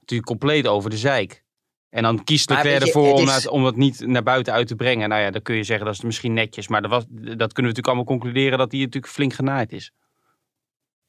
natuurlijk 0.00 0.28
compleet 0.28 0.66
over 0.66 0.90
de 0.90 0.98
zeik. 0.98 1.44
En 1.90 2.03
dan 2.03 2.25
kiest 2.25 2.51
Leclerc 2.51 2.83
ervoor 2.83 3.12
om, 3.14 3.29
is- 3.29 3.35
het, 3.35 3.49
om 3.49 3.64
het 3.64 3.77
niet 3.77 4.01
naar 4.07 4.22
buiten 4.22 4.53
uit 4.53 4.66
te 4.66 4.75
brengen. 4.75 5.09
Nou 5.09 5.22
ja, 5.22 5.31
dan 5.31 5.42
kun 5.42 5.57
je 5.57 5.62
zeggen 5.64 5.87
dat 5.87 5.94
is 5.94 6.01
misschien 6.01 6.33
netjes. 6.33 6.68
Maar 6.68 6.83
dat, 6.83 6.90
was, 6.90 7.05
dat 7.09 7.27
kunnen 7.27 7.38
we 7.38 7.61
natuurlijk 7.62 7.87
allemaal 7.87 8.05
concluderen 8.05 8.59
dat 8.59 8.72
hij 8.72 8.81
natuurlijk 8.81 9.12
flink 9.12 9.33
genaaid 9.33 9.72
is. 9.72 9.92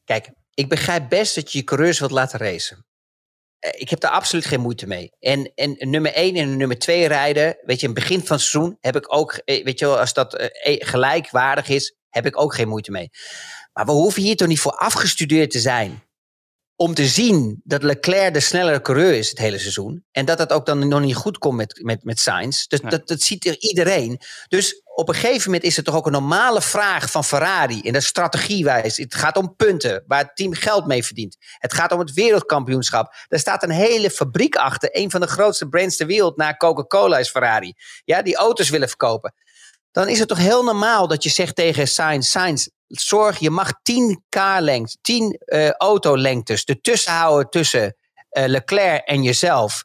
Kijk, 0.04 0.30
ik 0.54 0.70
begrijp 0.70 1.10
best 1.10 1.36
dat 1.36 1.52
je 1.52 1.58
je 1.58 1.63
coureurs 1.63 2.00
wilt 2.00 2.12
laten 2.12 2.40
racen. 2.40 2.86
Eh, 3.60 3.82
Ik 3.82 3.90
heb 3.90 4.00
daar 4.00 4.12
absoluut 4.12 4.46
geen 4.46 4.60
moeite 4.62 4.88
mee. 4.88 5.10
En, 5.20 5.52
en 5.56 5.76
nummer 5.80 6.13
1 6.13 6.36
en 6.36 6.58
nummer 6.58 6.80
2 6.80 7.08
rijden, 7.08 7.58
weet 7.63 7.80
je, 7.80 7.88
in 7.88 7.94
het 7.94 8.02
begin 8.04 8.20
van 8.26 8.36
het 8.38 8.46
seizoen 8.46 8.78
heb 8.82 8.96
ik 8.96 9.13
ook, 9.16 9.34
eh, 9.34 9.63
weet 9.63 9.80
je 9.80 9.86
wel, 9.86 10.00
als 10.00 10.13
dat 10.13 10.36
eh, 10.36 10.76
gelijkwaardig 10.80 11.68
is, 11.70 11.96
heb 12.10 12.26
ik 12.26 12.42
ook 12.42 12.54
geen 12.56 12.68
moeite 12.68 12.92
mee. 12.92 13.10
Maar 13.74 13.86
we 13.86 13.92
hoeven 13.92 14.22
hier 14.22 14.36
toch 14.36 14.48
niet 14.48 14.60
voor 14.60 14.72
afgestudeerd 14.76 15.52
te 15.52 15.60
zijn 15.60 16.04
om 16.80 16.94
te 16.94 17.08
zien 17.08 17.62
dat 17.63 17.84
Leclerc 17.84 18.34
de 18.34 18.40
snellere 18.40 18.82
coureur 18.82 19.13
is 19.13 19.30
het 19.30 19.38
hele 19.38 19.58
seizoen. 19.60 20.06
En 20.12 20.26
dat 20.26 20.38
dat 20.38 20.52
ook 20.52 20.66
dan 20.66 20.88
nog 20.88 21.02
niet 21.02 21.16
goed 21.16 21.38
komt 21.38 21.58
met, 21.58 21.80
met, 21.84 22.04
met 22.04 22.20
Sainz. 22.20 22.66
Dus 22.66 22.82
dat, 22.82 23.08
dat 23.08 23.22
ziet 23.22 23.46
er 23.46 23.60
iedereen. 23.60 24.20
Dus 24.48 24.82
op 24.86 25.10
een 25.10 25.16
gegeven 25.16 25.46
moment 25.46 25.63
is 25.63 25.76
het 25.76 25.86
toch 25.86 25.96
ook 25.96 26.06
een 26.06 26.12
normale 26.12 26.62
vraag 26.62 27.12
van 27.12 27.24
Ferrari. 27.24 27.82
En 27.82 27.94
dat 27.94 28.02
is 28.02 28.08
strategiewijs. 28.08 28.98
Het 28.98 29.16
gaat 29.16 29.38
om 29.38 29.56
punten 29.56 30.04
waar 30.08 30.20
het 30.20 30.36
team 30.36 30.54
geld 30.54 30.88
mee 30.88 31.06
verdient. 31.06 31.38
Het 31.58 31.74
gaat 31.74 31.92
om 31.92 32.00
het 32.00 32.13
wereldkampioenschap. 32.13 33.13
Er 33.28 33.40
staat 33.40 33.63
een 33.63 33.70
hele 33.70 34.10
fabriek 34.10 34.56
achter. 34.56 34.90
Een 34.92 35.12
van 35.12 35.22
de 35.22 35.28
grootste 35.28 35.68
brands 35.68 35.96
ter 35.96 36.08
wereld 36.08 36.38
na 36.38 36.56
Coca-Cola 36.58 37.18
is 37.18 37.30
Ferrari. 37.30 37.74
Ja, 38.06 38.22
die 38.22 38.36
auto's 38.36 38.70
willen 38.70 38.88
verkopen. 38.88 39.34
Dan 39.97 40.10
is 40.10 40.19
het 40.19 40.27
toch 40.27 40.38
heel 40.38 40.63
normaal 40.63 41.07
dat 41.07 41.23
je 41.23 41.29
zegt 41.29 41.55
tegen 41.55 41.88
Sainz, 41.88 42.29
Sainz, 42.29 42.67
zorg, 42.88 43.39
je 43.39 43.49
mag 43.49 43.71
10 43.83 44.23
K-lengtes, 44.29 44.97
10 45.01 45.39
uh, 45.45 45.71
autolengtes 45.71 46.63
ertussen 46.63 47.12
houden 47.12 47.49
tussen 47.49 47.95
uh, 48.31 48.45
Leclerc 48.45 49.07
en 49.07 49.23
jezelf. 49.23 49.83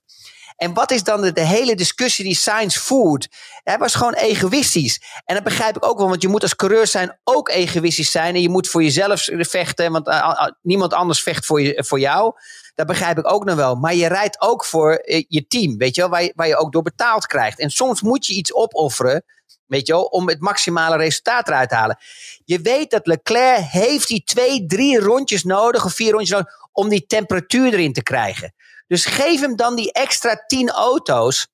En 0.56 0.74
wat 0.74 0.90
is 0.90 1.02
dan 1.02 1.20
de, 1.20 1.40
hele 1.40 1.74
discussie 1.74 2.24
die 2.24 2.34
Sainz 2.34 2.76
voert? 2.76 3.28
Hij 3.62 3.78
was 3.78 3.94
gewoon 3.94 4.14
egoïstisch. 4.14 5.02
En 5.24 5.34
dat 5.34 5.44
begrijp 5.44 5.76
ik 5.76 5.84
ook 5.84 5.98
wel, 5.98 6.08
want 6.08 6.22
je 6.22 6.28
moet 6.28 6.42
als 6.42 6.56
coureur 6.56 6.86
zijn 6.86 7.20
ook 7.24 7.48
egoïstisch 7.48 8.10
zijn. 8.10 8.34
En 8.34 8.42
je 8.42 8.48
moet 8.48 8.68
voor 8.68 8.82
jezelf 8.82 9.28
vechten, 9.38 9.92
want 9.92 10.08
uh, 10.08 10.46
niemand 10.62 10.94
anders 10.94 11.22
vecht 11.22 11.46
voor, 11.46 11.62
je, 11.62 11.84
voor 11.86 12.00
jou. 12.00 12.32
Dat 12.74 12.86
begrijp 12.86 13.18
ik 13.18 13.32
ook 13.32 13.44
nog 13.44 13.56
wel. 13.56 13.74
Maar 13.74 13.94
je 13.94 14.06
rijdt 14.06 14.40
ook 14.40 14.64
voor 14.64 15.02
je 15.28 15.46
team, 15.48 15.76
weet 15.76 15.94
je 15.94 16.00
wel, 16.00 16.10
waar 16.10 16.32
waar 16.34 16.48
je 16.48 16.56
ook 16.56 16.72
door 16.72 16.82
betaald 16.82 17.26
krijgt. 17.26 17.58
En 17.58 17.70
soms 17.70 18.02
moet 18.02 18.26
je 18.26 18.34
iets 18.34 18.54
opofferen, 18.54 19.24
weet 19.72 19.86
je 19.86 19.92
wel, 19.92 20.02
om 20.02 20.28
het 20.28 20.40
maximale 20.40 20.96
resultaat 20.96 21.48
eruit 21.48 21.68
te 21.68 21.74
halen. 21.74 21.98
Je 22.44 22.60
weet 22.60 22.90
dat 22.90 23.06
Leclerc 23.06 23.64
heeft 23.64 24.08
die 24.08 24.24
twee, 24.24 24.66
drie 24.66 24.98
rondjes 24.98 25.44
nodig, 25.44 25.84
of 25.84 25.92
vier 25.92 26.10
rondjes 26.10 26.30
nodig, 26.30 26.54
om 26.72 26.88
die 26.88 27.06
temperatuur 27.06 27.72
erin 27.72 27.92
te 27.92 28.02
krijgen. 28.02 28.54
Dus 28.86 29.04
geef 29.04 29.40
hem 29.40 29.56
dan 29.56 29.76
die 29.76 29.92
extra 29.92 30.44
10 30.46 30.70
auto's 30.70 31.48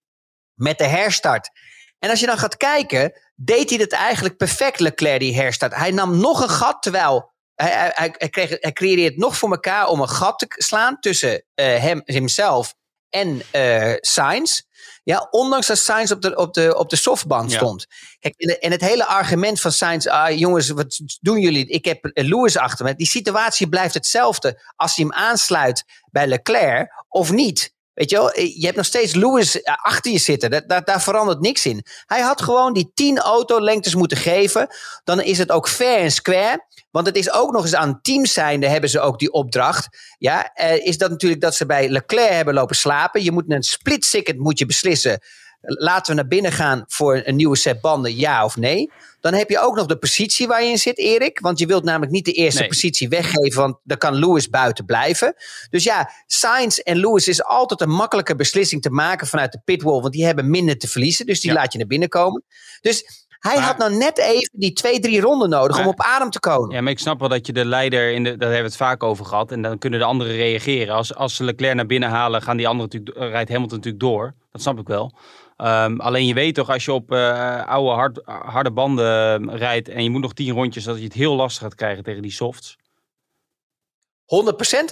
met 0.55 0.79
de 0.79 0.87
herstart. 0.87 1.51
En 1.99 2.11
als 2.11 2.21
je 2.21 2.27
dan 2.27 2.39
gaat 2.39 2.57
kijken, 2.57 3.13
deed 3.35 3.71
hij 3.71 3.79
het 3.79 3.93
eigenlijk 3.93 4.37
perfect, 4.37 4.81
Leclerc, 4.81 5.21
die 5.21 5.35
herstart. 5.35 5.75
Hij 5.75 5.91
nam 5.91 6.21
nog 6.21 6.43
een 6.43 6.51
gat, 6.51 6.83
terwijl 6.83 7.33
hij, 7.55 7.93
hij, 7.95 8.29
kreeg, 8.29 8.57
hij 8.61 8.73
creëerde 8.73 9.03
het 9.03 9.17
nog 9.17 9.37
voor 9.37 9.51
elkaar 9.51 9.87
om 9.87 10.01
een 10.01 10.09
gat 10.09 10.39
te 10.39 10.47
slaan 10.49 11.01
tussen 11.01 11.33
uh, 11.33 11.43
hem, 11.55 12.03
hemzelf 12.05 12.75
en 13.11 13.43
uh, 13.53 13.95
Sainz. 14.01 14.63
Ja, 15.09 15.29
ondanks 15.31 15.67
dat 15.67 15.79
Sainz 15.79 16.11
op 16.11 16.23
de, 16.23 16.37
op 16.37 16.55
de, 16.55 16.77
op 16.77 16.91
de 16.91 16.97
softband 16.97 17.53
stond. 17.53 17.87
Ja. 17.89 17.97
Kijk, 18.19 18.35
en, 18.37 18.61
en, 18.61 18.71
het 18.71 18.81
hele 18.81 19.05
argument 19.05 19.61
van 19.61 19.73
Sainz, 19.73 20.07
ah, 20.07 20.39
jongens, 20.39 20.69
wat 20.69 21.01
doen 21.21 21.41
jullie? 21.41 21.67
Ik 21.67 21.85
heb 21.85 22.11
Lewis 22.13 22.57
achter 22.57 22.85
me. 22.85 22.95
Die 22.95 23.07
situatie 23.07 23.69
blijft 23.69 23.95
hetzelfde 23.95 24.63
als 24.77 24.97
hij 24.97 25.05
hem 25.05 25.15
aansluit 25.15 25.85
bij 26.11 26.27
Leclerc 26.27 27.05
of 27.09 27.31
niet. 27.31 27.75
Weet 27.99 28.11
je 28.11 28.17
wel, 28.17 28.41
je 28.41 28.65
hebt 28.65 28.77
nog 28.77 28.87
steeds 28.87 29.15
Lewis 29.15 29.65
achter 29.65 30.13
je 30.13 30.19
zitten. 30.19 30.65
Daar, 30.67 31.03
verandert 31.03 31.41
niks 31.41 31.67
in. 31.67 31.85
Hij 32.07 32.21
had 32.21 32.43
gewoon 32.43 32.73
die 32.73 32.91
10 32.95 33.19
autolengtes 33.19 33.95
moeten 33.95 34.17
geven. 34.17 34.69
Dan 35.05 35.21
is 35.21 35.39
het 35.39 35.51
ook 35.51 35.69
fair 35.69 35.99
en 35.99 36.11
square. 36.11 36.67
Want 36.91 37.07
het 37.07 37.17
is 37.17 37.33
ook 37.33 37.53
nog 37.53 37.63
eens 37.63 37.75
aan 37.75 38.01
team 38.03 38.27
zijnde 38.27 38.69
hebben 38.69 38.91
ze 38.91 39.01
ook 39.01 39.19
die 39.19 39.33
opdracht. 39.33 39.89
Ja, 40.19 40.53
eh, 40.53 40.87
is 40.87 40.99
dat 40.99 41.11
natuurlijk 41.11 41.41
dat 41.41 41.55
ze 41.55 41.67
bij 41.67 41.89
Leclerc 41.89 42.31
hebben 42.31 42.55
lopen 42.55 42.77
slapen. 42.77 43.23
Je 43.23 43.33
moet 43.33 43.45
een 43.53 43.63
split 43.63 44.05
second 44.05 44.39
moet 44.39 44.59
je 44.59 44.67
beslissen. 44.67 45.21
Laten 45.61 46.15
we 46.15 46.21
naar 46.21 46.29
binnen 46.29 46.53
gaan 46.53 46.85
voor 46.87 47.23
een 47.25 47.37
nieuwe 47.37 47.57
set 47.57 47.81
banden, 47.81 48.17
ja 48.17 48.45
of 48.45 48.57
nee. 48.57 48.91
Dan 49.21 49.35
heb 49.35 49.51
je 49.51 49.61
ook 49.61 49.77
nog 49.77 49.87
de 49.87 49.99
positie 49.99 50.47
waar 50.47 50.63
je 50.63 50.71
in 50.71 50.79
zit, 50.79 50.99
Erik. 50.99 51.41
Want 51.41 51.59
je 51.59 51.67
wilt 51.67 51.85
namelijk 51.85 52.13
niet 52.13 52.25
de 52.25 52.33
eerste 52.33 52.61
nee. 52.61 52.69
positie 52.69 53.09
weggeven, 53.09 53.61
want 53.61 53.77
dan 53.83 53.99
kan 53.99 54.15
Lewis 54.15 54.49
buiten 54.49 54.85
blijven. 54.85 55.35
Dus 55.71 55.85
ja, 55.85 56.11
Sainz 56.27 56.79
en 56.79 56.97
Lewis 56.97 57.29
is 57.29 57.45
altijd 57.45 57.81
een 57.81 57.91
makkelijke 57.91 58.37
beslissing 58.37 58.83
te 58.83 58.91
maken 58.91 59.27
vanuit 59.27 59.53
de 59.53 59.61
pitwall. 59.65 60.01
Want 60.01 60.13
die 60.13 60.25
hebben 60.25 60.51
minder 60.51 60.79
te 60.79 60.89
verliezen, 60.89 61.27
dus 61.27 61.41
die 61.41 61.51
ja. 61.51 61.57
laat 61.57 61.73
je 61.73 61.79
naar 61.79 61.87
binnen 61.87 62.09
komen. 62.09 62.45
Dus 62.81 63.27
hij 63.39 63.55
maar, 63.55 63.65
had 63.65 63.79
nou 63.79 63.97
net 63.97 64.19
even 64.19 64.51
die 64.53 64.73
twee, 64.73 65.01
drie 65.01 65.21
ronden 65.21 65.49
nodig 65.49 65.77
maar, 65.77 65.85
om 65.85 65.91
op 65.91 66.03
adem 66.03 66.31
te 66.31 66.41
komen. 66.41 66.75
Ja, 66.75 66.81
maar 66.81 66.93
ik 66.93 66.99
snap 66.99 67.21
wel 67.21 67.29
dat 67.29 67.47
je 67.47 67.53
de 67.53 67.65
leider, 67.65 68.13
in 68.13 68.25
de, 68.25 68.31
daar 68.31 68.39
hebben 68.39 68.59
we 68.59 68.77
het 68.77 68.77
vaak 68.77 69.03
over 69.03 69.25
gehad. 69.25 69.53
En 69.53 69.63
dan 69.63 69.79
kunnen 69.79 69.99
de 69.99 70.05
anderen 70.05 70.33
reageren. 70.33 70.95
Als, 70.95 71.15
als 71.15 71.37
ze 71.37 71.45
Leclerc 71.45 71.75
naar 71.75 71.87
binnen 71.87 72.09
halen, 72.09 72.43
gaan 72.43 72.57
die 72.57 72.69
anderen 72.69 72.91
natuurlijk, 72.93 73.33
rijdt 73.33 73.51
Hamilton 73.51 73.77
natuurlijk 73.77 74.05
door. 74.05 74.35
Dat 74.53 74.63
snap 74.63 74.79
ik 74.79 74.87
wel. 74.87 75.15
Um, 75.63 76.01
alleen 76.01 76.27
je 76.27 76.35
weet 76.35 76.55
toch, 76.55 76.71
als 76.71 76.85
je 76.85 76.93
op 76.93 77.13
uh, 77.13 77.67
oude 77.67 77.91
hard, 77.91 78.21
harde 78.25 78.71
banden 78.71 79.57
rijdt 79.57 79.89
en 79.89 80.03
je 80.03 80.11
moet 80.11 80.21
nog 80.21 80.33
tien 80.33 80.53
rondjes, 80.53 80.85
dat 80.85 80.99
je 80.99 81.05
het 81.05 81.13
heel 81.13 81.35
lastig 81.35 81.63
gaat 81.63 81.75
krijgen 81.75 82.05
tegen 82.05 82.23
die 82.23 82.31
softs. 82.31 82.77
100% 82.77 82.79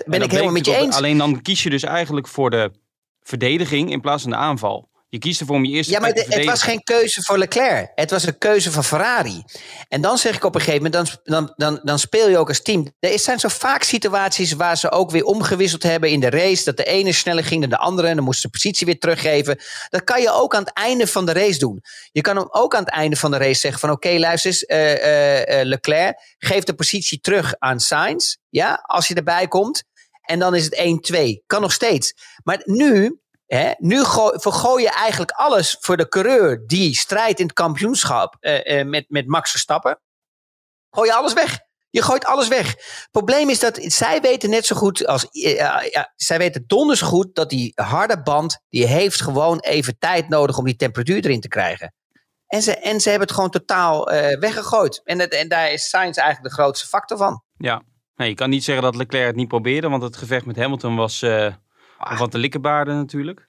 ben 0.07 0.23
ik 0.23 0.31
helemaal 0.31 0.53
met 0.53 0.67
je 0.67 0.77
eens. 0.77 0.97
Alleen 0.97 1.19
dan 1.19 1.43
kies 1.43 1.63
je 1.63 1.71
dus 1.71 1.83
eigenlijk 1.83 2.29
voor 2.29 2.51
de 2.51 2.71
verdediging 3.21 3.91
in 3.91 4.01
plaats 4.01 4.23
van 4.23 4.31
de 4.31 4.37
aanval. 4.37 4.89
Je 5.17 5.23
kiest 5.23 5.41
ervoor 5.41 5.57
om 5.57 5.65
je 5.65 5.73
eerste 5.73 5.93
Ja, 5.93 6.01
maar 6.01 6.11
het 6.11 6.45
was 6.45 6.63
geen 6.63 6.83
keuze 6.83 7.23
voor 7.23 7.39
Leclerc. 7.39 7.93
Het 7.95 8.11
was 8.11 8.27
een 8.27 8.39
keuze 8.39 8.73
van 8.73 8.85
Ferrari. 8.85 9.45
En 9.89 10.01
dan 10.01 10.19
zeg 10.19 10.37
ik 10.37 10.45
op 10.45 10.55
een 10.55 10.61
gegeven 10.61 10.83
moment, 10.83 11.07
dan, 11.07 11.21
dan, 11.25 11.53
dan, 11.57 11.81
dan 11.83 11.99
speel 11.99 12.29
je 12.29 12.39
ook 12.39 12.49
als 12.49 12.63
team. 12.63 12.93
Er 13.01 13.19
zijn 13.19 13.39
zo 13.39 13.49
vaak 13.49 13.83
situaties 13.83 14.53
waar 14.53 14.77
ze 14.77 14.91
ook 14.91 15.11
weer 15.11 15.25
omgewisseld 15.25 15.83
hebben 15.83 16.11
in 16.11 16.21
de 16.21 16.31
race. 16.31 16.65
Dat 16.65 16.77
de 16.77 16.85
ene 16.85 17.13
sneller 17.13 17.45
ging 17.45 17.61
dan 17.61 17.71
de 17.71 17.79
andere. 17.79 18.09
En 18.09 18.17
dan 18.17 18.25
moest 18.25 18.43
de 18.43 18.49
positie 18.49 18.87
weer 18.87 18.99
teruggeven. 18.99 19.59
Dat 19.89 20.05
kan 20.05 20.21
je 20.21 20.31
ook 20.31 20.55
aan 20.55 20.65
het 20.65 20.73
einde 20.73 21.07
van 21.07 21.27
de 21.27 21.33
race 21.33 21.59
doen. 21.59 21.83
Je 22.13 22.21
kan 22.21 22.37
hem 22.37 22.49
ook 22.51 22.75
aan 22.75 22.85
het 22.85 22.93
einde 22.93 23.17
van 23.17 23.31
de 23.31 23.37
race 23.37 23.61
zeggen 23.61 23.81
van... 23.81 23.91
Oké, 23.91 24.07
okay, 24.07 24.21
luister 24.21 24.51
eens, 24.51 24.63
uh, 24.63 25.59
uh, 25.59 25.65
Leclerc. 25.65 26.19
Geef 26.39 26.65
de 26.65 26.75
positie 26.75 27.21
terug 27.21 27.55
aan 27.59 27.81
Sainz. 27.81 28.37
Ja, 28.49 28.83
als 28.87 29.09
je 29.09 29.15
erbij 29.15 29.49
komt. 29.49 29.85
En 30.27 30.39
dan 30.39 30.55
is 30.55 30.65
het 30.65 31.13
1-2. 31.15 31.47
Kan 31.47 31.61
nog 31.61 31.73
steeds. 31.73 32.15
Maar 32.43 32.61
nu 32.65 33.21
Nu 33.79 34.05
vergooi 34.35 34.83
je 34.83 34.91
eigenlijk 34.91 35.31
alles 35.31 35.77
voor 35.81 35.97
de 35.97 36.09
coureur 36.09 36.67
die 36.67 36.97
strijdt 36.97 37.39
in 37.39 37.47
het 37.47 37.55
kampioenschap 37.55 38.37
uh, 38.41 38.65
uh, 38.65 38.85
met, 38.85 39.05
met 39.09 39.27
Max 39.27 39.51
Verstappen. 39.51 40.01
Gooi 40.91 41.09
je 41.09 41.15
alles 41.15 41.33
weg. 41.33 41.59
Je 41.91 42.03
gooit 42.03 42.25
alles 42.25 42.49
weg. 42.49 42.69
Het 42.69 43.09
probleem 43.11 43.51
is 43.51 43.59
dat 43.59 43.79
zij 43.83 44.21
weten 44.21 44.51
net 44.51 44.67
zo 44.67 44.77
goed 44.77 45.07
als. 45.07 45.27
Ja, 45.31 45.83
zij 46.17 46.39
weten 46.39 46.65
donders 46.67 47.01
goed 47.01 47.35
dat 47.35 47.51
die 47.51 47.73
harde 47.75 48.23
band. 48.23 48.59
die 48.69 48.87
heeft 48.87 49.23
gewoon 49.23 49.59
even 49.61 49.99
tijd 49.99 50.29
nodig 50.29 50.59
om 50.59 50.65
die 50.65 50.77
temperatuur 50.77 51.25
erin 51.25 51.41
te 51.41 51.49
krijgen. 51.49 51.95
En 52.47 52.63
ze, 52.63 52.77
en 52.77 53.01
ze 53.01 53.09
hebben 53.09 53.27
het 53.27 53.37
gewoon 53.37 53.51
totaal 53.51 54.05
weggegooid. 54.39 55.01
En, 55.05 55.19
het, 55.19 55.33
en 55.33 55.49
daar 55.49 55.73
is 55.73 55.89
Sainz 55.89 56.19
eigenlijk 56.19 56.55
de 56.55 56.63
grootste 56.63 56.87
factor 56.87 57.19
van. 57.19 57.43
Ja, 57.57 57.83
nee, 58.15 58.29
je 58.29 58.35
kan 58.35 58.51
niet 58.51 58.65
zeggen 58.65 58.85
dat 58.85 58.97
Leclerc 58.97 59.27
het 59.27 59.37
niet 59.37 59.49
probeerde. 59.49 59.89
Want 59.89 60.03
het 60.03 60.17
gevecht 60.17 60.47
met 60.47 60.57
Hamilton 60.57 60.97
was 60.97 61.23
Ah. 62.07 62.19
Van 62.19 62.31
de 62.31 62.39
likkenbaarden 62.39 62.97
natuurlijk. 62.97 63.49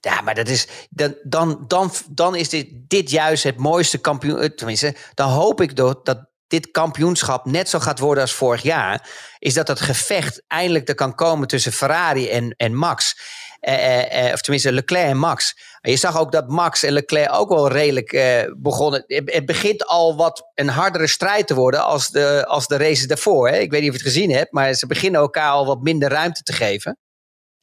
Ja, 0.00 0.20
maar 0.20 0.34
dat 0.34 0.48
is, 0.48 0.68
dan, 0.90 1.14
dan, 1.22 1.64
dan, 1.66 1.90
dan 2.08 2.36
is 2.36 2.48
dit, 2.48 2.68
dit 2.72 3.10
juist 3.10 3.42
het 3.42 3.56
mooiste 3.56 3.98
kampioen. 3.98 4.54
Tenminste, 4.54 4.94
dan 5.14 5.28
hoop 5.28 5.60
ik 5.60 5.76
dat, 5.76 6.04
dat 6.04 6.26
dit 6.46 6.70
kampioenschap 6.70 7.44
net 7.44 7.68
zo 7.68 7.78
gaat 7.78 7.98
worden 7.98 8.22
als 8.22 8.32
vorig 8.32 8.62
jaar. 8.62 9.08
Is 9.38 9.54
dat 9.54 9.68
het 9.68 9.80
gevecht 9.80 10.42
eindelijk 10.46 10.88
er 10.88 10.94
kan 10.94 11.14
komen 11.14 11.48
tussen 11.48 11.72
Ferrari 11.72 12.28
en, 12.28 12.54
en 12.56 12.74
Max. 12.74 13.16
Eh, 13.60 14.26
eh, 14.26 14.32
of 14.32 14.40
tenminste 14.40 14.72
Leclerc 14.72 15.08
en 15.08 15.16
Max. 15.16 15.56
Je 15.80 15.96
zag 15.96 16.18
ook 16.18 16.32
dat 16.32 16.48
Max 16.48 16.82
en 16.82 16.92
Leclerc 16.92 17.32
ook 17.32 17.48
wel 17.48 17.68
redelijk 17.68 18.12
eh, 18.12 18.52
begonnen. 18.56 19.04
Het, 19.06 19.32
het, 19.32 19.46
begint 19.46 19.86
al 19.86 20.16
wat 20.16 20.50
een 20.54 20.68
hardere 20.68 21.06
strijd 21.06 21.46
te 21.46 21.54
worden 21.54 21.84
als 21.84 22.08
de, 22.08 22.44
als 22.46 22.66
de 22.66 22.76
races 22.76 23.06
daarvoor. 23.06 23.48
Hè? 23.48 23.58
Ik 23.58 23.70
weet 23.70 23.80
niet 23.80 23.90
of 23.90 23.96
je 23.96 24.02
het 24.02 24.12
gezien 24.12 24.30
hebt, 24.30 24.52
maar 24.52 24.74
ze 24.74 24.86
beginnen 24.86 25.20
elkaar 25.20 25.50
al 25.50 25.66
wat 25.66 25.82
minder 25.82 26.08
ruimte 26.08 26.42
te 26.42 26.52
geven. 26.52 26.98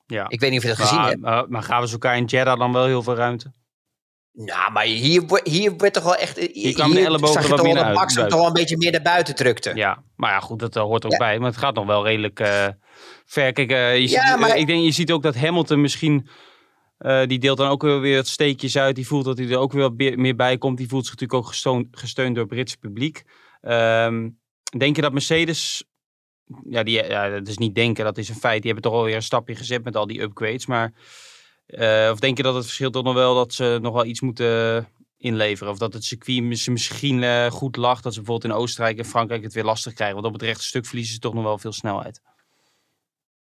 Ja. 0.10 0.26
Ik 0.28 0.40
weet 0.40 0.50
niet 0.50 0.60
of 0.60 0.66
je 0.66 0.76
dat 0.76 0.86
gezien 0.88 1.02
hebt. 1.02 1.20
Maar, 1.20 1.50
maar 1.50 1.64
gaan 1.64 1.84
we 1.84 1.92
elkaar 1.92 2.18
in 2.18 2.26
Jeddah 2.26 2.60
dan 2.60 2.74
wel 2.74 2.86
heel 2.86 3.04
veel 3.04 3.16
ruimte? 3.16 3.54
Nou, 4.34 4.72
maar 4.72 4.84
hier, 4.84 5.24
hier 5.44 5.78
werd 5.78 5.94
toch 5.94 6.04
wel 6.04 6.16
echt... 6.16 6.38
Hier 6.38 6.74
kwam 6.74 6.94
de 6.94 7.06
ellebogen 7.06 7.50
wat 7.50 7.64
meer. 7.64 7.92
Max 7.92 8.14
toch 8.14 8.30
wel 8.30 8.46
een 8.46 8.54
beetje 8.54 8.78
meer 8.78 8.92
naar 8.92 9.02
buiten 9.02 9.36
drukte. 9.36 9.72
Ja, 9.76 10.04
maar 10.16 10.32
ja, 10.32 10.40
goed, 10.40 10.60
dat 10.60 10.76
hoort 10.76 11.06
ook 11.06 11.12
ja. 11.12 11.18
bij. 11.18 11.40
Maar 11.40 11.50
het 11.50 11.58
gaat 11.58 11.76
nog 11.76 11.86
wel 11.86 12.06
redelijk 12.06 12.40
uh, 12.40 12.68
ver. 13.26 13.54
Kijk, 13.54 13.72
uh, 13.72 13.96
je 13.96 14.10
ja, 14.10 14.28
ziet, 14.28 14.40
maar... 14.40 14.58
ik 14.58 14.68
denk, 14.68 14.84
je 14.84 14.92
ziet 14.92 15.12
ook 15.12 15.24
dat 15.24 15.36
Hamilton 15.36 15.82
misschien... 15.82 16.28
Uh, 17.00 17.26
die 17.26 17.40
deelt 17.40 17.58
dan 17.58 17.70
ook 17.70 17.82
weer 17.82 18.16
wat 18.16 18.28
steekjes 18.28 18.78
uit. 18.78 18.96
Die 18.96 19.08
voelt 19.08 19.26
dat 19.26 19.38
hij 19.38 19.50
er 19.50 19.58
ook 19.58 19.72
weer 19.72 19.94
meer 19.96 20.36
bij 20.36 20.58
komt. 20.58 20.78
Die 20.78 20.88
voelt 20.88 21.06
zich 21.06 21.14
natuurlijk 21.14 21.40
ook 21.40 21.48
gesteund, 21.48 21.88
gesteund 21.92 22.36
door 22.36 22.44
het 22.44 22.54
Britse 22.54 22.78
publiek. 22.78 23.24
Um, 23.62 24.40
denk 24.78 24.96
je 24.96 25.02
dat 25.02 25.14
Mercedes 25.14 25.89
ja, 26.70 26.84
die, 26.84 27.04
ja, 27.04 27.30
dat 27.30 27.48
is 27.48 27.58
niet 27.58 27.76
denken, 27.76 28.06
dat 28.06 28.18
is 28.18 28.30
een 28.30 28.36
feit. 28.36 28.62
Die 28.62 28.72
hebben 28.72 28.92
toch 28.92 29.00
alweer 29.00 29.16
een 29.16 29.22
stapje 29.22 29.56
gezet 29.56 29.84
met 29.84 29.96
al 29.96 30.08
die 30.08 30.22
upgrades. 30.22 30.66
Maar 30.66 30.92
uh, 31.68 32.10
of 32.12 32.20
denk 32.20 32.38
je 32.38 32.44
dat 32.44 32.56
het 32.56 32.66
verschil 32.66 32.92
toch 32.92 33.04
nog 33.04 33.14
wel 33.14 33.36
dat 33.36 33.54
ze 33.54 33.80
nog 33.82 33.94
wel 33.94 34.06
iets 34.06 34.22
moeten 34.22 34.88
inleveren? 35.18 35.74
Of 35.74 35.80
dat 35.80 35.94
het 35.94 36.04
circuit 36.04 36.44
misschien 36.68 37.22
uh, 37.22 37.46
goed 37.46 37.76
lag, 37.76 38.02
dat 38.02 38.14
ze 38.14 38.20
bijvoorbeeld 38.20 38.54
in 38.54 38.60
Oostenrijk 38.60 38.98
en 38.98 39.06
Frankrijk 39.06 39.44
het 39.44 39.54
weer 39.54 39.64
lastig 39.64 39.94
krijgen? 39.94 40.16
Want 40.16 40.28
op 40.28 40.34
het 40.34 40.42
rechte 40.42 40.64
stuk 40.64 40.86
verliezen 40.86 41.14
ze 41.14 41.20
toch 41.20 41.34
nog 41.34 41.44
wel 41.44 41.58
veel 41.58 41.74
snelheid. 41.74 42.22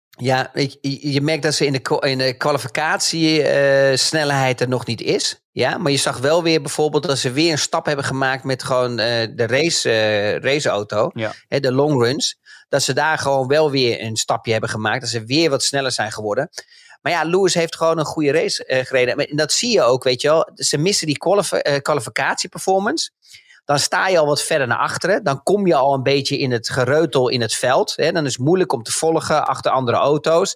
Ja, 0.09 0.51
je, 0.53 1.11
je 1.11 1.21
merkt 1.21 1.43
dat 1.43 1.53
ze 1.53 1.65
in 1.65 1.73
de, 1.73 1.97
in 1.99 2.17
de 2.17 2.33
kwalificatie 2.37 3.39
uh, 3.39 3.95
snelheid 3.95 4.61
er 4.61 4.67
nog 4.67 4.85
niet 4.85 5.01
is. 5.01 5.41
Ja, 5.51 5.77
maar 5.77 5.91
je 5.91 5.97
zag 5.97 6.17
wel 6.17 6.43
weer 6.43 6.61
bijvoorbeeld 6.61 7.03
dat 7.03 7.17
ze 7.17 7.31
weer 7.31 7.51
een 7.51 7.57
stap 7.57 7.85
hebben 7.85 8.05
gemaakt 8.05 8.43
met 8.43 8.63
gewoon 8.63 8.95
de 8.95 9.45
race, 9.47 10.39
raceauto. 10.41 11.09
Ja. 11.13 11.33
Hè, 11.47 11.59
de 11.59 11.71
long 11.71 12.01
runs 12.01 12.39
dat 12.69 12.81
ze 12.81 12.93
daar 12.93 13.17
gewoon 13.17 13.47
wel 13.47 13.71
weer 13.71 14.01
een 14.01 14.15
stapje 14.15 14.51
hebben 14.51 14.69
gemaakt. 14.69 15.01
Dat 15.01 15.09
ze 15.09 15.25
weer 15.25 15.49
wat 15.49 15.63
sneller 15.63 15.91
zijn 15.91 16.11
geworden. 16.11 16.49
Maar 17.01 17.11
ja, 17.11 17.23
Lewis 17.23 17.53
heeft 17.53 17.75
gewoon 17.75 17.97
een 17.97 18.05
goede 18.05 18.31
race 18.31 18.65
uh, 18.67 18.85
gereden. 18.85 19.17
En 19.17 19.35
dat 19.35 19.51
zie 19.51 19.71
je 19.71 19.81
ook, 19.81 20.03
weet 20.03 20.21
je 20.21 20.27
wel. 20.27 20.49
Ze 20.53 20.77
missen 20.77 21.07
die 21.07 21.17
kwalificatie 21.17 21.81
kwalificatieperformance. 21.81 23.11
Dan 23.65 23.79
sta 23.79 24.07
je 24.07 24.19
al 24.19 24.25
wat 24.25 24.43
verder 24.43 24.67
naar 24.67 24.77
achteren. 24.77 25.23
Dan 25.23 25.43
kom 25.43 25.67
je 25.67 25.75
al 25.75 25.93
een 25.93 26.03
beetje 26.03 26.37
in 26.37 26.51
het 26.51 26.69
gereutel 26.69 27.29
in 27.29 27.41
het 27.41 27.53
veld. 27.53 27.93
Hè. 27.95 28.11
Dan 28.11 28.25
is 28.25 28.33
het 28.33 28.41
moeilijk 28.41 28.73
om 28.73 28.83
te 28.83 28.91
volgen 28.91 29.45
achter 29.45 29.71
andere 29.71 29.97
auto's. 29.97 30.55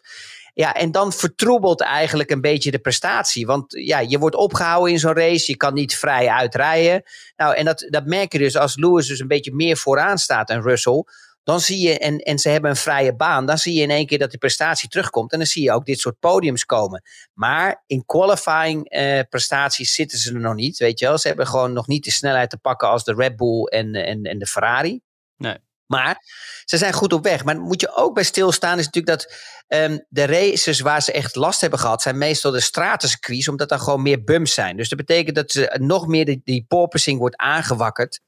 Ja, 0.54 0.74
en 0.74 0.92
dan 0.92 1.14
vertroebelt 1.14 1.82
eigenlijk 1.82 2.30
een 2.30 2.42
beetje 2.42 2.72
de 2.72 2.80
prestatie. 2.80 3.46
Want 3.46 3.66
ja, 3.68 4.00
je 4.00 4.20
wordt 4.20 4.36
opgehouden 4.36 4.92
in 4.92 5.00
zo'n 5.00 5.14
race. 5.14 5.52
Je 5.52 5.58
kan 5.58 5.74
niet 5.74 5.96
vrij 5.96 6.28
uitrijden. 6.28 7.04
Nou, 7.36 7.56
en 7.56 7.66
dat, 7.66 7.86
dat 7.90 8.06
merk 8.06 8.32
je 8.32 8.38
dus 8.38 8.58
als 8.58 8.76
Lewis 8.76 9.08
dus 9.08 9.20
een 9.20 9.28
beetje 9.28 9.54
meer 9.54 9.78
vooraan 9.78 10.18
staat 10.18 10.50
en 10.50 10.62
Russell. 10.62 11.04
Dan 11.44 11.60
zie 11.60 11.88
je, 11.88 12.00
en, 12.00 12.18
en 12.18 12.40
ze 12.40 12.50
hebben 12.50 12.70
een 12.70 12.76
vrije 12.76 13.16
baan, 13.16 13.46
dan 13.46 13.58
zie 13.58 13.74
je 13.74 13.82
in 13.82 13.90
één 13.90 14.06
keer 14.06 14.20
dat 14.20 14.30
die 14.30 14.40
prestatie 14.40 14.90
terugkomt. 14.90 15.32
En 15.32 15.38
dan 15.38 15.48
zie 15.48 15.64
je 15.64 15.72
ook 15.72 15.86
dit 15.86 16.00
soort 16.00 16.20
podiums 16.20 16.66
komen. 16.66 17.04
Maar 17.34 17.84
in 17.88 18.06
qualifying 18.06 18.90
eh, 18.90 19.20
prestaties 19.30 19.94
zitten 19.94 20.18
ze 20.18 20.34
er 20.34 20.40
nog 20.40 20.56
niet. 20.56 20.78
Weet 20.78 21.00
je 21.00 21.06
wel, 21.06 21.18
ze 21.18 21.28
hebben 21.28 21.48
gewoon 21.48 21.74
nog 21.74 21.88
niet 21.88 22.04
de 22.04 22.12
snelheid 22.12 22.50
te 22.50 22.58
pakken 22.58 22.90
als 22.90 23.04
de 23.04 23.14
Red 23.14 23.36
Bull 23.36 23.64
en, 23.64 23.96
en, 23.96 24.24
en 24.24 24.40
de 24.40 24.46
Ferrari. 24.46 25.02
Nee. 25.38 25.58
Maar 25.86 26.18
ze 26.66 26.78
zijn 26.78 26.94
goed 26.94 27.14
op 27.14 27.24
weg. 27.24 27.44
Maar 27.44 27.60
moet 27.60 27.82
je 27.82 27.96
ook 27.96 28.14
bij 28.14 28.24
stilstaan, 28.24 28.80
is 28.80 28.86
natuurlijk 28.86 29.20
dat 29.20 29.34
um, 29.68 30.06
de 30.10 30.26
races 30.26 30.80
waar 30.80 31.02
ze 31.02 31.12
echt 31.12 31.36
last 31.36 31.62
hebben 31.62 31.80
gehad, 31.80 32.02
zijn 32.02 32.18
meestal 32.18 32.52
de 32.52 32.60
stratencircuits, 32.60 33.48
omdat 33.48 33.72
er 33.72 33.80
gewoon 33.80 34.02
meer 34.02 34.24
bumps 34.24 34.54
zijn. 34.54 34.78
Dus 34.78 34.90
dat 34.90 34.98
betekent 34.98 35.36
dat 35.36 35.52
ze 35.52 35.78
nog 35.82 36.08
meer 36.08 36.26
die, 36.26 36.42
die 36.44 36.66
porpoising 36.68 37.20
wordt 37.20 37.38
aangewakkerd. 37.38 38.20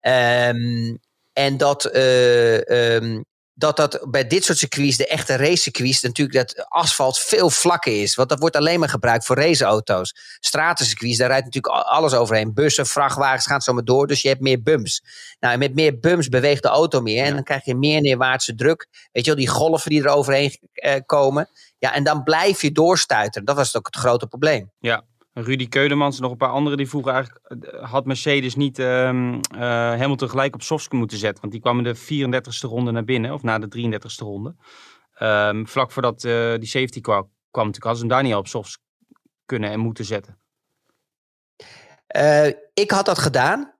Um, 0.00 0.98
en 1.38 1.56
dat, 1.56 1.94
uh, 1.94 2.94
um, 2.94 3.24
dat 3.54 3.76
dat 3.76 4.06
bij 4.10 4.26
dit 4.26 4.44
soort 4.44 4.58
circuits, 4.58 4.96
de 4.96 5.06
echte 5.06 5.36
racecircuits, 5.36 6.00
natuurlijk 6.00 6.38
dat 6.38 6.68
asfalt 6.68 7.18
veel 7.18 7.50
vlakker 7.50 8.02
is. 8.02 8.14
Want 8.14 8.28
dat 8.28 8.38
wordt 8.38 8.56
alleen 8.56 8.78
maar 8.80 8.88
gebruikt 8.88 9.26
voor 9.26 9.36
raceauto's. 9.36 10.14
Stratencircuits, 10.40 11.16
daar 11.16 11.28
rijdt 11.28 11.44
natuurlijk 11.44 11.84
alles 11.84 12.14
overheen. 12.14 12.54
Bussen, 12.54 12.86
vrachtwagens 12.86 13.46
gaan 13.46 13.60
zo 13.60 13.72
maar 13.72 13.84
door, 13.84 14.06
dus 14.06 14.22
je 14.22 14.28
hebt 14.28 14.40
meer 14.40 14.62
bumps. 14.62 15.02
Nou, 15.40 15.52
en 15.52 15.58
met 15.58 15.74
meer 15.74 15.98
bumps 15.98 16.28
beweegt 16.28 16.62
de 16.62 16.68
auto 16.68 17.00
meer 17.00 17.24
en 17.24 17.34
dan 17.34 17.44
krijg 17.44 17.64
je 17.64 17.74
meer 17.74 18.00
neerwaartse 18.00 18.54
druk. 18.54 18.86
Weet 19.12 19.24
je 19.24 19.30
wel, 19.30 19.40
die 19.40 19.48
golven 19.48 19.90
die 19.90 20.02
er 20.02 20.08
overheen 20.08 20.58
uh, 20.74 20.94
komen. 21.06 21.48
Ja, 21.78 21.94
en 21.94 22.04
dan 22.04 22.22
blijf 22.22 22.62
je 22.62 22.72
doorstuiteren. 22.72 23.46
Dat 23.46 23.56
was 23.56 23.76
ook 23.76 23.86
het 23.86 23.96
grote 23.96 24.26
probleem. 24.26 24.72
Ja, 24.78 25.04
Rudy 25.42 25.68
Keudemans 25.68 26.16
en 26.16 26.22
nog 26.22 26.30
een 26.30 26.36
paar 26.36 26.50
anderen 26.50 26.78
die 26.78 26.88
vroegen 26.88 27.12
eigenlijk... 27.12 27.44
Eh, 27.46 27.90
had 27.90 28.06
Mercedes 28.06 28.54
niet 28.54 28.78
um, 28.78 29.34
uh, 29.34 29.40
Hamilton 29.60 30.28
gelijk 30.28 30.54
op 30.54 30.62
softs 30.62 30.88
moeten 30.88 31.18
zetten? 31.18 31.40
Want 31.40 31.52
die 31.52 31.62
kwam 31.62 31.78
in 31.78 31.84
de 31.84 31.96
34ste 31.96 32.68
ronde 32.68 32.90
naar 32.90 33.04
binnen, 33.04 33.32
of 33.32 33.42
na 33.42 33.58
de 33.58 33.98
33ste 33.98 34.24
ronde. 34.24 34.54
Um, 35.22 35.66
vlak 35.66 35.92
voordat 35.92 36.24
uh, 36.24 36.54
die 36.54 36.68
safety 36.68 37.00
kwam, 37.00 37.30
kwam 37.50 37.66
natuurlijk, 37.66 37.84
hadden 37.84 38.00
ze 38.00 38.06
hem 38.06 38.14
daar 38.14 38.22
niet 38.22 38.34
op 38.34 38.46
softs 38.46 38.78
kunnen 39.44 39.70
en 39.70 39.80
moeten 39.80 40.04
zetten. 40.04 40.38
Ik 42.74 42.90
had 42.90 43.06
dat 43.06 43.18
gedaan. 43.18 43.77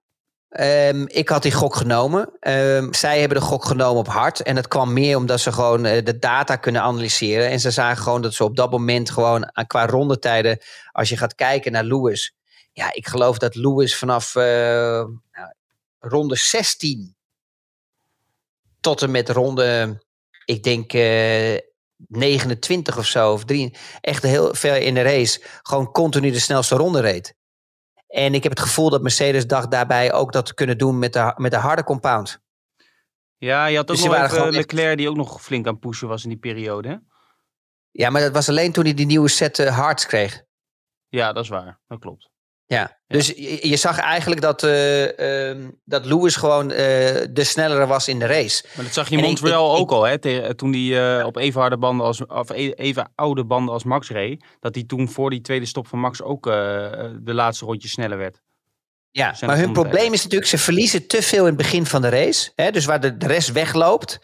Um, 0.50 1.08
ik 1.08 1.28
had 1.28 1.42
die 1.42 1.52
gok 1.52 1.74
genomen. 1.74 2.30
Um, 2.40 2.94
zij 2.94 3.20
hebben 3.20 3.38
de 3.38 3.44
gok 3.44 3.64
genomen 3.64 3.98
op 3.98 4.08
hard. 4.08 4.42
En 4.42 4.54
dat 4.54 4.68
kwam 4.68 4.92
meer 4.92 5.16
omdat 5.16 5.40
ze 5.40 5.52
gewoon 5.52 5.86
uh, 5.86 6.04
de 6.04 6.18
data 6.18 6.56
kunnen 6.56 6.82
analyseren. 6.82 7.48
En 7.48 7.60
ze 7.60 7.70
zagen 7.70 8.02
gewoon 8.02 8.22
dat 8.22 8.34
ze 8.34 8.44
op 8.44 8.56
dat 8.56 8.70
moment 8.70 9.10
gewoon 9.10 9.42
uh, 9.42 9.64
qua 9.66 9.86
rondetijden... 9.86 10.58
als 10.92 11.08
je 11.08 11.16
gaat 11.16 11.34
kijken 11.34 11.72
naar 11.72 11.84
Lewis... 11.84 12.36
Ja, 12.72 12.94
ik 12.94 13.08
geloof 13.08 13.38
dat 13.38 13.54
Lewis 13.54 13.96
vanaf 13.96 14.34
uh, 14.34 14.42
nou, 14.42 15.52
ronde 15.98 16.36
16 16.36 17.16
tot 18.80 19.02
en 19.02 19.10
met 19.10 19.28
ronde, 19.28 19.98
ik 20.44 20.62
denk 20.62 20.92
29 22.06 22.98
of 22.98 23.06
zo, 23.06 23.32
of 23.32 23.44
3, 23.44 23.74
echt 24.00 24.22
heel 24.22 24.54
ver 24.54 24.76
in 24.76 24.94
de 24.94 25.02
race, 25.02 25.40
gewoon 25.62 25.92
continu 25.92 26.30
de 26.30 26.38
snelste 26.40 26.76
ronde 26.76 27.00
reed. 27.00 27.37
En 28.08 28.34
ik 28.34 28.42
heb 28.42 28.52
het 28.52 28.60
gevoel 28.60 28.90
dat 28.90 29.02
Mercedes 29.02 29.46
dacht 29.46 29.70
daarbij 29.70 30.12
ook 30.12 30.32
dat 30.32 30.46
te 30.46 30.54
kunnen 30.54 30.78
doen 30.78 30.98
met 30.98 31.12
de, 31.12 31.32
met 31.36 31.50
de 31.50 31.56
harde 31.56 31.84
compound. 31.84 32.40
Ja, 33.36 33.66
je 33.66 33.76
had 33.76 33.90
ook 33.90 33.96
dus 33.96 34.04
nog 34.04 34.14
even 34.14 34.52
Leclerc 34.52 34.96
die 34.96 35.08
ook 35.08 35.16
nog 35.16 35.42
flink 35.42 35.66
aan 35.66 35.78
pushen 35.78 36.08
was 36.08 36.22
in 36.22 36.28
die 36.28 36.38
periode. 36.38 36.88
Hè? 36.88 36.96
Ja, 37.90 38.10
maar 38.10 38.20
dat 38.20 38.32
was 38.32 38.48
alleen 38.48 38.72
toen 38.72 38.84
hij 38.84 38.94
die 38.94 39.06
nieuwe 39.06 39.28
set 39.28 39.58
uh, 39.58 39.78
hards 39.78 40.06
kreeg. 40.06 40.42
Ja, 41.08 41.32
dat 41.32 41.44
is 41.44 41.50
waar. 41.50 41.80
Dat 41.86 41.98
klopt. 41.98 42.30
Ja, 42.68 42.98
dus 43.06 43.26
je, 43.26 43.68
je, 43.68 43.76
zag 43.76 43.98
eigenlijk 43.98 44.40
dat, 44.40 44.62
uh, 44.62 45.02
uh, 45.50 45.66
dat 45.84 46.04
Lewis 46.04 46.36
gewoon 46.36 46.70
uh, 46.70 46.76
de 47.30 47.44
snellere 47.44 47.86
was 47.86 48.08
in 48.08 48.18
de 48.18 48.26
race. 48.26 48.64
Maar 48.74 48.84
dat 48.84 48.94
zag 48.94 49.08
je 49.08 49.16
in 49.16 49.22
Montreal 49.22 49.76
ook 49.76 49.90
al, 49.90 50.02
hè? 50.02 50.18
Tegen, 50.18 50.56
toen 50.56 50.72
hij 50.72 51.22
op 51.22 51.36
even 51.36 51.60
harde 51.60 51.78
banden 51.78 52.06
als, 52.06 52.26
of 52.26 52.50
e-, 52.50 52.70
even 52.70 53.12
oude 53.14 53.44
banden 53.44 53.74
als 53.74 53.84
Max 53.84 54.10
reed. 54.10 54.44
Dat 54.60 54.74
hij 54.74 54.84
toen 54.84 55.08
voor 55.08 55.30
die 55.30 55.40
tweede 55.40 55.66
stop 55.66 55.86
van 55.86 55.98
Max 55.98 56.22
ook 56.22 56.44
de 56.44 57.20
laatste 57.34 57.64
rondje 57.64 57.88
sneller 57.88 58.18
werd. 58.18 58.40
Ja, 59.10 59.34
maar 59.46 59.58
hun 59.58 59.72
probleem 59.72 60.12
is 60.12 60.22
natuurlijk, 60.22 60.50
ze 60.50 60.58
verliezen 60.58 61.06
te 61.06 61.22
veel 61.22 61.40
in 61.40 61.46
het 61.46 61.56
begin 61.56 61.86
van 61.86 62.02
de 62.02 62.08
race. 62.08 62.52
Hè, 62.54 62.70
dus 62.70 62.84
waar 62.84 63.00
de, 63.00 63.16
de 63.16 63.26
rest 63.26 63.52
wegloopt, 63.52 64.18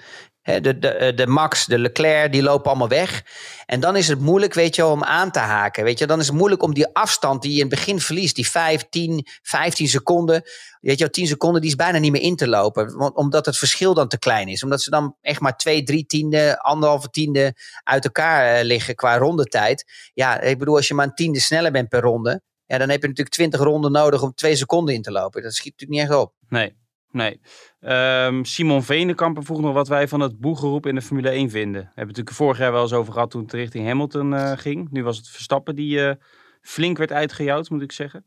de, 0.45 0.79
de, 0.79 0.89
eh, 0.89 1.17
de 1.17 1.27
Max, 1.27 1.67
de 1.67 1.79
Leclerc, 1.79 2.33
die 2.33 2.43
lopen 2.43 2.71
allemaal 2.71 2.89
weg. 2.89 3.25
En 3.67 3.81
dan 3.81 3.97
is 3.97 4.09
het 4.09 4.21
moeilijk, 4.21 4.55
weet 4.55 4.77
je 4.77 4.87
om 4.87 5.05
aan 5.05 5.31
te 5.31 5.39
haken. 5.39 5.85
Weet 5.85 5.99
je, 5.99 6.07
dan 6.07 6.21
is 6.21 6.27
het 6.27 6.37
moeilijk 6.37 6.63
om 6.63 6.75
die 6.75 6.87
afstand 6.93 7.43
die 7.43 7.51
je 7.51 7.61
in 7.61 7.67
het 7.67 7.75
begin 7.75 8.01
verliest, 8.01 8.35
die 8.35 8.49
5, 8.49 8.87
10, 8.91 9.27
15 9.43 9.89
seconden. 9.89 10.43
Weet 10.81 10.99
je, 10.99 11.11
10 11.11 11.27
seconden, 11.27 11.61
die 11.61 11.71
is 11.71 11.77
bijna 11.77 11.99
niet 11.99 12.13
meer 12.13 12.23
in 12.23 12.37
te 12.37 12.49
lopen. 12.49 12.97
Want, 12.97 13.15
omdat 13.15 13.47
het 13.47 13.59
verschil 13.59 13.95
dan 13.95 14.09
te 14.09 14.19
klein 14.19 14.49
is. 14.49 14.63
Omdat 14.63 14.83
ze 14.83 14.91
dan 14.91 15.17
echt 15.21 15.41
maar 15.41 15.57
2, 15.57 15.83
3 15.83 16.07
tiende, 16.07 16.59
anderhalve 16.61 17.09
tiende 17.11 17.55
uit 17.83 18.05
elkaar 18.05 18.59
uh, 18.59 18.65
liggen 18.65 18.95
qua 18.95 19.17
rondetijd. 19.17 20.11
Ja, 20.15 20.41
ik 20.41 20.59
bedoel, 20.59 20.77
als 20.77 20.89
je 20.89 20.95
maar 20.95 21.07
een 21.07 21.15
tiende 21.15 21.41
sneller 21.41 21.73
bent 21.73 21.89
per 21.89 22.01
ronde. 22.01 22.43
Ja, 22.67 22.79
dan 22.79 22.89
heb 22.89 23.01
je 23.01 23.09
natuurlijk 23.09 23.37
20 23.37 23.61
ronden 23.61 23.93
nodig 23.93 24.23
om 24.23 24.35
2 24.35 24.57
seconden 24.57 24.95
in 24.95 25.03
te 25.03 25.11
lopen. 25.11 25.43
Dat 25.43 25.55
schiet 25.55 25.73
natuurlijk 25.73 26.01
niet 26.01 26.11
echt 26.11 26.21
op. 26.21 26.33
Nee, 26.49 26.77
Nee. 27.15 27.41
Um, 27.81 28.45
Simon 28.45 28.83
Venenkamp 28.83 29.45
vroeg 29.45 29.61
nog 29.61 29.75
wat 29.75 29.89
wij 29.89 30.09
van 30.09 30.21
het 30.21 30.41
boegeroep 30.41 30.87
in 30.87 30.95
de 30.95 31.03
Formule 31.03 31.29
1 31.29 31.51
vinden. 31.51 31.73
We 31.73 31.79
hebben 31.79 31.95
het 31.95 32.07
natuurlijk 32.07 32.37
vorig 32.37 32.59
jaar 32.59 32.73
wel 32.73 32.83
eens 32.83 32.93
over 32.93 33.13
gehad 33.13 33.31
toen 33.31 33.43
het 33.43 33.53
richting 33.53 33.87
Hamilton 33.87 34.33
uh, 34.33 34.53
ging. 34.57 34.91
Nu 34.91 35.05
was 35.05 35.17
het 35.17 35.29
Verstappen 35.29 35.75
die 35.75 35.99
uh, 35.99 36.13
flink 36.61 36.99
werd 36.99 37.13
uitgejouwd, 37.13 37.71
moet 37.71 37.83
ik 37.83 37.93
zeggen. 37.93 38.25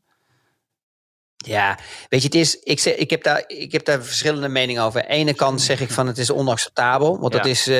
Ja, 1.36 1.78
weet 2.08 2.20
je, 2.20 2.26
het 2.26 2.34
is, 2.34 2.58
ik, 2.58 2.80
zeg, 2.80 2.94
ik, 2.94 3.10
heb 3.10 3.22
daar, 3.22 3.44
ik 3.46 3.72
heb 3.72 3.84
daar 3.84 4.02
verschillende 4.02 4.48
meningen 4.48 4.82
over. 4.82 5.00
Aan 5.00 5.08
de 5.08 5.14
ene 5.14 5.34
kant 5.34 5.60
zeg 5.60 5.80
ik 5.80 5.90
van 5.90 6.06
het 6.06 6.18
is 6.18 6.30
onacceptabel. 6.30 7.18
Want 7.18 7.32
ja. 7.32 7.38
dat 7.38 7.48
is, 7.48 7.68
uh, 7.68 7.76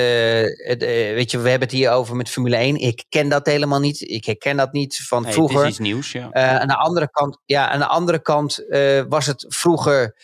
het, 0.69 0.81
weet 1.15 1.31
je, 1.31 1.39
we 1.39 1.49
hebben 1.49 1.69
het 1.69 1.77
hier 1.77 1.91
over 1.91 2.17
met 2.17 2.29
Formule 2.29 2.57
1. 2.57 2.77
Ik 2.77 3.05
ken 3.09 3.29
dat 3.29 3.47
helemaal 3.47 3.81
niet. 3.81 4.01
Ik 4.01 4.25
herken 4.25 4.57
dat 4.57 4.73
niet 4.73 4.97
van 5.07 5.33
vroeger. 5.33 5.57
Het 5.57 5.65
is 5.65 5.71
iets 5.71 5.79
nieuws, 5.79 6.13
ja. 6.13 6.33
aan 6.33 6.69
de 6.69 6.77
andere 6.77 7.11
kant, 7.11 7.39
ja, 7.45 7.69
aan 7.69 7.79
de 7.79 7.87
andere 7.87 8.23
kant 8.23 8.65
was 9.09 9.27
het 9.27 9.45
vroeger 9.49 10.17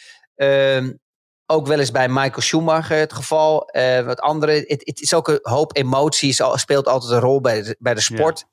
ook 1.47 1.67
wel 1.67 1.79
eens 1.79 1.91
bij 1.91 2.09
Michael 2.09 2.41
Schumacher 2.41 2.99
het 2.99 3.13
geval. 3.13 3.69
Uh, 3.77 4.01
wat 4.01 4.21
andere, 4.21 4.53
het, 4.67 5.01
is 5.01 5.15
ook 5.15 5.29
een 5.29 5.39
hoop 5.43 5.77
emoties, 5.77 6.43
speelt 6.55 6.89
altijd 6.89 7.13
een 7.13 7.21
rol 7.21 7.41
bij 7.41 7.63
de, 7.63 7.77
bij 7.79 7.95
de 7.95 8.01
sport. 8.01 8.39
Ja. 8.39 8.53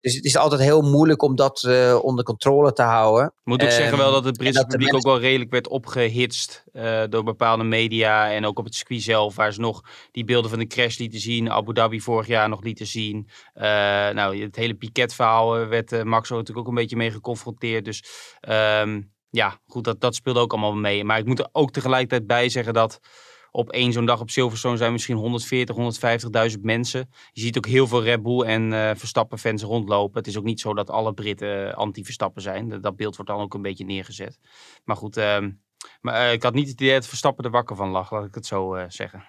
Dus 0.00 0.14
het 0.14 0.24
is 0.24 0.36
altijd 0.36 0.60
heel 0.60 0.82
moeilijk 0.82 1.22
om 1.22 1.36
dat 1.36 1.62
uh, 1.62 1.98
onder 2.02 2.24
controle 2.24 2.72
te 2.72 2.82
houden. 2.82 3.26
Ik 3.26 3.32
moet 3.44 3.62
ook 3.62 3.68
um, 3.68 3.74
zeggen 3.74 3.98
wel 3.98 4.12
dat 4.12 4.24
het 4.24 4.36
Britse 4.36 4.66
publiek 4.66 4.94
ook 4.94 5.02
wel 5.02 5.20
redelijk 5.20 5.50
werd 5.50 5.68
opgehitst 5.68 6.64
uh, 6.72 7.02
door 7.08 7.24
bepaalde 7.24 7.64
media. 7.64 8.32
En 8.32 8.46
ook 8.46 8.58
op 8.58 8.64
het 8.64 8.74
circuit 8.74 9.02
zelf, 9.02 9.36
waar 9.36 9.52
ze 9.52 9.60
nog 9.60 9.82
die 10.10 10.24
beelden 10.24 10.50
van 10.50 10.58
de 10.58 10.66
crash 10.66 10.98
lieten 10.98 11.20
zien. 11.20 11.50
Abu 11.50 11.72
Dhabi 11.72 12.00
vorig 12.00 12.26
jaar 12.26 12.48
nog 12.48 12.62
lieten 12.62 12.86
zien. 12.86 13.28
Uh, 13.54 13.62
nou, 14.10 14.42
het 14.42 14.56
hele 14.56 14.74
Piquet-verhaal 14.74 15.66
werd 15.66 16.04
Max 16.04 16.30
natuurlijk 16.30 16.58
ook 16.58 16.68
een 16.68 16.74
beetje 16.74 16.96
mee 16.96 17.10
geconfronteerd. 17.10 17.84
Dus 17.84 18.04
um, 18.48 19.12
ja, 19.30 19.60
goed, 19.66 19.84
dat, 19.84 20.00
dat 20.00 20.14
speelde 20.14 20.40
ook 20.40 20.52
allemaal 20.52 20.74
mee. 20.74 21.04
Maar 21.04 21.18
ik 21.18 21.26
moet 21.26 21.38
er 21.38 21.48
ook 21.52 21.70
tegelijkertijd 21.70 22.26
bij 22.26 22.48
zeggen 22.48 22.74
dat 22.74 23.00
op 23.50 23.70
één 23.70 23.92
zo'n 23.92 24.06
dag 24.06 24.20
op 24.20 24.30
Silverstone 24.30 24.76
zijn 24.76 24.92
misschien 24.92 25.16
140, 25.16 25.76
150.000 26.56 26.60
mensen. 26.60 27.10
Je 27.32 27.40
ziet 27.40 27.56
ook 27.56 27.66
heel 27.66 27.86
veel 27.86 28.02
Red 28.02 28.22
Bull 28.22 28.40
en 28.40 28.72
uh, 28.72 28.90
Verstappen-fans 28.94 29.62
rondlopen. 29.62 30.18
Het 30.18 30.26
is 30.26 30.38
ook 30.38 30.44
niet 30.44 30.60
zo 30.60 30.74
dat 30.74 30.90
alle 30.90 31.14
Britten 31.14 31.74
anti-Verstappen 31.74 32.42
zijn. 32.42 32.80
Dat, 32.80 32.96
beeld 32.96 33.16
wordt 33.16 33.30
dan 33.30 33.40
ook 33.40 33.54
een 33.54 33.62
beetje 33.62 33.84
neergezet. 33.84 34.38
Maar 34.84 34.96
goed, 34.96 35.16
uh, 35.16 35.38
maar, 36.00 36.26
uh, 36.26 36.32
ik 36.32 36.42
had 36.42 36.54
niet 36.54 36.68
het 36.68 36.80
idee 36.80 36.94
dat 36.94 37.06
Verstappen 37.06 37.44
er 37.44 37.50
wakker 37.50 37.76
van 37.76 37.90
lag, 37.90 38.10
laat 38.10 38.24
ik 38.24 38.34
het 38.34 38.46
zo 38.46 38.74
eh, 38.74 38.84
zeggen. 38.88 39.24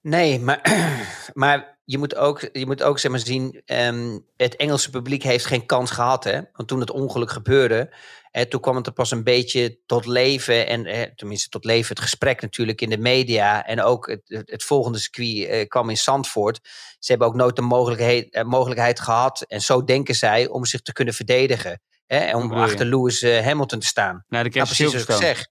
Nee, 0.00 0.40
maar, 0.40 0.60
maar 1.32 1.78
je 1.84 1.98
moet 1.98 2.16
ook, 2.16 2.48
je 2.52 2.66
moet 2.66 2.82
ook 2.82 2.98
zeg 2.98 3.10
maar, 3.10 3.20
zien, 3.20 3.62
um, 3.66 4.26
het 4.36 4.56
Engelse 4.56 4.90
publiek 4.90 5.22
heeft 5.22 5.44
geen 5.44 5.66
kans 5.66 5.90
gehad. 5.90 6.24
Hè? 6.24 6.40
Want 6.52 6.68
toen 6.68 6.80
het 6.80 6.90
ongeluk 6.90 7.30
gebeurde, 7.30 7.94
hè, 8.30 8.46
toen 8.46 8.60
kwam 8.60 8.76
het 8.76 8.86
er 8.86 8.92
pas 8.92 9.10
een 9.10 9.24
beetje 9.24 9.78
tot 9.86 10.06
leven. 10.06 10.66
En 10.66 10.86
hè, 10.86 11.16
tenminste 11.16 11.48
tot 11.48 11.64
leven 11.64 11.88
het 11.88 12.00
gesprek 12.00 12.40
natuurlijk 12.40 12.80
in 12.80 12.90
de 12.90 12.98
media. 12.98 13.66
En 13.66 13.82
ook 13.82 14.06
het, 14.06 14.20
het, 14.24 14.50
het 14.50 14.64
volgende 14.64 14.98
circuit 14.98 15.48
eh, 15.48 15.68
kwam 15.68 15.90
in 15.90 15.96
Zandvoort. 15.96 16.60
Ze 16.98 17.10
hebben 17.10 17.28
ook 17.28 17.34
nooit 17.34 17.56
de 17.56 17.62
mogelijkheid, 17.62 18.30
eh, 18.30 18.44
mogelijkheid 18.44 19.00
gehad, 19.00 19.42
en 19.42 19.60
zo 19.60 19.84
denken 19.84 20.14
zij, 20.14 20.48
om 20.48 20.64
zich 20.64 20.80
te 20.80 20.92
kunnen 20.92 21.14
verdedigen. 21.14 21.80
Hè, 22.06 22.36
om 22.36 22.52
achter 22.52 22.86
Lewis 22.86 23.22
uh, 23.22 23.44
Hamilton 23.44 23.78
te 23.78 23.86
staan. 23.86 24.24
Na 24.28 24.42
de 24.42 24.48
crash 24.48 24.78
nou, 24.78 24.90
precies 24.90 25.06
wat 25.06 25.20
ik 25.20 25.26
zeg. 25.26 25.46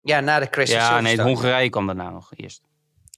Ja, 0.00 0.20
na 0.20 0.38
de 0.38 0.48
crash 0.48 0.70
Ja, 0.70 1.00
nee, 1.00 1.20
Hongarije 1.20 1.70
kwam 1.70 1.86
daarna 1.86 2.10
nog 2.10 2.32
eerst. 2.36 2.62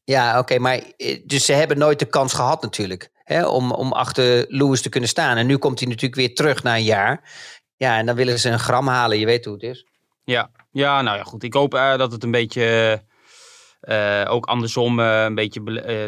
Ja, 0.08 0.38
oké, 0.38 0.58
maar 0.58 0.82
dus 1.24 1.44
ze 1.44 1.52
hebben 1.52 1.78
nooit 1.78 1.98
de 1.98 2.04
kans 2.04 2.32
gehad 2.32 2.62
natuurlijk. 2.62 3.10
hè, 3.24 3.46
om, 3.46 3.72
om 3.72 3.92
achter 3.92 4.44
Lewis 4.48 4.82
te 4.82 4.88
kunnen 4.88 5.08
staan. 5.08 5.36
En 5.36 5.46
nu 5.46 5.56
komt 5.56 5.78
hij 5.78 5.88
natuurlijk 5.88 6.20
weer 6.20 6.34
terug 6.34 6.62
na 6.62 6.76
een 6.76 6.84
jaar. 6.84 7.30
Ja, 7.76 7.98
en 7.98 8.06
dan 8.06 8.16
willen 8.16 8.38
ze 8.38 8.50
een 8.50 8.58
gram 8.58 8.86
halen. 8.86 9.18
Je 9.18 9.26
weet 9.26 9.44
hoe 9.44 9.54
het 9.54 9.62
is. 9.62 9.86
Ja, 10.24 10.50
ja 10.70 11.02
nou 11.02 11.16
ja, 11.16 11.22
goed. 11.22 11.42
Ik 11.42 11.54
hoop 11.54 11.74
uh, 11.74 11.96
dat 11.96 12.12
het 12.12 12.24
een 12.24 12.30
beetje 12.30 13.00
uh, 13.82 14.24
ook 14.28 14.46
andersom 14.46 14.98
een 14.98 15.34
beetje 15.34 15.60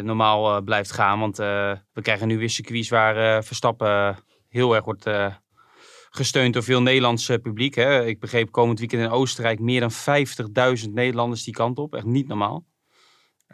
normaal 0.03 0.61
blijft 0.61 0.91
gaan. 0.91 1.19
Want 1.19 1.37
we 1.37 2.01
krijgen 2.01 2.27
nu 2.27 2.37
weer 2.37 2.49
circuits 2.49 2.89
waar 2.89 3.43
Verstappen 3.43 4.17
heel 4.49 4.75
erg 4.75 4.85
wordt 4.85 5.09
gesteund 6.09 6.53
door 6.53 6.63
veel 6.63 6.81
Nederlands 6.81 7.25
publiek. 7.25 7.75
Hè. 7.75 8.05
Ik 8.05 8.19
begreep 8.19 8.51
komend 8.51 8.79
weekend 8.79 9.01
in 9.01 9.09
Oostenrijk 9.09 9.59
meer 9.59 9.79
dan 9.79 9.91
50.000 10.85 10.89
Nederlanders 10.91 11.43
die 11.43 11.53
kant 11.53 11.77
op. 11.77 11.95
Echt 11.95 12.05
niet 12.05 12.27
normaal. 12.27 12.69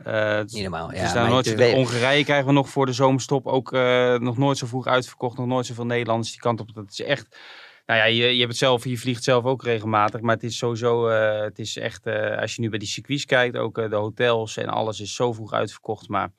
Uh, 0.05 0.37
niet 0.37 0.61
normaal, 0.61 0.93
ja. 0.93 1.01
Dus 1.01 1.13
nooit, 1.13 1.73
Hongarije 1.73 2.23
krijgen 2.23 2.45
we 2.47 2.51
nog 2.51 2.69
voor 2.69 2.85
de 2.85 2.93
zomerstop 2.93 3.47
ook 3.47 3.73
uh, 3.73 4.17
nog 4.17 4.37
nooit 4.37 4.57
zo 4.57 4.67
vroeg 4.67 4.87
uitverkocht. 4.87 5.37
Nog 5.37 5.47
nooit 5.47 5.65
zoveel 5.65 5.85
Nederlanders 5.85 6.31
die 6.31 6.39
kant 6.39 6.59
op. 6.59 6.73
Dat 6.73 6.89
is 6.89 7.01
echt... 7.01 7.37
Nou 7.85 7.99
ja, 7.99 8.05
je, 8.05 8.23
je 8.23 8.37
hebt 8.37 8.49
het 8.49 8.57
zelf, 8.57 8.83
je 8.83 8.97
vliegt 8.97 9.23
zelf 9.23 9.43
ook 9.43 9.63
regelmatig. 9.63 10.21
Maar 10.21 10.35
het 10.35 10.43
is 10.43 10.57
sowieso, 10.57 11.09
uh, 11.09 11.41
het 11.41 11.59
is 11.59 11.77
echt, 11.77 12.07
als 12.39 12.55
je 12.55 12.61
nu 12.61 12.69
bij 12.69 12.79
die 12.79 12.87
circuits 12.87 13.25
kijkt, 13.25 13.57
ook 13.57 13.75
de 13.89 13.95
hotels 13.95 14.57
en 14.57 14.67
alles 14.67 14.99
is 14.99 15.15
zo 15.15 15.33
vroeg 15.33 15.53
uitverkocht. 15.53 16.07
Maar 16.07 16.29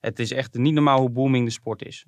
het 0.00 0.18
is 0.18 0.32
echt 0.32 0.54
niet 0.54 0.74
normaal 0.74 0.98
hoe 0.98 1.10
booming 1.10 1.44
de 1.44 1.52
sport 1.52 1.84
is 1.84 2.06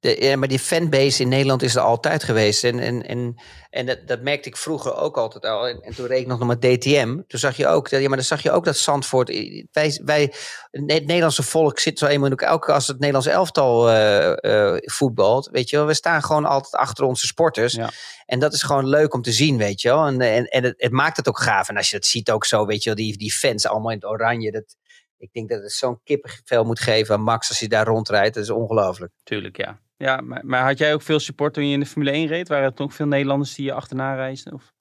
ja, 0.00 0.36
maar 0.36 0.48
die 0.48 0.58
fanbase 0.58 1.22
in 1.22 1.28
Nederland 1.28 1.62
is 1.62 1.74
er 1.74 1.80
altijd 1.80 2.24
geweest. 2.24 2.64
En, 2.64 2.78
en, 2.78 3.06
en, 3.06 3.34
en 3.70 3.86
dat, 3.86 4.06
dat 4.06 4.22
merkte 4.22 4.48
ik 4.48 4.56
vroeger 4.56 4.96
ook 4.96 5.16
altijd 5.16 5.44
al. 5.44 5.68
En, 5.68 5.80
en 5.80 5.94
toen 5.94 6.06
reed 6.06 6.20
ik 6.20 6.26
nog 6.26 6.46
met 6.46 6.60
DTM. 6.60 7.20
Toen 7.26 7.40
zag 7.40 7.56
je 7.56 7.66
ook, 7.66 7.88
ja, 7.88 8.08
maar 8.08 8.16
dan 8.16 8.26
zag 8.26 8.42
je 8.42 8.50
ook 8.50 8.64
dat 8.64 8.76
Zandvoort. 8.76 9.28
Wij, 9.72 10.00
wij 10.04 10.32
het 10.70 11.06
Nederlandse 11.06 11.42
volk 11.42 11.78
zit 11.78 11.98
zo 11.98 12.06
eenmaal 12.06 12.30
elke 12.30 12.72
als 12.72 12.86
het 12.86 12.98
Nederlands 12.98 13.28
elftal 13.28 13.90
uh, 13.90 14.32
uh, 14.40 14.76
voetbalt. 14.80 15.48
Weet 15.52 15.70
je 15.70 15.76
wel, 15.76 15.86
we 15.86 15.94
staan 15.94 16.22
gewoon 16.22 16.44
altijd 16.44 16.74
achter 16.74 17.04
onze 17.04 17.26
sporters. 17.26 17.72
Ja. 17.72 17.90
En 18.26 18.38
dat 18.38 18.52
is 18.52 18.62
gewoon 18.62 18.88
leuk 18.88 19.14
om 19.14 19.22
te 19.22 19.32
zien, 19.32 19.56
weet 19.56 19.80
je 19.80 19.88
wel. 19.88 20.06
En, 20.06 20.20
en, 20.20 20.44
en 20.44 20.64
het, 20.64 20.74
het, 20.76 20.92
maakt 20.92 21.16
het 21.16 21.28
ook 21.28 21.40
gaaf. 21.40 21.68
En 21.68 21.76
als 21.76 21.90
je 21.90 21.96
dat 21.96 22.06
ziet 22.06 22.30
ook 22.30 22.44
zo, 22.44 22.66
weet 22.66 22.82
je 22.82 22.94
wel, 22.94 22.98
die, 23.04 23.16
die 23.16 23.32
fans 23.32 23.66
allemaal 23.66 23.90
in 23.90 23.96
het 23.96 24.06
oranje. 24.06 24.50
Dat, 24.50 24.76
ik 25.18 25.32
denk 25.32 25.48
dat 25.48 25.62
het 25.62 25.72
zo'n 25.72 26.00
kippenvel 26.04 26.64
moet 26.64 26.80
geven 26.80 27.14
aan 27.14 27.22
Max 27.22 27.48
als 27.48 27.58
hij 27.58 27.68
daar 27.68 27.86
rondrijdt. 27.86 28.34
Dat 28.34 28.44
is 28.44 28.50
ongelooflijk. 28.50 29.12
Tuurlijk, 29.22 29.56
ja. 29.56 29.84
Ja, 29.96 30.20
maar, 30.20 30.46
maar, 30.46 30.64
had 30.64 30.78
jij 30.78 30.94
ook 30.94 31.02
veel 31.02 31.20
support 31.20 31.54
toen 31.54 31.66
je 31.66 31.72
in 31.72 31.80
de 31.80 31.86
Formule 31.86 32.10
1 32.10 32.26
reed? 32.26 32.48
Waren 32.48 32.72
er 32.76 32.82
ook 32.82 32.92
veel 32.92 33.06
Nederlanders 33.06 33.54
die 33.54 33.64
je 33.64 33.72
achterna 33.72 34.14
reisden? 34.14 34.52
Of? 34.52 34.72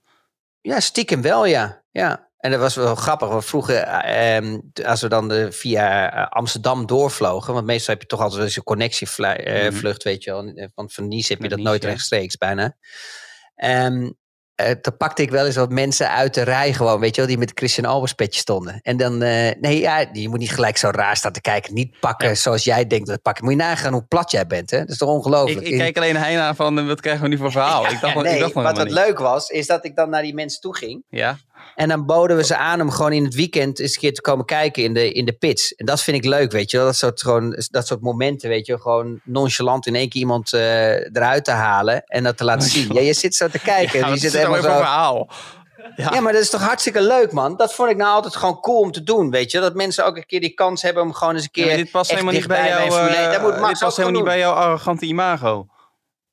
Ja, 0.62 0.80
stiekem 0.80 1.22
wel, 1.22 1.46
ja. 1.46 1.84
ja. 1.92 2.30
En 2.38 2.52
dat 2.52 2.60
was 2.60 2.76
wel 2.76 2.96
grappig. 2.96 3.28
Want 3.28 3.46
vroeger, 3.46 3.76
eh, 3.78 4.58
als 4.84 5.02
we 5.02 5.08
dan 5.08 5.28
de, 5.28 5.52
via 5.52 6.14
eh, 6.14 6.28
Amsterdam 6.30 6.86
doorvlogen, 6.86 7.54
want 7.54 7.66
meestal 7.66 7.94
heb 7.94 8.02
je 8.02 8.08
toch 8.08 8.22
altijd 8.22 8.42
eens 8.42 8.56
een 8.56 8.64
connectievlucht, 8.64 9.44
eh, 9.44 9.72
mm 9.72 9.98
weet 10.04 10.24
je 10.24 10.32
wel. 10.32 10.70
Want 10.76 10.94
van 10.94 11.08
Nice 11.08 11.34
heb 11.34 11.42
je 11.42 11.50
dat 11.50 11.60
nooit 11.60 11.84
rechtstreeks 11.84 12.38
bijna. 12.38 12.76
Um, 13.64 14.18
uh, 14.62 14.68
dan 14.82 14.98
pakte 14.98 15.22
ik 15.22 15.32
wel 15.32 15.46
eens 15.46 15.56
wat 15.56 15.72
mensen 15.72 16.10
uit 16.10 16.34
de 16.34 16.42
rij 16.42 16.74
gewoon, 16.74 17.00
weet 17.00 17.16
je 17.16 17.22
wel, 17.22 17.30
die 17.30 17.38
met 17.38 17.52
Christian 17.56 17.86
Albers 17.86 18.14
petje 18.14 18.40
stonden. 18.40 18.80
En 18.82 18.98
dan, 18.98 19.14
uh, 19.14 19.52
nee, 19.60 19.80
ja, 19.80 20.06
je 20.12 20.30
moet 20.30 20.40
niet 20.40 20.52
gelijk 20.52 20.78
zo 20.78 20.90
raar 20.90 21.18
staan 21.18 21.32
te 21.32 21.42
kijken. 21.42 21.74
Niet 21.74 22.00
pakken 22.00 22.38
zoals 22.38 22.64
jij 22.64 22.88
denkt 22.88 23.08
dat 23.08 23.22
pakken. 23.22 23.44
Moet 23.44 23.54
je 23.54 23.60
nagaan 23.60 23.94
hoe 23.94 24.06
plat 24.08 24.32
jij 24.32 24.48
bent, 24.48 24.72
hè? 24.72 24.80
Dat 24.80 24.90
is 24.90 24.98
toch 24.98 25.10
ongelooflijk? 25.10 25.66
Ik, 25.66 25.74
ik 25.74 25.78
kijk 25.78 25.98
alleen 25.98 26.16
hij 26.16 26.36
naar 26.36 26.56
van, 26.56 26.88
wat 26.88 27.02
krijgen 27.02 27.24
we 27.24 27.28
nu 27.28 27.38
voor 27.38 27.52
verhaal? 27.52 27.84
Ja, 27.84 27.90
ik 27.90 28.02
dacht, 28.02 28.16
nee, 28.16 28.34
ik 28.34 28.40
dacht 28.40 28.54
wat 28.54 28.78
wat 28.78 28.92
leuk 28.92 29.20
was, 29.20 29.50
is 29.50 29.68
dat 29.68 29.86
ik 29.86 29.96
dan 29.96 30.10
naar 30.10 30.22
die 30.22 30.34
mensen 30.34 30.62
toe 30.62 30.76
ging. 30.76 31.04
Ja. 31.10 31.38
En 31.76 31.90
dan 31.90 32.06
boden 32.06 32.38
we 32.38 32.44
ze 32.44 32.58
aan 32.58 32.82
om 32.82 32.92
gewoon 32.92 33.12
in 33.12 33.24
het 33.24 33.36
weekend 33.36 33.80
eens 33.80 33.94
een 33.94 34.00
keer 34.00 34.14
te 34.14 34.22
komen 34.22 34.46
kijken 34.46 34.84
in 34.84 34.94
de, 34.94 35.12
in 35.12 35.26
de 35.26 35.34
pits. 35.34 35.76
En 35.76 35.86
dat 35.86 36.02
vind 36.02 36.18
ik 36.18 36.26
leuk, 36.26 36.52
weet 36.52 36.72
je. 36.72 36.78
Dat 36.78 36.96
soort, 36.96 37.22
gewoon, 37.22 37.64
dat 37.70 37.88
soort 37.88 38.02
momenten, 38.02 38.50
weet 38.50 38.66
je 38.66 38.80
Gewoon 38.80 39.20
nonchalant 39.24 39.88
in 39.88 39.96
één 39.96 40.10
keer 40.10 40.22
iemand 40.22 40.54
uh, 40.54 40.92
eruit 40.92 41.46
te 41.46 41.52
halen 41.52 42.04
en 42.06 42.24
dat 42.24 42.38
te 42.38 42.44
laten 42.44 42.70
zien. 42.70 42.94
Ja, 42.94 43.02
je 43.02 43.14
zit 43.14 43.36
zo 43.36 43.48
te 43.48 43.60
kijken. 43.60 44.00
Ja, 44.00 44.08
die 44.08 44.18
zit 44.18 44.34
helemaal 44.34 44.62
zo... 44.62 44.76
verhaal. 44.76 45.30
Ja. 45.96 46.10
ja. 46.14 46.20
maar 46.20 46.34
dat 46.34 46.42
is 46.42 46.50
toch 46.50 46.62
hartstikke 46.62 47.02
leuk, 47.02 47.32
man. 47.32 47.56
Dat 47.58 47.74
vond 47.74 47.90
ik 47.90 47.98
nou 47.98 48.14
altijd 48.14 48.36
gewoon 48.36 48.60
cool 48.60 48.80
om 48.80 48.92
te 48.92 49.04
doen, 49.04 49.32
weet 49.32 49.52
je. 49.52 49.60
Dat 49.60 49.74
mensen 49.74 50.06
ook 50.06 50.18
een 50.18 50.26
keer 50.26 50.40
die 50.40 50.54
kans 50.54 50.82
hebben 50.82 51.04
om 51.04 51.14
gewoon 51.14 51.34
eens 51.34 51.44
een 51.44 51.52
keer. 51.52 51.70
Ja, 51.70 51.76
dit 51.76 51.92
past 51.92 52.10
helemaal 52.12 52.34
niet 52.34 52.48
bij 52.48 52.68
jou. 52.68 52.82
Uh, 52.82 53.32
dit 53.32 53.80
past 53.80 53.98
helemaal 53.98 54.20
niet 54.20 54.30
bij 54.30 54.40
jouw 54.40 54.54
arrogante 54.54 55.06
imago. 55.06 55.68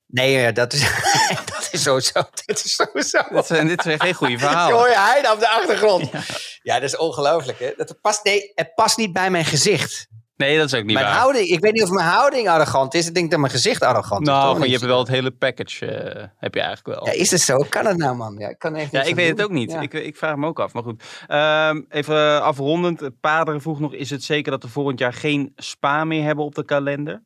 Nee, 0.07 0.51
dat 0.51 0.73
is, 0.73 0.81
dat 1.73 1.81
is 1.81 1.83
sowieso. 1.83 2.29
Dit 2.45 2.65
is 2.65 2.75
sowieso. 2.75 3.21
Dit, 3.29 3.45
zijn, 3.45 3.67
dit 3.67 3.81
zijn 3.81 3.99
geen 3.99 4.13
goede 4.13 4.37
verhalen. 4.37 4.75
Hoor 4.77 4.87
je 4.87 4.97
hij 4.97 5.31
op 5.31 5.39
de 5.39 5.49
achtergrond? 5.49 6.11
Ja, 6.11 6.21
ja 6.61 6.73
dat 6.73 6.83
is 6.83 6.97
ongelooflijk. 6.97 7.59
Hè? 7.59 7.73
Dat 7.77 8.01
past, 8.01 8.23
nee, 8.23 8.51
het 8.55 8.75
past 8.75 8.97
niet 8.97 9.13
bij 9.13 9.29
mijn 9.29 9.45
gezicht. 9.45 10.07
Nee, 10.35 10.57
dat 10.57 10.65
is 10.65 10.73
ook 10.73 10.83
niet 10.83 10.93
mijn 10.93 11.05
waar. 11.05 11.15
Houding, 11.15 11.47
ik 11.47 11.59
weet 11.59 11.73
niet 11.73 11.83
of 11.83 11.89
mijn 11.89 12.07
houding 12.07 12.49
arrogant 12.49 12.93
is. 12.93 13.07
Ik 13.07 13.13
denk 13.13 13.31
dat 13.31 13.39
mijn 13.39 13.51
gezicht 13.51 13.81
arrogant 13.81 14.25
nou, 14.25 14.51
is. 14.51 14.53
Nou, 14.53 14.65
je 14.65 14.71
hebt 14.71 14.85
wel 14.85 14.99
het 14.99 15.07
hele 15.07 15.31
package. 15.31 15.85
Uh, 15.85 16.23
heb 16.37 16.53
je 16.53 16.61
eigenlijk 16.61 16.99
wel. 16.99 17.05
Ja, 17.05 17.19
is 17.21 17.31
het 17.31 17.41
zo? 17.41 17.65
Kan 17.69 17.85
het 17.85 17.97
nou, 17.97 18.15
man? 18.15 18.35
Ja, 18.37 18.49
ik, 18.49 18.59
kan 18.59 18.75
echt 18.75 18.91
ja, 18.91 19.01
ik 19.01 19.15
weet 19.15 19.29
het 19.29 19.43
ook 19.43 19.51
niet. 19.51 19.71
Ja. 19.71 19.81
Ik, 19.81 19.93
ik, 19.93 20.17
vraag 20.17 20.35
me 20.35 20.47
ook 20.47 20.59
af. 20.59 20.73
Maar 20.73 20.83
goed. 20.83 21.03
Um, 21.27 21.85
even 21.89 22.43
afrondend. 22.43 23.09
Paderen 23.21 23.61
vroeg 23.61 23.79
nog: 23.79 23.93
is 23.93 24.09
het 24.09 24.23
zeker 24.23 24.51
dat 24.51 24.63
we 24.63 24.69
volgend 24.69 24.99
jaar 24.99 25.13
geen 25.13 25.53
spa 25.55 26.03
meer 26.03 26.23
hebben 26.23 26.45
op 26.45 26.55
de 26.55 26.65
kalender? 26.65 27.23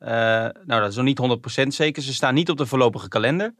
Uh, 0.00 0.08
nou, 0.08 0.80
dat 0.80 0.88
is 0.88 0.96
nog 0.96 1.04
niet 1.04 1.64
100% 1.64 1.66
zeker. 1.66 2.02
Ze 2.02 2.14
staan 2.14 2.34
niet 2.34 2.50
op 2.50 2.56
de 2.56 2.66
voorlopige 2.66 3.08
kalender. 3.08 3.54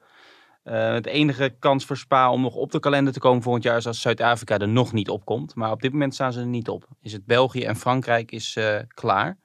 Uh, 0.64 0.92
het 0.92 1.06
enige 1.06 1.56
kans 1.58 1.84
voor 1.84 1.96
Spa 1.96 2.32
om 2.32 2.40
nog 2.40 2.54
op 2.54 2.72
de 2.72 2.80
kalender 2.80 3.12
te 3.12 3.18
komen 3.18 3.42
volgend 3.42 3.64
jaar 3.64 3.76
is 3.76 3.86
als 3.86 4.00
Zuid-Afrika 4.00 4.58
er 4.58 4.68
nog 4.68 4.92
niet 4.92 5.08
op 5.08 5.24
komt. 5.24 5.54
Maar 5.54 5.70
op 5.70 5.82
dit 5.82 5.92
moment 5.92 6.14
staan 6.14 6.32
ze 6.32 6.40
er 6.40 6.46
niet 6.46 6.68
op. 6.68 6.88
Is 7.00 7.12
het 7.12 7.26
België 7.26 7.64
en 7.64 7.76
Frankrijk 7.76 8.32
is 8.32 8.56
uh, 8.56 8.78
klaar. 8.88 9.38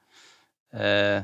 Uh, 0.69 1.19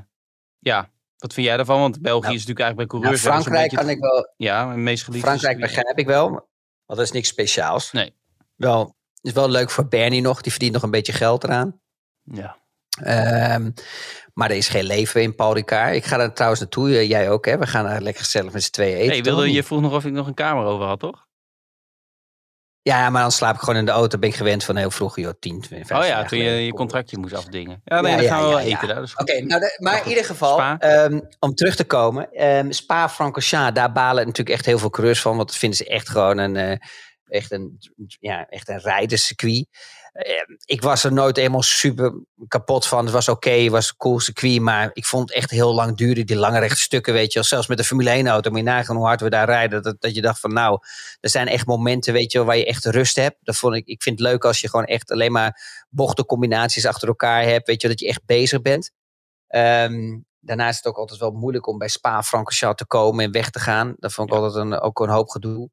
ja, 0.60 0.89
wat 1.18 1.34
vind 1.34 1.48
jij 1.48 1.58
daarvan? 1.58 1.80
Want 1.80 2.02
België 2.02 2.22
nou, 2.22 2.36
is 2.36 2.46
natuurlijk 2.46 2.60
eigenlijk 2.60 2.92
bij 2.92 3.00
coureurs... 3.00 3.24
Nou, 3.24 3.42
Frankrijk 3.42 3.72
kan 3.72 3.89
ik 3.89 4.00
wel... 4.00 4.34
Ja, 4.38 4.66
mijn 4.66 4.84
meest 4.84 5.04
geliefde... 5.04 5.28
Frankrijk 5.28 5.60
begrijp 5.60 6.00
ik 6.00 6.06
wel, 6.06 6.30
want 6.30 6.44
dat 6.86 7.00
is 7.00 7.12
niks 7.12 7.28
speciaals. 7.28 7.92
Nee. 7.92 8.14
Wel, 8.56 8.96
is 9.22 9.32
wel 9.32 9.50
leuk 9.50 9.70
voor 9.70 9.88
Bernie 9.88 10.22
nog. 10.22 10.42
Die 10.42 10.52
verdient 10.52 10.74
nog 10.74 10.84
een 10.84 10.92
beetje 10.92 11.14
geld 11.14 11.44
eraan. 11.44 11.82
Ja. 12.24 12.58
Um, 13.00 13.74
maar 14.34 14.50
er 14.50 14.56
is 14.56 14.68
geen 14.68 14.84
leven 14.84 15.22
in 15.22 15.36
Paul 15.36 15.54
Ricard. 15.54 15.96
Ik 15.96 16.06
ga 16.06 16.20
er 16.20 16.34
trouwens 16.34 16.62
naartoe, 16.62 16.89
eh, 16.89 17.10
jij 17.10 17.30
ook 17.30 17.46
hè. 17.46 17.58
We 17.58 17.68
gaan 17.68 17.86
er 17.86 18.02
lekker 18.02 18.24
gezellig 18.24 18.54
met 18.54 18.64
z'n 18.64 18.72
tweeën 18.72 18.98
eten. 18.98 19.12
Hey, 19.12 19.22
wilde, 19.22 19.52
je 19.52 19.64
vroeg 19.64 19.82
nog 19.82 19.94
of 19.94 20.06
ik 20.06 20.12
nog 20.12 20.28
een 20.28 20.34
kamer 20.34 20.66
over 20.66 20.86
had, 20.86 21.00
toch? 21.00 21.30
Ja, 22.84 23.10
maar 23.10 23.22
dan 23.22 23.32
slaap 23.32 23.56
ik 23.56 23.60
gewoon 23.60 23.76
in 23.76 23.86
de 23.86 23.92
auto. 23.92 24.18
Ben 24.18 24.30
ik 24.30 24.36
gewend 24.36 24.64
van 24.64 24.76
heel 24.76 24.92
vroeg, 24.92 25.16
joh, 25.16 25.34
10, 25.39 25.64
15 25.64 25.98
Oh 25.98 26.06
ja, 26.06 26.24
toen 26.24 26.39
je 26.39 26.50
je 26.52 26.74
contractje 26.74 27.18
moest 27.18 27.34
afdingen. 27.34 27.82
Ja, 27.84 28.02
nee, 28.02 28.12
ja, 28.12 28.18
dan 28.18 28.28
gaan 28.28 28.44
we 28.44 28.50
wel 28.50 28.60
eten. 28.60 29.10
Oké, 29.16 29.42
nou, 29.42 29.62
maar 29.78 30.04
in 30.04 30.10
ieder 30.10 30.26
geval, 30.26 30.78
um, 30.80 31.28
om 31.39 31.56
terug 31.56 31.76
te 31.76 31.84
komen. 31.84 32.48
Um, 32.48 32.72
Spa-Francorchamps, 32.72 33.74
daar 33.74 33.92
balen 33.92 34.26
natuurlijk 34.26 34.56
echt 34.56 34.66
heel 34.66 34.78
veel 34.78 34.89
coureurs 34.89 35.22
van. 35.22 35.36
Want 35.36 35.48
dat 35.48 35.58
vinden 35.58 35.78
ze 35.78 35.88
echt 35.88 36.10
gewoon 36.10 36.38
een, 36.38 36.56
uh, 36.56 36.76
echt 37.28 37.52
een, 37.52 37.78
ja, 38.20 38.46
echt 38.50 38.70
een 38.70 38.80
rijderscircuit. 38.80 39.68
Ehm, 40.12 40.55
ik 40.66 40.82
was 40.82 41.03
er 41.03 41.14
nooit 41.14 41.36
helemaal 41.36 41.62
super 41.62 42.14
kapot 42.47 42.88
van. 42.88 43.03
Het 43.03 43.14
was 43.14 43.28
oké, 43.28 43.47
okay, 43.47 43.64
het 43.64 43.72
was 43.72 43.89
een 43.89 43.97
cool 43.97 44.20
circuit. 44.20 44.62
Maar 44.62 44.89
ik 44.93 45.05
vond 45.05 45.30
het 45.30 45.38
echt 45.38 45.49
heel 45.49 45.74
lang 45.74 45.97
duren, 45.97 46.26
die 46.26 46.36
lange 46.36 46.59
rechte 46.59 46.80
stukken. 46.80 47.14
Weet 47.14 47.28
je 47.28 47.34
wel. 47.34 47.43
Zelfs 47.47 47.68
met 47.68 47.78
de 47.78 47.84
Formule 47.84 48.09
1 48.09 48.28
auto. 48.28 48.49
Moet 48.49 48.59
je 48.59 48.66
nagaan 48.66 48.95
hoe 48.95 49.05
hard 49.05 49.22
we 49.22 49.30
daar 49.30 49.45
rijden. 49.45 49.84
Dat, 49.84 49.95
dat 50.01 50.16
je 50.16 50.22
dacht 50.22 50.39
van 50.39 50.53
nou, 50.53 50.80
er 51.20 51.30
zijn 51.30 51.47
echt 51.47 51.66
momenten 51.66 52.14
weet 52.14 52.32
je 52.32 52.38
wel, 52.38 52.47
waar 52.47 52.57
je 52.57 52.66
echt 52.66 52.86
rust 52.86 53.16
hebt. 53.16 53.38
Dat 53.41 53.55
vond 53.55 53.76
ik, 53.76 53.86
ik 53.86 54.03
vind 54.03 54.20
het 54.20 54.28
leuk 54.28 54.45
als 54.45 54.62
je 54.62 54.70
gewoon 54.70 54.86
echt 54.86 55.12
alleen 55.12 55.32
maar 55.32 55.86
bochtencombinaties 55.89 56.86
achter 56.86 57.07
elkaar 57.07 57.43
hebt. 57.43 57.68
Weet 57.68 57.82
je 57.82 57.88
dat 57.88 57.99
je 57.99 58.07
echt 58.07 58.26
bezig 58.26 58.62
bent. 58.62 58.91
Um, 59.47 60.26
daarna 60.39 60.68
is 60.68 60.76
het 60.76 60.86
ook 60.86 60.97
altijd 60.97 61.20
wel 61.20 61.32
moeilijk 61.32 61.68
om 61.68 61.78
bij 61.78 61.88
Spa-Francorchamps 61.88 62.78
te 62.78 62.88
komen 62.88 63.26
en 63.26 63.32
weg 63.32 63.49
te 63.49 63.59
gaan. 63.59 63.95
Dat 63.97 64.14
vond 64.14 64.30
ik 64.30 64.36
ja. 64.36 64.41
altijd 64.41 64.66
een, 64.66 64.80
ook 64.80 64.99
een 64.99 65.09
hoop 65.09 65.30
gedoe. 65.30 65.70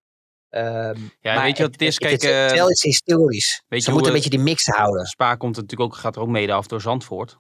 Um, 0.51 1.13
ja, 1.21 1.43
weet 1.43 1.57
je 1.57 1.63
wat 1.63 1.73
het 1.73 1.83
is? 1.83 1.99
Kijk, 1.99 2.23
het, 2.23 2.51
het, 2.51 2.71
is 2.71 2.83
historisch. 2.83 3.63
Weet 3.69 3.85
je, 3.85 3.91
moeten 3.91 4.09
een 4.09 4.15
beetje 4.15 4.31
die 4.31 4.39
mix 4.39 4.67
houden. 4.67 5.07
Spa 5.07 5.35
komt 5.35 5.57
natuurlijk 5.57 5.91
ook, 5.91 5.97
gaat 5.97 6.17
er 6.17 6.23
ook 6.23 6.29
mede 6.29 6.53
af 6.53 6.67
door 6.67 6.81
Zandvoort. 6.81 7.39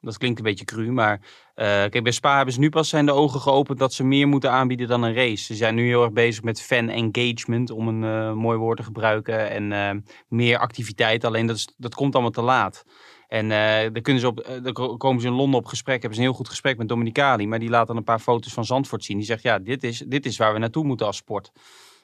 Dat 0.00 0.18
klinkt 0.18 0.38
een 0.38 0.44
beetje 0.44 0.64
cru, 0.64 0.92
maar 0.92 1.20
uh, 1.20 1.64
kijk, 1.64 2.02
bij 2.02 2.12
Spa 2.12 2.36
hebben 2.36 2.54
ze 2.54 2.60
nu 2.60 2.68
pas 2.68 2.88
zijn 2.88 3.06
de 3.06 3.12
ogen 3.12 3.40
geopend 3.40 3.78
dat 3.78 3.92
ze 3.92 4.04
meer 4.04 4.28
moeten 4.28 4.50
aanbieden 4.50 4.88
dan 4.88 5.02
een 5.02 5.14
race. 5.14 5.44
Ze 5.44 5.54
zijn 5.54 5.74
nu 5.74 5.86
heel 5.86 6.02
erg 6.02 6.12
bezig 6.12 6.42
met 6.42 6.62
fan 6.62 6.88
engagement, 6.88 7.70
om 7.70 7.88
een 7.88 8.02
uh, 8.02 8.32
mooi 8.32 8.58
woord 8.58 8.76
te 8.76 8.82
gebruiken, 8.82 9.50
en 9.50 9.70
uh, 9.70 10.02
meer 10.28 10.58
activiteit. 10.58 11.24
Alleen 11.24 11.46
dat, 11.46 11.56
is, 11.56 11.74
dat 11.76 11.94
komt 11.94 12.14
allemaal 12.14 12.30
te 12.30 12.42
laat. 12.42 12.84
En 13.28 13.48
dan, 13.92 14.02
kunnen 14.02 14.22
ze 14.22 14.28
op, 14.28 14.60
dan 14.62 14.96
komen 14.98 15.20
ze 15.20 15.26
in 15.26 15.32
Londen 15.32 15.60
op 15.60 15.66
gesprek, 15.66 16.00
hebben 16.00 16.14
ze 16.14 16.20
een 16.20 16.28
heel 16.28 16.36
goed 16.36 16.48
gesprek 16.48 16.78
met 16.78 16.88
Dominicali, 16.88 17.46
maar 17.46 17.58
die 17.58 17.68
laat 17.68 17.86
dan 17.86 17.96
een 17.96 18.04
paar 18.04 18.18
foto's 18.18 18.52
van 18.52 18.64
Zandvoort 18.64 19.04
zien. 19.04 19.16
Die 19.16 19.26
zegt, 19.26 19.42
ja, 19.42 19.58
dit 19.58 19.84
is, 19.84 19.98
dit 20.06 20.26
is 20.26 20.36
waar 20.36 20.52
we 20.52 20.58
naartoe 20.58 20.84
moeten 20.84 21.06
als 21.06 21.16
sport. 21.16 21.52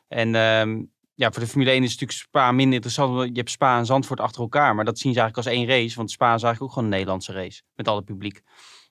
En 0.08 0.34
um, 0.34 0.92
ja, 1.14 1.30
voor 1.30 1.42
de 1.42 1.48
Formule 1.48 1.70
1 1.70 1.82
is 1.82 1.90
natuurlijk 1.90 2.18
Spa 2.18 2.52
minder 2.52 2.74
interessant. 2.74 3.14
Want 3.14 3.28
je 3.28 3.36
hebt 3.36 3.50
Spa 3.50 3.78
en 3.78 3.86
Zandvoort 3.86 4.20
achter 4.20 4.40
elkaar. 4.40 4.74
Maar 4.74 4.84
dat 4.84 4.98
zien 4.98 5.12
ze 5.12 5.20
eigenlijk 5.20 5.48
als 5.48 5.56
één 5.56 5.68
race. 5.68 5.96
Want 5.96 6.10
Spa 6.10 6.26
is 6.26 6.42
eigenlijk 6.42 6.62
ook 6.62 6.72
gewoon 6.72 6.84
een 6.84 6.90
Nederlandse 6.90 7.32
race. 7.32 7.62
Met 7.74 7.88
alle 7.88 8.02
publiek. 8.02 8.42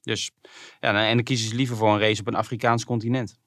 Dus 0.01 0.31
ja, 0.79 1.07
en 1.07 1.15
dan 1.15 1.23
kiezen 1.23 1.49
ze 1.49 1.55
liever 1.55 1.77
voor 1.77 1.93
een 1.93 1.99
race 1.99 2.21
op 2.21 2.27
een 2.27 2.35
Afrikaans 2.35 2.85
continent. 2.85 3.37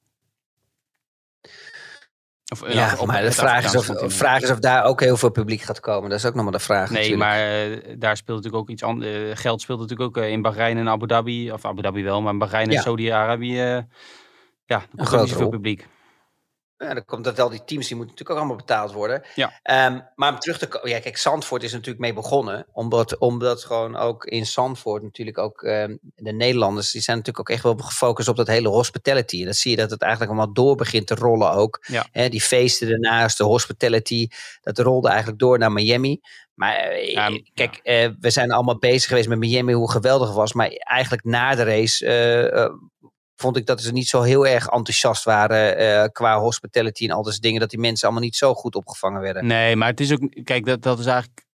Of, 2.53 2.63
eh, 2.63 2.75
Ja, 2.75 2.97
of 2.99 3.07
maar 3.07 3.21
de 3.21 3.25
het 3.25 3.35
vraag 3.35 3.65
is, 3.65 3.77
of, 3.77 3.87
de 3.87 4.11
vraag 4.11 4.43
is 4.43 4.51
of 4.51 4.59
daar 4.59 4.85
ook 4.85 5.01
heel 5.01 5.17
veel 5.17 5.31
publiek 5.31 5.61
gaat 5.61 5.81
komen. 5.81 6.11
Dat 6.11 6.19
is 6.19 6.25
ook 6.25 6.35
nog 6.35 6.43
maar 6.43 6.53
de 6.53 6.59
vraag. 6.59 6.91
Nee, 6.91 7.11
natuurlijk. 7.11 7.31
maar 7.31 7.39
eh, 7.41 7.95
daar 7.99 8.17
speelt 8.17 8.37
natuurlijk 8.37 8.63
ook 8.63 8.71
iets 8.71 8.83
anders. 8.83 9.41
geld 9.41 9.61
speelt 9.61 9.81
natuurlijk 9.81 10.09
ook 10.09 10.25
eh, 10.25 10.31
in 10.31 10.43
Bahrein 10.43 10.77
en 10.77 10.89
Abu 10.89 11.07
Dhabi. 11.07 11.53
Of 11.53 11.65
Abu 11.65 11.83
Dhabi 11.83 12.03
wel, 12.03 12.23
maar 12.23 12.33
in 12.33 12.39
Bahrein 12.39 12.71
en. 12.71 12.83
Saudi-Arabië. 12.83 13.61
eh, 13.61 13.83
ja, 14.65 14.81
er 14.81 14.89
komt 14.89 15.01
ook 15.01 15.07
grote 15.07 15.23
niet 15.23 15.33
zoveel 15.33 15.49
publiek. 15.49 15.87
Ja, 16.79 16.95
dan 16.95 17.05
komt 17.05 17.25
dat 17.25 17.41
al 17.41 17.49
die 17.49 17.65
teams, 17.65 17.87
die 17.87 17.97
moeten 17.97 18.15
natuurlijk 18.15 18.31
ook 18.31 18.37
allemaal 18.37 18.57
betaald 18.67 18.93
worden. 18.93 19.23
Ja. 19.35 19.61
Ehm, 19.63 20.01
maar 20.15 20.33
om 20.33 20.39
terug 20.39 20.59
te 20.59 20.69
komen, 20.69 20.91
ja, 20.91 21.01
kijk, 21.01 21.17
Zandvoort 21.17 21.63
is 21.63 21.73
natuurlijk 21.73 21.99
mee 21.99 22.13
begonnen. 22.13 22.67
Omdat, 22.73 23.19
omdat 23.19 23.65
gewoon 23.65 23.97
ook 23.97 24.25
in 24.25 24.47
Zandvoort 24.47 25.03
natuurlijk 25.03 25.39
ook 25.39 25.63
ehm, 25.63 25.97
de 26.01 26.33
Nederlanders, 26.33 26.91
die 26.91 27.03
zijn 27.03 27.17
natuurlijk 27.17 27.49
ook 27.51 27.55
echt 27.55 27.65
wel 27.65 27.77
gefocust 27.77 28.29
op 28.29 28.37
dat 28.37 28.47
hele 28.47 28.69
hospitality. 28.69 29.39
En 29.39 29.45
dan 29.45 29.55
zie 29.55 29.71
je 29.71 29.77
dat 29.77 29.91
het 29.91 30.03
eigenlijk 30.03 30.33
allemaal 30.33 30.55
door 30.55 30.77
begint 30.77 31.07
te 31.07 31.15
rollen 31.15 31.53
ook. 31.53 31.85
Ja. 31.87 32.29
Die 32.29 32.41
feesten 32.41 32.89
ernaast, 32.89 33.39
de 33.39 33.45
hospitality, 33.45 34.29
dat 34.61 34.79
rolde 34.79 35.09
eigenlijk 35.09 35.39
door 35.39 35.59
naar 35.59 35.73
Miami. 35.73 36.21
Maar 36.57 36.77
eh, 36.77 37.13
Ja, 37.13 37.41
kijk, 37.55 37.81
eh, 37.83 38.09
we 38.21 38.31
zijn 38.31 38.53
allemaal 38.53 38.79
bezig 38.79 39.09
geweest 39.09 39.29
met 39.29 39.39
Miami, 39.39 39.73
hoe 39.73 39.91
geweldig 39.91 40.27
het 40.27 40.37
was. 40.37 40.53
Maar 40.53 40.69
eigenlijk 40.69 41.25
na 41.25 41.55
de 41.55 41.63
race 41.63 42.07
eh, 42.07 42.63
eh, 42.63 42.71
vond 43.37 43.57
ik 43.57 43.67
dat 43.67 43.81
ze 43.81 43.93
niet 43.93 44.09
zo 44.09 44.23
heel 44.23 44.47
erg 44.47 44.67
enthousiast 44.67 45.25
waren 45.25 45.77
eh, 45.77 46.09
qua 46.13 46.39
hospitality 46.39 47.05
en 47.05 47.11
al 47.11 47.23
dat 47.23 47.39
dingen. 47.41 47.61
Dat 47.61 47.71
die 47.71 47.79
mensen 47.79 48.07
allemaal 48.07 48.25
niet 48.25 48.37
zo 48.37 48.55
goed 48.55 48.75
opgevangen 48.75 49.21
werden. 49.21 49.47
Nee, 49.47 49.77
maar 49.77 49.89
het 49.89 50.01
is 50.01 50.13
ook. 50.13 50.45
Kijk, 50.45 50.65
dat, 50.65 50.83
dat 50.83 50.99
is 50.99 51.07
eigenlijk. 51.07 51.45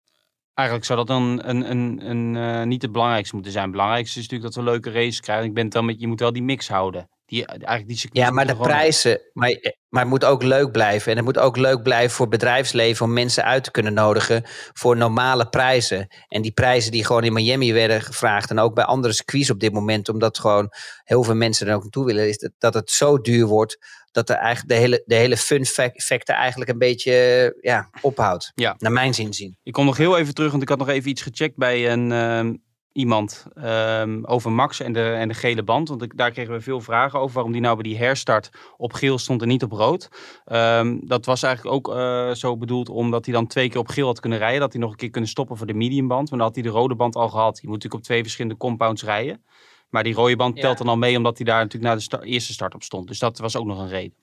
Eigenlijk 0.53 0.87
zou 0.87 0.99
dat 0.99 1.07
dan 1.07 1.41
een, 1.43 1.71
een, 1.71 2.09
een, 2.09 2.35
eh, 2.35 2.63
niet 2.65 2.81
het 2.81 2.91
belangrijkste 2.91 3.35
moeten 3.35 3.51
zijn. 3.51 3.63
Het 3.63 3.73
belangrijkste 3.73 4.19
is 4.19 4.29
natuurlijk 4.29 4.53
dat 4.53 4.63
we 4.63 4.71
leuke 4.71 4.91
races 4.91 5.19
krijgen. 5.19 5.45
Ik 5.45 5.53
ben 5.53 5.69
dan 5.69 5.85
met, 5.85 5.99
je 5.99 6.07
moet 6.07 6.19
wel 6.19 6.33
die 6.33 6.43
mix 6.43 6.67
houden. 6.67 7.09
Die, 7.33 7.45
eigenlijk 7.45 7.87
die 7.87 7.97
circuits 7.97 8.27
Ja, 8.27 8.33
maar 8.33 8.47
de 8.47 8.55
prijzen. 8.55 9.21
Maar, 9.33 9.75
maar 9.89 10.01
het 10.01 10.09
moet 10.09 10.25
ook 10.25 10.43
leuk 10.43 10.71
blijven. 10.71 11.11
En 11.11 11.17
het 11.17 11.25
moet 11.25 11.37
ook 11.37 11.57
leuk 11.57 11.83
blijven 11.83 12.15
voor 12.15 12.27
bedrijfsleven 12.27 13.05
om 13.05 13.13
mensen 13.13 13.43
uit 13.43 13.63
te 13.63 13.71
kunnen 13.71 13.93
nodigen 13.93 14.43
voor 14.73 14.97
normale 14.97 15.49
prijzen. 15.49 16.07
En 16.27 16.41
die 16.41 16.51
prijzen 16.51 16.91
die 16.91 17.05
gewoon 17.05 17.23
in 17.23 17.33
Miami 17.33 17.73
werden 17.73 18.01
gevraagd. 18.01 18.49
En 18.49 18.59
ook 18.59 18.73
bij 18.73 18.83
andere 18.83 19.13
circuits 19.13 19.49
op 19.49 19.59
dit 19.59 19.73
moment, 19.73 20.09
omdat 20.09 20.39
gewoon 20.39 20.69
heel 21.03 21.23
veel 21.23 21.35
mensen 21.35 21.67
er 21.67 21.75
ook 21.75 21.81
naartoe 21.81 22.05
willen, 22.05 22.27
is 22.27 22.37
dat, 22.37 22.51
dat 22.57 22.73
het 22.73 22.91
zo 22.91 23.21
duur 23.21 23.45
wordt. 23.45 23.77
Dat 24.11 24.29
er 24.29 24.35
eigenlijk 24.35 24.75
de 24.75 24.81
hele, 24.81 25.03
de 25.05 25.15
hele 25.15 25.37
fun 25.37 25.65
fac- 25.65 26.01
factor 26.01 26.35
eigenlijk 26.35 26.71
een 26.71 26.77
beetje 26.77 27.57
ja, 27.61 27.89
ophoudt. 28.01 28.51
Ja. 28.55 28.75
Naar 28.77 28.91
mijn 28.91 29.13
zin 29.13 29.33
zien. 29.33 29.57
Ik 29.63 29.73
kom 29.73 29.85
nog 29.85 29.97
heel 29.97 30.17
even 30.17 30.33
terug, 30.33 30.51
want 30.51 30.63
ik 30.63 30.69
had 30.69 30.77
nog 30.77 30.89
even 30.89 31.09
iets 31.09 31.21
gecheckt 31.21 31.57
bij 31.57 31.91
een, 31.91 32.11
ehm, 32.11 32.53
iemand 32.93 33.45
ehm, 33.55 34.23
over 34.23 34.51
Max 34.51 34.79
en 34.79 34.93
de, 34.93 35.03
en 35.11 35.27
de 35.27 35.33
gele 35.33 35.63
band. 35.63 35.89
Want 35.89 36.01
ik, 36.01 36.17
daar 36.17 36.31
kregen 36.31 36.53
we 36.53 36.61
veel 36.61 36.81
vragen 36.81 37.19
over 37.19 37.33
waarom 37.33 37.51
die 37.51 37.61
nou 37.61 37.73
bij 37.75 37.83
die 37.83 37.97
herstart 37.97 38.49
op 38.77 38.93
geel 38.93 39.17
stond 39.17 39.41
en 39.41 39.47
niet 39.47 39.63
op 39.63 39.71
rood. 39.71 40.09
Ehm, 40.45 40.97
dat 41.01 41.25
was 41.25 41.43
eigenlijk 41.43 41.75
ook 41.75 41.95
eh, 41.95 42.31
zo 42.31 42.57
bedoeld 42.57 42.89
omdat 42.89 43.25
hij 43.25 43.33
dan 43.33 43.47
twee 43.47 43.69
keer 43.69 43.79
op 43.79 43.87
geel 43.87 44.05
had 44.05 44.19
kunnen 44.19 44.39
rijden. 44.39 44.59
Dat 44.59 44.71
hij 44.73 44.81
nog 44.81 44.91
een 44.91 44.97
keer 44.97 45.09
kunnen 45.09 45.29
stoppen 45.29 45.57
voor 45.57 45.67
de 45.67 45.73
mediumband. 45.73 46.29
Maar 46.29 46.37
dan 46.39 46.47
had 46.47 46.55
hij 46.55 46.63
de 46.63 46.69
rode 46.69 46.95
band 46.95 47.15
al 47.15 47.29
gehad. 47.29 47.55
Je 47.61 47.67
moet 47.67 47.73
natuurlijk 47.75 48.01
op 48.01 48.07
twee 48.07 48.21
verschillende 48.21 48.57
compounds 48.57 49.03
rijden. 49.03 49.43
Maar 49.89 50.03
die 50.03 50.13
rode 50.13 50.35
band 50.35 50.55
Ja. 50.55 50.61
telt 50.61 50.77
dan 50.77 50.87
al 50.87 50.97
mee 50.97 51.17
omdat 51.17 51.37
hij 51.37 51.45
daar 51.45 51.61
natuurlijk 51.61 51.91
na 51.91 51.95
de 51.95 52.01
sta- 52.03 52.21
eerste 52.21 52.53
start 52.53 52.75
op 52.75 52.83
stond. 52.83 53.07
Dus 53.07 53.19
dat 53.19 53.37
was 53.37 53.55
ook 53.55 53.65
nog 53.65 53.79
een 53.79 53.87
reden. 53.89 54.17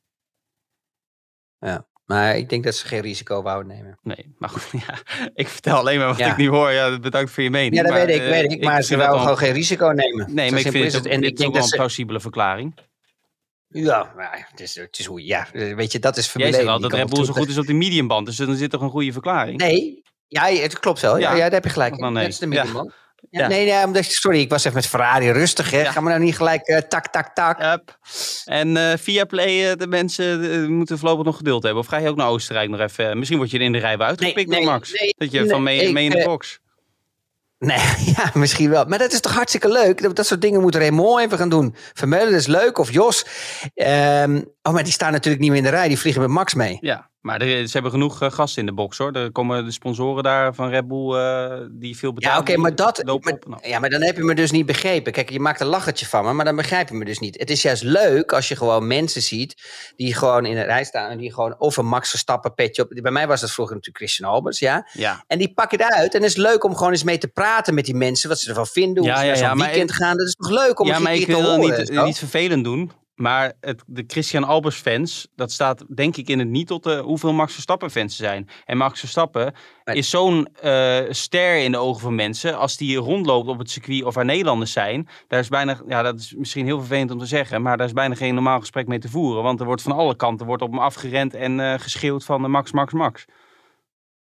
Maar 2.11 2.37
ik 2.37 2.49
denk 2.49 2.65
dat 2.65 2.75
ze 2.75 2.87
geen 2.87 3.01
risico 3.01 3.43
wouden 3.43 3.73
nemen. 3.77 3.99
Nee, 4.03 4.35
maar 4.39 4.49
goed, 4.49 4.65
ja, 4.87 4.95
ik 5.35 5.49
vertel 5.49 5.77
alleen 5.77 5.99
maar 5.99 6.07
wat 6.09 6.19
Ja. 6.19 6.31
ik 6.31 6.37
nu 6.37 6.49
hoor. 6.49 6.71
Ja, 6.71 6.99
bedankt 6.99 7.31
voor 7.31 7.43
je 7.43 7.51
mening. 7.51 7.75
Ja, 7.75 7.83
dat 7.83 7.93
maar, 7.93 8.07
weet 8.07 8.17
ik, 8.17 8.23
eh, 8.23 8.29
weet 8.29 8.53
ik. 8.53 8.65
Maar 8.65 8.83
ze 8.83 8.97
wouden 8.97 9.17
wel- 9.17 9.25
gewoon 9.25 9.39
geen 9.39 9.53
risico 9.53 9.87
nemen. 9.89 10.35
Nee, 10.35 10.47
Zo 10.49 10.55
maar 10.55 10.61
ik 10.65 10.71
vind 10.71 10.93
het, 10.93 11.07
ook, 11.07 11.13
En 11.13 11.23
ik 11.23 11.37
denk 11.37 11.53
wel 11.53 11.63
een 11.63 11.69
ze... 11.69 11.77
plausibele 11.77 12.21
verklaring. 12.21 12.75
Ja, 13.69 14.13
maar 14.17 14.47
het 14.51 14.61
is, 14.61 14.75
het 14.75 14.99
is 14.99 15.05
hoe 15.07 15.25
ja, 15.25 15.49
eh, 15.53 15.75
weet 15.75 15.93
je, 15.93 15.99
dat 15.99 16.17
is 16.17 16.23
Jij 16.25 16.33
Formule 16.33 16.53
zegt 16.53 16.65
1. 16.65 16.73
al 16.73 16.79
Die 16.81 16.89
dat 16.89 16.99
Red 16.99 17.09
Bull 17.11 17.25
zo 17.25 17.33
goed 17.33 17.49
is 17.49 17.59
op 17.59 17.67
de 17.67 17.73
mediumband. 17.73 18.27
Dus 18.27 18.37
dan 18.37 18.55
zit 18.57 18.71
toch 18.71 18.81
een 18.83 18.91
goede 18.91 19.13
verklaring? 19.13 19.59
Nee, 19.59 20.03
ja, 20.29 20.45
het 20.47 20.79
klopt 20.79 21.01
wel. 21.01 21.17
Ja, 21.19 21.31
Ja. 21.35 21.37
daar 21.43 21.51
heb 21.51 21.65
je 21.65 21.71
gelijk. 21.71 21.97
In. 21.97 22.13
nee. 22.13 22.23
Dat 22.23 22.33
is 22.33 22.39
de 22.39 22.49
Ja. 22.49 22.63
medium, 22.65 22.85
Ja. 22.85 22.93
Ja. 23.31 23.47
Nee, 23.47 23.73
nee, 23.87 24.03
sorry, 24.03 24.41
ik 24.41 24.51
was 24.51 24.65
even 24.65 24.75
met 24.75 24.87
Ferrari 24.87 25.31
rustig. 25.31 25.71
Hè. 25.71 25.81
Ja. 25.81 25.93
Ga 25.93 26.01
maar 26.01 26.13
nou 26.13 26.25
niet 26.25 26.37
gelijk 26.37 26.67
eh, 26.67 26.79
tak, 26.79 27.07
tak, 27.07 27.35
tak. 27.35 27.61
Yep. 27.61 27.99
En 28.45 28.77
eh 28.77 28.99
via 28.99 29.25
Play, 29.25 29.71
eh, 29.71 29.77
de 29.77 29.87
mensen 29.87 30.73
moeten 30.73 30.99
voorlopig 30.99 31.25
nog 31.25 31.37
geduld 31.37 31.63
hebben. 31.63 31.83
Of 31.83 31.89
ga 31.89 31.99
je 31.99 32.09
ook 32.09 32.17
naar 32.17 32.29
Oostenrijk 32.29 32.71
nog 32.71 32.81
even? 32.81 33.19
misschien 33.19 33.39
word 33.39 33.51
je 33.51 33.59
in 33.59 33.73
de 33.73 33.79
rij 33.79 33.97
weer 33.97 34.07
uitgepikt 34.07 34.37
Nee, 34.37 34.47
door 34.47 34.55
nee, 34.55 34.65
Max. 34.65 34.93
nee, 35.01 35.15
dat 35.19 35.31
je 35.33 35.49
van 35.49 35.63
mee, 35.63 35.81
ik, 35.81 35.93
mee 35.93 36.05
in 36.05 36.11
de 36.11 36.25
box. 36.25 36.61
Nee, 37.61 37.79
ja, 38.17 38.31
misschien 38.35 38.71
wel. 38.71 38.85
Maar 38.85 38.99
dat 38.99 39.13
is 39.13 39.21
toch 39.21 39.35
hartstikke 39.35 39.69
leuk? 39.69 40.03
Dat, 40.03 40.17
dat 40.17 40.27
soort 40.27 40.41
dingen 40.41 40.61
moet 40.61 40.75
Raymond 40.75 41.21
even 41.21 41.39
gaan 41.39 41.49
doen. 41.49 41.75
Vermeulen 41.93 42.35
is 42.35 42.47
leuk, 42.47 42.79
of 42.79 42.93
Jos. 42.93 43.25
Ehm, 43.75 44.43
oh, 44.63 44.73
maar 44.73 44.83
die 44.85 44.93
staan 44.93 45.13
natuurlijk 45.13 45.43
niet 45.43 45.51
meer 45.51 45.59
in 45.59 45.65
de 45.65 45.71
rij. 45.71 45.89
Die 45.89 45.99
vliegen 45.99 46.23
met 46.23 46.31
Max 46.31 46.55
mee. 46.55 46.79
Ja, 46.81 47.09
maar 47.21 47.41
er- 47.41 47.67
ze 47.67 47.73
hebben 47.73 47.91
genoeg 47.91 48.23
eh, 48.23 48.31
gasten 48.31 48.61
in 48.61 48.67
de 48.67 48.73
box 48.75 48.99
hoor. 48.99 49.13
Er 49.13 49.33
komen 49.33 49.65
de 49.65 49.71
sponsoren 49.71 50.23
daar 50.23 50.55
van 50.55 50.69
Red 50.69 50.89
Bull 50.89 51.15
eh, 51.15 51.59
die 51.71 51.97
veel 51.97 52.13
betalen. 52.13 52.37
Ja, 52.37 52.43
oké, 52.43 52.57
maar 52.57 52.75
dat. 52.75 53.03
maar- 53.05 53.15
op 53.15 53.59
ja, 53.63 53.79
maar 53.79 53.91
dan 53.91 54.03
heb 54.03 54.17
je 54.17 54.23
me 54.23 54.35
dus 54.35 54.51
niet 54.51 54.67
begrepen. 54.67 55.13
Kijk, 55.13 55.31
je 55.31 55.41
maakt 55.41 55.61
een 55.61 55.67
lachertje 55.67 56.07
van 56.07 56.25
me, 56.25 56.33
maar 56.33 56.45
dan 56.45 56.57
begrijp 56.57 56.89
je 56.89 56.95
me 56.95 57.05
dus 57.05 57.19
niet. 57.19 57.39
Het 57.39 57.51
is 57.51 57.63
juist 57.63 57.83
leuk 57.83 58.33
als 58.33 58.49
je 58.49 58.57
gewoon 58.57 58.87
mensen 58.87 59.23
ziet 59.23 59.63
die 59.97 60.15
gewoon 60.15 60.47
in 60.47 60.57
een 60.57 60.65
rij 60.65 60.85
staan 60.85 61.11
en 61.11 61.19
die 61.19 61.33
gewoon 61.35 61.55
of 61.59 61.77
een 61.77 61.87
Max 61.87 62.11
Verstappen 62.11 62.55
petje 62.55 62.83
op. 62.83 62.89
Bij 63.03 63.13
mij 63.13 63.27
was 63.27 63.41
dat 63.41 63.51
vroeger 63.53 63.75
natuurlijk 63.75 64.05
Christian 64.05 64.31
Albers, 64.31 64.59
ja. 64.59 64.89
Ja, 64.93 65.25
En 65.27 65.39
die 65.39 65.53
pak 65.55 65.71
je 65.71 65.81
eruit 65.81 66.15
en 66.15 66.21
het 66.23 66.31
is 66.31 66.37
leuk 66.37 66.65
om 66.65 66.77
gewoon 66.77 66.93
eens 66.93 67.05
mee 67.05 67.19
te 67.19 67.29
praten 67.29 67.75
met 67.75 67.85
die 67.85 67.95
mensen, 67.95 68.29
wat 68.29 68.39
ze 68.39 68.49
ervan 68.49 68.67
vinden, 68.67 69.03
hoe 69.03 69.13
Ja, 69.13 69.19
ze 69.19 69.23
ja, 69.25 69.29
naar 69.29 69.37
zo'n 69.37 69.59
ja, 69.59 69.65
weekend 69.65 69.93
gaan. 69.93 70.17
Dat 70.17 70.27
is 70.27 70.35
toch 70.35 70.51
leuk 70.51 70.81
om 70.81 70.87
ja 70.87 70.97
een 70.97 71.03
maar 71.03 71.13
keer 71.13 71.21
ik 71.21 71.27
wil 71.27 71.57
niet, 71.57 71.91
zo? 71.93 72.05
niet 72.05 72.19
vervelend 72.19 72.65
doen. 72.65 72.91
Maar 73.21 73.53
het, 73.61 73.83
de 73.87 74.05
Christian 74.07 74.45
Albers 74.45 74.77
fans, 74.77 75.29
dat 75.37 75.53
staat 75.53 75.85
denk 75.97 76.17
ik 76.17 76.29
in 76.29 76.39
het 76.39 76.49
niet 76.49 76.67
tot 76.67 76.83
de, 76.83 76.99
hoeveel 76.99 77.33
Max 77.33 77.53
Verstappen 77.53 77.91
fans 77.91 78.19
er 78.19 78.25
zijn. 78.25 78.49
En 78.65 78.77
Max 78.77 79.01
Verstappen 79.01 79.55
is 79.85 80.11
zo'n 80.11 80.49
eh, 80.61 80.99
ster 81.11 81.57
in 81.57 81.73
de 81.73 81.79
ogen 81.79 82.01
van 82.01 82.15
mensen. 82.15 82.59
Als 82.59 82.77
die 82.77 82.97
rondloopt 82.97 83.49
op 83.49 83.59
het 83.59 83.71
circuit 83.71 84.05
of 84.05 84.15
waar 84.15 84.25
Nederlanders 84.25 84.73
zijn. 84.73 85.09
Daar 85.29 85.41
is 85.41 85.49
bijna, 85.49 85.81
ja 85.89 86.03
dat 86.03 86.19
is 86.19 86.35
misschien 86.35 86.65
heel 86.65 86.79
vervelend 86.79 87.11
om 87.11 87.19
te 87.19 87.27
zeggen. 87.27 87.63
Maar 87.63 87.77
daar 87.77 87.87
is 87.87 87.93
bijna 87.93 88.15
geen 88.15 88.35
normaal 88.35 88.61
gesprek 88.61 88.87
mee 88.87 88.99
te 88.99 89.09
voeren. 89.09 89.43
Want 89.43 89.61
er 89.61 89.67
wordt 89.67 89.83
van 89.83 89.93
alle 89.93 90.17
kanten 90.17 90.47
wordt 90.47 90.63
op 90.63 90.71
hem 90.71 90.79
afgerend 90.79 91.35
en 91.35 91.61
eh 91.61 91.81
geschreeuwd 91.81 92.25
van 92.25 92.45
eh, 92.45 92.51
Max, 92.51 92.73
Max, 92.73 92.93
Max. 92.93 93.25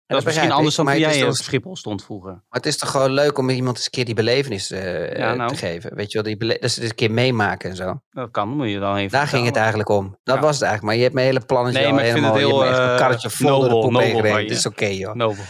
Dat 0.08 0.20
is 0.20 0.26
misschien 0.26 0.52
anders 0.52 0.76
dan 0.76 0.88
het 0.88 0.98
jij 0.98 1.28
op 1.28 1.34
Schiphol 1.34 1.76
stond 1.76 2.04
vroeger. 2.04 2.32
Maar 2.32 2.44
het 2.50 2.66
is 2.66 2.78
toch 2.78 2.92
gewoon 2.92 3.12
leuk 3.12 3.38
om 3.38 3.50
iemand 3.50 3.76
eens 3.76 3.86
een 3.86 3.92
keer 3.92 4.06
die 4.06 4.14
belevenis 4.14 4.72
eh, 4.72 5.18
Ja, 5.18 5.32
eh, 5.32 5.38
nou. 5.38 5.50
te 5.50 5.56
geven. 5.56 5.96
Weet 5.96 6.12
je 6.12 6.22
wel, 6.22 6.36
die 6.36 6.60
dat 6.60 6.72
ze 6.72 6.80
dit 6.80 6.90
een 6.90 6.96
keer 6.96 7.12
meemaken 7.12 7.70
en 7.70 7.76
zo. 7.76 8.00
Dat 8.10 8.32
kan, 8.32 8.50
moet 8.50 8.70
je 8.70 8.80
dan 8.80 8.96
even 8.96 9.12
Daar 9.12 9.28
ging 9.28 9.46
het 9.46 9.56
eigenlijk 9.56 9.90
om. 9.90 10.20
Dat 10.24 10.36
Ja. 10.36 10.42
was 10.42 10.54
het 10.54 10.62
eigenlijk. 10.64 10.84
Maar 10.84 10.96
je 10.96 11.02
hebt 11.02 11.14
mijn 11.14 11.26
hele 11.26 11.46
plannetje 11.46 11.80
Nee, 11.80 11.88
al 11.90 11.96
maar 11.96 12.06
ik 12.06 12.12
vind 12.12 12.26
het 12.26 12.34
helemaal... 12.36 12.64
je 12.64 12.70
heel, 12.70 12.74
hebt 12.74 12.88
een 12.88 12.94
eh, 12.94 13.00
karretje 13.00 13.30
vol 13.30 13.70
door 13.70 13.82
de 13.82 13.92
nobel-. 13.92 14.36
Het 14.36 14.52
is 14.52 14.66
oké, 14.66 14.86
joh. 14.86 15.16
Nobel. 15.16 15.44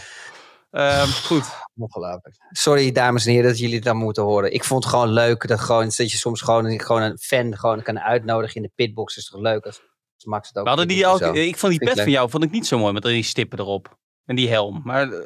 Ehm, 0.70 1.06
goed. 1.06 1.44
Ongelooflijk. 1.76 2.36
Sorry, 2.50 2.92
dames 2.92 3.26
en 3.26 3.32
heren, 3.32 3.48
dat 3.48 3.58
jullie 3.58 3.74
het 3.74 3.84
dan 3.84 3.96
moeten 3.96 4.22
horen. 4.22 4.52
Ik 4.52 4.64
vond 4.64 4.84
het 4.84 4.92
gewoon 4.92 5.12
leuk 5.12 5.48
dat, 5.48 5.60
gewoon, 5.60 5.84
dat 5.84 6.10
je 6.10 6.16
soms 6.16 6.40
gewoon, 6.40 6.80
gewoon 6.80 7.02
een 7.02 7.18
fan 7.18 7.56
gewoon 7.56 7.82
kan 7.82 8.00
uitnodigen 8.00 8.56
in 8.56 8.62
de 8.62 8.70
pitbox. 8.74 9.16
is 9.16 9.28
toch 9.28 9.40
leuk 9.40 9.64
als, 9.64 9.80
als 10.14 10.24
Max 10.24 10.48
het 10.48 10.56
ook 10.56 10.62
We 10.62 10.68
hadden 10.68 10.88
die 10.88 11.06
ook, 11.06 11.20
ik 11.20 11.56
vond 11.56 11.78
die 11.78 11.88
pet 11.88 12.00
van 12.00 12.10
jou 12.10 12.30
vond 12.30 12.44
ik 12.44 12.50
niet 12.50 12.66
zo 12.66 12.78
mooi 12.78 12.92
met 12.92 13.02
die 13.02 13.22
stippen 13.22 13.58
erop. 13.58 13.96
En 14.26 14.36
die 14.36 14.48
helm. 14.48 14.80
Maar 14.84 15.12
eh, 15.12 15.18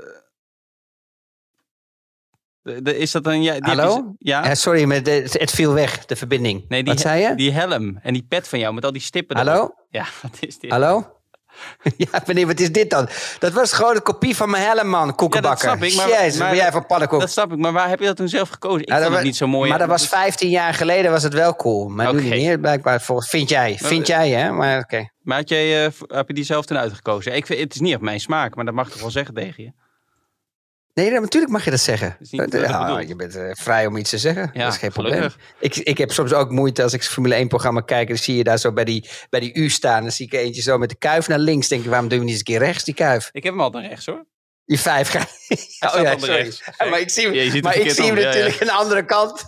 de- 2.63 2.83
de- 2.83 2.97
is 2.97 3.11
dat 3.11 3.27
een... 3.27 3.43
Ja, 3.43 3.53
die 3.53 3.63
Hallo? 3.63 4.15
ja? 4.19 4.45
Eh, 4.45 4.55
sorry, 4.55 4.85
maar 4.85 5.03
de- 5.03 5.11
het, 5.11 5.33
het 5.33 5.51
viel 5.51 5.73
weg, 5.73 6.05
de 6.07 6.17
verbinding. 6.17 6.69
Nee, 6.69 6.83
die, 6.83 6.93
Wat 6.93 7.03
zei 7.03 7.23
je? 7.23 7.35
Die 7.35 7.53
helm 7.53 7.97
en 8.03 8.13
die 8.13 8.23
pet 8.29 8.49
van 8.49 8.59
jou 8.59 8.75
met 8.75 8.85
al 8.85 8.93
die 8.93 9.01
stippen 9.03 9.37
Hallo? 9.37 9.53
erop. 9.55 9.87
Ja, 9.89 10.07
wat 10.23 10.37
is 10.41 10.59
dit? 10.59 10.71
Hallo? 10.71 11.20
ja, 11.97 12.23
meneer, 12.27 12.47
wat 12.47 12.61
is 12.61 12.73
dit 12.73 12.91
dan? 12.91 13.09
Dat 13.39 13.53
was 13.53 13.73
gewoon 13.73 13.95
een 13.95 14.03
kopie 14.03 14.37
van 14.37 14.51
mijn 14.51 14.63
helm, 14.65 14.89
man, 14.89 15.15
koekenbakker. 15.15 15.69
snap 15.69 15.83
ik, 15.83 15.95
maar- 15.95 16.09
Jezus, 16.09 16.39
maar- 16.39 16.49
ben 16.49 16.59
jij 16.59 16.73
van 16.73 16.87
pannenkoek? 16.87 17.21
Dat 17.21 17.31
snap 17.31 17.53
ik, 17.53 17.59
maar 17.59 17.73
waar 17.73 17.89
heb 17.89 17.99
je 18.01 18.07
dat 18.07 18.17
toen 18.17 18.29
zelf 18.29 18.49
gekozen? 18.49 18.81
Ik 18.81 18.89
dat 18.89 19.13
het 19.13 19.23
niet 19.23 19.37
zo 19.37 19.47
mooi. 19.47 19.71
Maar 19.71 19.79
dat 19.79 19.89
was 19.89 20.07
15 20.09 20.51
jaar 20.51 20.75
geleden 20.75 21.11
was 21.11 21.23
het 21.23 21.35
wel 21.35 21.57
cool. 21.57 21.89
Maar 21.89 22.15
nu 22.15 22.21
niet 22.23 22.31
meer, 22.31 22.59
blijkbaar. 22.59 23.01
Volgens, 23.01 23.29
vind 23.29 23.49
jij. 23.49 23.79
Vind 23.81 24.07
jij, 24.07 24.31
hè? 24.31 24.53
Maar 24.53 24.79
oké. 24.79 25.09
Maar 25.23 25.37
had 25.39 25.49
jij, 25.49 25.85
eh, 25.87 25.93
heb 26.07 26.29
je 26.29 26.35
die 26.35 26.45
zelf 26.45 26.67
toen 26.67 26.79
uitgekozen? 26.79 27.35
Ik 27.35 27.47
vind, 27.47 27.61
het 27.61 27.75
is 27.75 27.81
niet 27.81 27.95
op 27.95 28.01
mijn 28.01 28.21
smaak, 28.21 28.55
maar 28.55 28.65
dat 28.65 28.75
mag 28.75 28.87
ik 28.87 28.93
toch 28.93 29.01
wel 29.01 29.11
zeggen 29.11 29.35
tegen 29.35 29.63
je? 29.65 29.73
Nee, 30.95 31.11
nee, 31.11 31.20
natuurlijk 31.20 31.53
mag 31.53 31.64
je 31.64 31.70
dat 31.70 31.80
zeggen. 31.80 32.16
niet 32.30 32.55
Eh, 32.55 32.62
ja, 32.62 32.99
je 32.99 33.16
bent 33.16 33.36
eh, 33.36 33.51
vrij 33.53 33.86
om 33.86 33.97
iets 33.97 34.11
te 34.11 34.18
zeggen. 34.18 34.51
Ja, 34.53 34.64
dat 34.64 34.72
is 34.72 34.78
geen 34.78 34.93
probleem. 34.93 35.30
Ik, 35.59 35.76
ik 35.76 35.99
heb 35.99 36.12
soms 36.12 36.32
ook 36.32 36.51
moeite 36.51 36.82
als 36.82 36.93
ik 36.93 37.03
Formule 37.03 37.34
1 37.34 37.49
programma 37.49 37.80
kijk. 37.80 38.09
En 38.09 38.14
dan 38.14 38.22
zie 38.22 38.36
je 38.36 38.45
daar 38.45 38.59
zo 38.59 38.72
bij 38.72 38.84
die, 38.84 39.09
bij 39.30 39.41
die 39.41 39.55
U 39.55 39.68
staan. 39.68 40.03
Dan 40.03 40.12
zie 40.12 40.26
ik 40.26 40.32
eentje 40.32 40.62
zo 40.62 40.78
met 40.78 40.88
de 40.88 40.95
kuif 40.95 41.28
naar 41.28 41.38
links. 41.38 41.68
Denk 41.68 41.82
ik, 41.82 41.88
waarom 41.88 42.09
doen 42.09 42.18
we 42.18 42.24
niet 42.24 42.32
eens 42.32 42.43
een 42.49 42.55
keer 42.55 42.66
rechts, 42.66 42.84
die 42.84 42.95
kuif? 42.95 43.28
Ik 43.32 43.43
heb 43.43 43.53
hem 43.53 43.62
altijd 43.62 43.86
rechts 43.86 44.07
hoor. 44.07 44.26
Die 44.64 44.80
vijf 44.80 45.09
gaat. 45.09 45.30
Hij 45.78 45.91
Oh 45.95 46.03
ja, 46.03 46.18
sorry. 46.18 46.34
rechts. 46.34 46.62
Ja, 46.78 46.86
maar 46.86 47.01
ik 47.01 47.11
zie, 47.11 47.32
Ja, 47.32 47.43
ziet 47.43 47.53
het 47.53 47.64
maar 47.64 47.76
ik 47.76 47.91
zie 47.91 48.05
hem 48.05 48.14
ja, 48.14 48.20
ja. 48.20 48.26
natuurlijk 48.26 48.61
aan 48.61 48.66
de 48.66 48.72
andere 48.72 49.05
kant. 49.05 49.45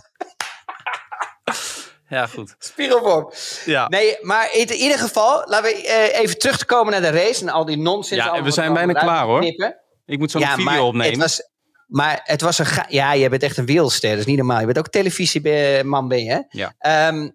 Ja, 2.09 2.26
goed. 2.26 2.55
Spiegelvorm. 2.59 3.32
Ja. 3.64 3.88
Nee, 3.88 4.18
maar 4.20 4.55
in 4.55 4.72
ieder 4.72 4.99
geval, 4.99 5.43
laten 5.47 5.70
we 5.70 5.86
eh, 5.86 6.20
even 6.20 6.38
terug 6.38 6.59
te 6.59 6.64
komen 6.64 6.93
naar 6.93 7.12
de 7.12 7.18
race. 7.18 7.43
En 7.43 7.49
al 7.49 7.64
die 7.64 7.76
nonsens. 7.76 8.24
Ja, 8.24 8.43
we 8.43 8.51
zijn 8.51 8.72
bijna 8.72 8.93
klaar, 8.93 9.24
hoor. 9.24 9.40
knippen. 9.40 9.82
Ik 10.13 10.19
moet 10.19 10.31
zo'n 10.31 10.41
Ja, 10.41 10.49
video 10.55 10.65
maar 10.65 10.81
opnemen. 10.83 11.09
Het 11.11 11.17
was, 11.21 11.43
maar 11.87 12.21
het 12.25 12.41
was 12.41 12.59
een. 12.59 12.67
ga- 12.67 12.87
Ja, 12.89 13.17
jij 13.17 13.31
bent 13.31 13.43
echt 13.43 13.57
een 13.57 13.67
wereldster. 13.67 14.11
Dat 14.11 14.19
is 14.19 14.25
niet 14.27 14.37
normaal. 14.37 14.61
Je 14.61 14.67
bent 14.67 14.79
ook 14.79 14.89
televisieman, 14.89 16.09
ben 16.09 16.25
je. 16.25 16.31
Hè? 16.31 16.41
Ja. 16.49 16.75
Ehm, 16.79 17.31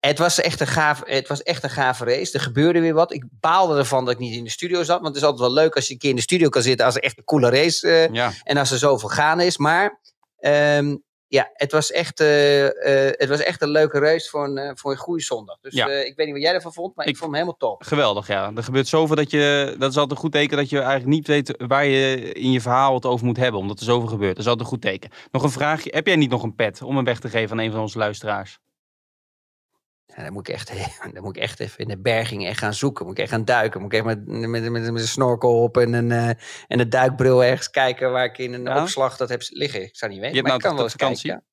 Het 0.00 0.18
was, 0.18 0.40
echt 0.40 0.60
een 0.60 0.66
gaaf, 0.66 1.02
het 1.04 1.28
was 1.28 1.42
echt 1.42 1.62
een 1.62 1.70
gave 1.70 2.04
race. 2.04 2.32
Er 2.32 2.40
gebeurde 2.40 2.80
weer 2.80 2.94
wat. 2.94 3.12
Ik 3.12 3.24
baalde 3.40 3.78
ervan 3.78 4.04
dat 4.04 4.14
ik 4.14 4.20
niet 4.20 4.34
in 4.36 4.44
de 4.44 4.50
studio 4.50 4.82
zat. 4.82 5.00
Want 5.00 5.06
het 5.06 5.16
is 5.16 5.22
altijd 5.22 5.40
wel 5.40 5.52
leuk 5.62 5.74
als 5.74 5.86
je 5.86 5.92
een 5.92 5.98
keer 5.98 6.10
in 6.10 6.16
de 6.16 6.22
studio 6.22 6.48
kan 6.48 6.62
zitten. 6.62 6.86
Als 6.86 6.94
er 6.94 7.02
echt 7.02 7.18
een 7.18 7.24
coole 7.24 7.50
race 7.50 8.08
Ja. 8.12 8.32
en 8.42 8.56
als 8.56 8.70
er 8.70 8.78
zoveel 8.78 9.08
gaan 9.08 9.40
is. 9.40 9.56
Maar 9.56 10.00
ehm, 10.36 10.96
ja, 11.28 11.50
het 11.52 11.72
was, 11.72 11.90
echt, 11.90 12.20
eh, 12.20 12.66
eh, 13.08 13.12
het 13.18 13.28
was 13.28 13.40
echt 13.40 13.62
een 13.62 13.68
leuke 13.70 13.98
race 13.98 14.28
voor 14.30 14.44
een, 14.44 14.58
eh, 14.58 14.70
voor 14.74 14.90
een 14.90 14.96
goede 14.96 15.22
zondag. 15.22 15.58
Dus 15.60 15.74
Ja. 15.74 15.86
ik 15.88 16.16
weet 16.16 16.26
niet 16.26 16.34
wat 16.34 16.44
jij 16.44 16.54
ervan 16.54 16.72
vond, 16.72 16.96
maar 16.96 17.04
ik, 17.06 17.10
Ik- 17.12 17.16
vond 17.18 17.30
hem 17.30 17.40
helemaal 17.40 17.58
top. 17.70 17.82
Geweldig, 17.82 18.26
ja. 18.26 18.52
Er 18.56 18.62
gebeurt 18.62 18.88
zoveel 18.88 19.16
dat 19.16 19.30
je... 19.30 19.74
Dat 19.78 19.90
is 19.90 19.96
altijd 19.96 20.10
een 20.10 20.24
goed 20.24 20.32
teken 20.32 20.56
dat 20.56 20.70
je 20.70 20.76
eigenlijk 20.78 21.08
niet 21.08 21.26
weet 21.26 21.54
waar 21.66 21.84
je 21.86 22.32
in 22.32 22.52
je 22.52 22.60
verhaal 22.60 22.94
het 22.94 23.06
over 23.06 23.26
moet 23.26 23.36
hebben. 23.36 23.60
Omdat 23.60 23.78
er 23.78 23.84
zoveel 23.84 24.08
gebeurt. 24.08 24.36
Dat 24.36 24.44
is 24.44 24.50
altijd 24.50 24.66
een 24.66 24.72
goed 24.74 24.82
teken. 24.82 25.10
Nog 25.30 25.42
een 25.42 25.50
vraagje. 25.50 25.90
Heb 25.94 26.06
jij 26.06 26.16
niet 26.16 26.30
nog 26.30 26.42
een 26.42 26.54
pet 26.54 26.82
om 26.82 26.96
hem 26.96 27.04
weg 27.04 27.20
te 27.20 27.28
geven 27.28 27.58
aan 27.58 27.64
een 27.64 27.70
van 27.72 27.80
onze 27.80 27.98
luisteraars? 27.98 28.58
Ja, 30.06 30.22
dan, 30.22 30.32
moet 30.32 30.48
ik 30.48 30.54
echt, 30.54 30.72
dan 31.14 31.22
moet 31.22 31.36
ik 31.36 31.42
echt 31.42 31.60
even 31.60 31.78
in 31.78 31.88
de 31.88 31.98
berging 31.98 32.46
echt 32.46 32.58
gaan 32.58 32.74
zoeken. 32.74 33.06
Moet 33.06 33.14
ik 33.16 33.22
echt 33.22 33.32
gaan 33.32 33.44
duiken. 33.44 33.80
Moet 33.80 33.92
ik 33.92 33.98
echt 33.98 34.06
met, 34.06 34.26
met, 34.26 34.70
met, 34.70 34.92
met 34.92 35.00
een 35.00 35.08
snorkel 35.08 35.62
op 35.62 35.76
en 35.76 35.92
een, 35.92 36.12
eh, 36.12 36.28
en 36.68 36.80
een 36.80 36.90
duikbril 36.90 37.44
ergens 37.44 37.70
kijken 37.70 38.12
waar 38.12 38.24
ik 38.24 38.38
in 38.38 38.52
een 38.52 38.62
Ja? 38.64 38.82
opslag 38.82 39.16
dat 39.16 39.28
heb 39.28 39.42
liggen. 39.48 39.82
Ik 39.82 39.96
zou 39.96 40.10
niet 40.12 40.20
weten, 40.20 40.36
Je 40.36 40.42
hebt 40.42 40.48
maar 40.52 40.56
ik 40.56 40.62
nou 40.62 40.74
kan 40.74 40.74
wel 40.74 40.84
eens 40.84 40.92
vakantie? 40.92 41.30
kijken. 41.30 41.46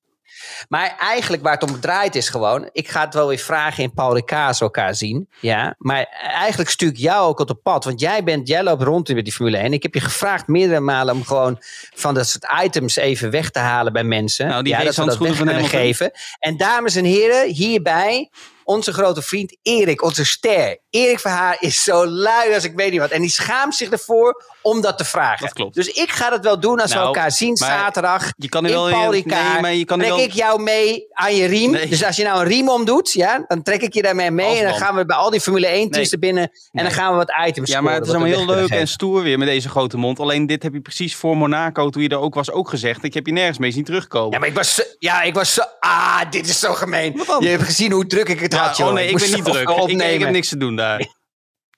Maar 0.68 0.96
eigenlijk 0.98 1.42
waar 1.42 1.52
het 1.52 1.70
om 1.70 1.80
draait 1.80 2.14
is 2.14 2.28
gewoon... 2.28 2.68
Ik 2.72 2.88
ga 2.88 3.04
het 3.04 3.14
wel 3.14 3.28
weer 3.28 3.38
vragen 3.38 3.82
in 3.82 3.92
Paul 3.92 4.14
Ricard 4.14 4.60
elkaar 4.60 4.94
zien. 4.94 5.28
Ja, 5.40 5.74
maar 5.78 6.06
eigenlijk 6.20 6.70
stuur 6.70 6.88
ik 6.88 6.96
jou 6.96 7.28
ook 7.28 7.38
op 7.38 7.48
het 7.48 7.62
pad. 7.62 7.84
Want 7.84 8.00
jij, 8.00 8.24
bent, 8.24 8.48
jij 8.48 8.62
loopt 8.62 8.82
rond 8.82 9.14
met 9.14 9.24
die 9.24 9.32
Formule 9.32 9.56
1. 9.56 9.72
Ik 9.72 9.82
heb 9.82 9.94
je 9.94 10.00
gevraagd 10.00 10.46
meerdere 10.46 10.80
malen 10.80 11.14
om 11.14 11.24
gewoon 11.24 11.62
van 11.94 12.14
dat 12.14 12.28
soort 12.28 12.46
items 12.64 12.96
even 12.96 13.30
weg 13.30 13.50
te 13.50 13.58
halen 13.58 13.92
bij 13.92 14.04
mensen. 14.04 14.48
Nou, 14.48 14.62
die 14.62 14.72
ja, 14.72 14.84
dat 14.84 14.96
we 14.96 15.04
dat 15.04 15.18
weg 15.18 15.36
kunnen 15.36 15.68
geven. 15.68 16.10
En 16.38 16.56
dames 16.56 16.96
en 16.96 17.04
heren, 17.04 17.50
hierbij 17.50 18.30
onze 18.64 18.92
grote 18.92 19.22
vriend 19.22 19.56
Erik, 19.62 20.02
onze 20.02 20.24
ster. 20.24 20.78
Erik 20.90 21.20
Verhaar 21.20 21.56
is 21.60 21.84
zo 21.84 22.06
lui 22.06 22.54
als 22.54 22.64
ik 22.64 22.72
weet 22.76 22.90
niet 22.90 23.00
wat. 23.00 23.10
En 23.10 23.20
die 23.20 23.30
schaamt 23.30 23.74
zich 23.74 23.88
ervoor 23.90 24.44
om 24.62 24.80
dat 24.80 24.98
te 24.98 25.04
vragen. 25.04 25.44
Dat 25.46 25.54
klopt. 25.54 25.74
Dus 25.74 25.88
ik 25.88 26.10
ga 26.10 26.30
dat 26.30 26.44
wel 26.44 26.60
doen 26.60 26.80
als 26.80 26.90
we 26.90 26.96
Nou, 26.96 27.06
elkaar 27.06 27.30
zien 27.32 27.56
zaterdag. 27.56 28.32
Je 28.36 28.48
kan 28.48 28.66
in 28.66 28.72
wel... 28.72 28.88
Paul 28.90 29.10
nee, 29.10 29.22
Ricard. 29.22 29.60
maar 29.60 29.74
je 29.74 29.84
kan 29.84 29.98
trek 29.98 30.10
wel... 30.10 30.18
ik 30.20 30.32
jou 30.32 30.62
mee 30.62 31.06
aan 31.12 31.34
je 31.36 31.46
riem. 31.46 31.70
Nee. 31.70 31.88
Dus 31.88 32.04
als 32.04 32.16
je 32.16 32.24
nou 32.24 32.40
een 32.40 32.46
riem 32.46 32.68
omdoet, 32.68 33.12
ja, 33.12 33.44
dan 33.48 33.62
trek 33.62 33.82
ik 33.82 33.94
je 33.94 34.02
daarmee 34.02 34.30
mee. 34.30 34.58
En 34.58 34.64
dan 34.68 34.74
gaan 34.78 34.94
we 34.94 35.04
bij 35.06 35.16
al 35.16 35.30
die 35.30 35.40
Formule 35.40 35.66
1 35.66 35.90
teams 35.90 36.10
Nee. 36.10 36.20
binnen. 36.20 36.50
En 36.72 36.82
dan 36.84 36.92
gaan 36.92 37.10
we 37.10 37.16
wat 37.16 37.32
items 37.46 37.70
Ja, 37.70 37.80
maar 37.80 37.94
het 37.94 38.02
is 38.06 38.10
allemaal 38.10 38.28
heel 38.28 38.46
leuk 38.46 38.68
en 38.68 38.88
stoer 38.88 39.22
weer 39.22 39.38
met 39.38 39.48
deze 39.48 39.68
grote 39.68 39.96
mond. 39.96 40.20
Alleen 40.20 40.46
dit 40.46 40.62
heb 40.62 40.72
je 40.72 40.80
precies 40.80 41.16
voor 41.16 41.36
Monaco, 41.36 41.90
toen 41.90 42.02
je 42.02 42.08
er 42.08 42.18
ook 42.18 42.34
was, 42.34 42.50
ook 42.50 42.68
gezegd. 42.68 43.04
Ik 43.04 43.14
heb 43.14 43.26
je 43.26 43.32
nergens 43.32 43.58
mee 43.58 43.70
zien 43.70 43.84
terugkomen. 43.84 44.30
Ja, 44.32 44.38
maar 44.38 44.48
ik 44.48 44.54
was, 44.54 44.74
zo- 44.74 44.82
ja, 44.98 45.22
ik 45.22 45.34
was 45.34 45.54
zo... 45.54 45.62
Ah, 45.80 46.20
dit 46.30 46.48
is 46.48 46.58
zo 46.58 46.72
gemeen. 46.74 47.20
Je 47.38 47.48
hebt 47.48 47.62
gezien 47.62 47.92
hoe 47.92 48.06
druk 48.06 48.28
ik 48.28 48.40
het 48.40 48.53
had, 48.54 48.76
joh. 48.76 48.86
oh 48.86 48.92
nee, 48.92 49.08
ik 49.08 49.16
ben 49.18 49.30
niet 49.32 49.44
druk. 49.44 49.68
Ik, 49.68 50.02
ik 50.02 50.20
heb 50.20 50.30
niks 50.30 50.48
te 50.48 50.56
doen 50.56 50.76
daar. 50.76 51.00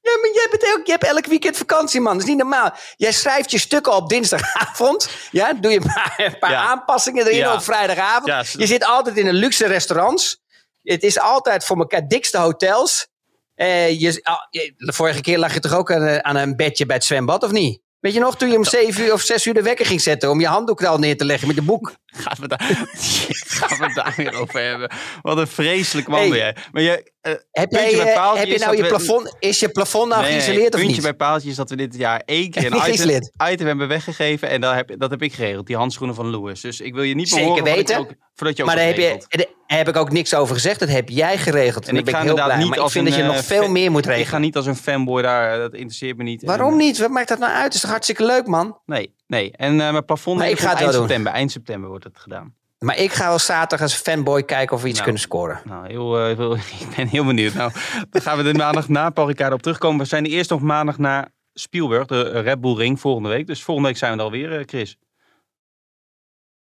Ja, 0.03 0.13
maar 0.21 0.31
jij, 0.35 0.47
bent 0.51 0.77
ook, 0.79 0.87
je 0.87 0.93
hebt 0.93 1.05
elk 1.05 1.27
weekend 1.27 1.57
vakantie, 1.57 2.01
man. 2.01 2.13
Dat 2.13 2.23
is 2.23 2.29
niet 2.29 2.39
normaal. 2.39 2.75
Jij 2.97 3.13
schrijft 3.13 3.51
je 3.51 3.59
stukken 3.59 3.95
op 3.95 4.09
dinsdagavond. 4.09 5.09
Ja, 5.31 5.53
doe 5.53 5.71
je 5.73 5.77
een 5.81 5.93
paar, 5.95 6.15
een 6.17 6.39
paar 6.39 6.51
Ja. 6.51 6.63
aanpassingen 6.67 7.25
erin 7.27 7.37
Ja. 7.39 7.55
op 7.55 7.63
vrijdagavond. 7.63 8.27
Ja, 8.27 8.43
je 8.53 8.67
zit 8.67 8.85
altijd 8.85 9.17
in 9.17 9.25
de 9.25 9.33
luxe 9.33 9.67
restaurants. 9.67 10.39
Het 10.83 11.03
is 11.03 11.19
altijd 11.19 11.65
voor 11.65 11.77
elkaar 11.79 12.09
dikste 12.09 12.39
hotels. 12.39 13.07
Eh, 13.55 14.01
je, 14.01 14.21
ah, 14.23 14.37
je- 14.51 14.73
de 14.77 14.93
vorige 14.93 15.21
keer 15.21 15.39
lag 15.39 15.55
je 15.55 15.61
toch 15.61 15.75
ook 15.75 15.93
aan, 15.93 16.03
een- 16.03 16.25
aan 16.25 16.37
een 16.37 16.57
bedje 16.57 16.87
bij 16.87 16.97
het 16.97 17.05
zwembad, 17.05 17.43
of 17.43 17.51
niet? 17.51 17.81
Weet 18.07 18.15
je 18.15 18.21
nog, 18.21 18.37
toen 18.37 18.51
je 18.51 18.57
om 18.57 18.65
zeven 18.65 19.05
uur 19.05 19.13
of 19.13 19.21
zes 19.21 19.47
uur 19.47 19.55
de 19.55 19.63
wekker 19.63 19.87
ging 19.87 20.01
zetten... 20.01 20.31
om 20.31 20.41
je 20.41 20.47
handdoek 20.47 20.85
al 20.85 20.99
neer 20.99 21.17
te 21.17 21.25
leggen 21.25 21.47
met 21.47 21.57
de 21.57 21.63
boek. 21.63 21.95
Gaan 22.07 22.37
we, 22.41 22.49
daar, 22.49 22.87
gaan 23.59 23.79
we 23.79 23.85
het 23.85 23.95
daar 23.95 24.15
weer 24.17 24.35
over 24.35 24.61
hebben. 24.61 24.91
Wat 25.23 25.39
een 25.39 25.47
vreselijk 25.47 26.09
man 26.09 26.19
Hey. 26.19 26.29
ben 26.29 26.39
jij. 26.39 26.57
Maar 26.73 26.83
je, 26.83 27.13
Heb, 27.51 27.69
puntje 27.71 27.97
jij, 27.97 28.15
eh, 28.15 28.35
heb 28.35 28.47
je 28.47 28.59
nou 28.59 28.77
je 28.77 28.83
we- 28.83 28.89
plafond... 28.89 29.37
Is 29.39 29.61
je 29.61 29.69
plafond 29.69 30.09
nou 30.09 30.23
Nee, 30.23 30.31
geïsoleerd 30.33 30.75
of 30.75 30.81
puntje 30.81 30.89
niet? 30.95 31.03
bij 31.03 31.15
paaltje 31.15 31.51
is 31.51 31.57
dat 31.57 31.71
we 31.71 31.77
dit 31.77 31.97
jaar 31.97 32.23
één 32.25 32.51
keer 32.51 32.73
een 32.73 33.53
item, 33.53 33.67
hebben 33.67 33.89
weggegeven. 33.89 34.49
En 34.49 34.61
dat 34.61 34.75
heb, 34.75 34.95
dat 34.99 35.11
heb 35.11 35.23
ik 35.23 35.33
geregeld. 35.33 35.67
Die 35.67 35.77
handschoenen 35.77 36.17
van 36.17 36.31
Lewis. 36.31 36.61
Dus 36.61 36.81
ik 36.81 36.95
wil 36.95 37.03
je 37.03 37.15
niet 37.15 37.29
Zeker 37.29 37.63
weten. 37.63 37.99
ook, 37.99 38.13
voordat 38.35 38.57
je 38.57 38.63
ook 38.63 38.69
Maar 38.69 38.77
daar 38.79 38.87
heb, 38.87 38.97
je, 38.97 39.27
daar 39.67 39.79
heb 39.79 39.89
ik 39.89 39.97
ook 39.97 40.11
niks 40.13 40.35
over 40.35 40.55
gezegd. 40.55 40.81
Dat 40.81 40.89
heb 40.89 41.09
jij 41.09 41.39
geregeld. 41.39 41.89
En, 41.89 41.97
ik 41.97 42.05
ben 42.05 42.15
ga 42.15 42.21
ik 42.21 42.27
heel 42.27 42.33
inderdaad 42.37 42.47
blij. 42.47 42.59
niet 42.69 42.77
Maar 42.77 42.85
ik 42.87 42.93
vind 42.93 43.07
een, 43.07 43.13
dat 43.13 43.21
je 43.21 43.27
nog 43.27 43.37
eh, 43.37 43.43
veel 43.43 43.63
fan- 43.63 43.73
meer 43.73 43.91
moet 43.91 44.05
Ik 44.05 44.11
ga 44.11 44.17
regelen. 44.17 44.41
niet 44.41 44.57
als 44.57 44.67
een 44.67 44.77
fanboy 44.77 45.23
daar. 45.23 45.59
Dat 45.59 45.73
interesseert 45.75 46.17
me 46.17 46.23
niet. 46.23 46.41
En, 46.43 46.47
Waarom 46.49 46.77
niet? 46.77 46.99
Wat 46.99 47.11
maakt 47.11 47.29
dat 47.29 47.39
nou 47.39 47.53
uit? 47.53 47.65
Het 47.65 47.75
is 47.75 47.81
toch 47.81 47.91
hartstikke 47.91 48.25
leuk, 48.25 48.47
man? 48.47 48.79
Nee, 48.87 49.15
nee. 49.27 49.53
En 49.57 49.81
eh, 49.81 49.91
mijn 49.91 50.05
plafond 50.05 50.43
is 50.43 50.65
eind 50.65 50.93
september. 50.95 51.33
Eind 51.33 51.51
september 51.51 51.89
wordt 51.89 52.05
het 52.05 52.19
gedaan. 52.19 52.55
Maar 52.79 52.99
ik 52.99 53.13
ga 53.13 53.29
wel 53.29 53.39
zaterdag 53.39 53.81
als 53.81 53.95
fanboy 53.97 54.43
kijken 54.43 54.77
of 54.77 54.83
we 54.83 54.89
iets 54.89 54.99
Nou. 54.99 55.05
kunnen 55.05 55.23
scoren. 55.29 55.61
Nou, 55.65 55.87
heel, 55.87 56.19
eh, 56.19 56.37
heel- 56.37 56.55
ik 56.89 56.97
ben 56.97 57.07
heel 57.07 57.25
benieuwd. 57.25 57.55
Nou, 57.55 57.73
dan 58.11 58.23
gaan 58.23 58.37
we 58.37 58.43
de 58.43 58.55
maandag 58.55 58.89
na 58.89 59.11
Paul 59.11 59.27
Ricard 59.27 59.53
op 59.53 59.63
terugkomen. 59.63 59.99
We 59.99 60.05
zijn 60.05 60.25
eerst 60.27 60.51
nog 60.51 60.61
maandag 60.61 60.99
naar 60.99 61.29
Spielberg, 61.55 62.07
de 62.07 62.23
Red 62.41 62.61
Bull 62.61 62.75
Ring, 62.77 63.01
volgende 63.01 63.29
week. 63.29 63.47
Dus 63.47 63.63
volgende 63.63 63.89
week 63.91 63.99
zijn 63.99 64.13
we 64.13 64.19
er 64.19 64.25
alweer, 64.25 64.59
eh, 64.59 64.63
Chris. 64.67 64.97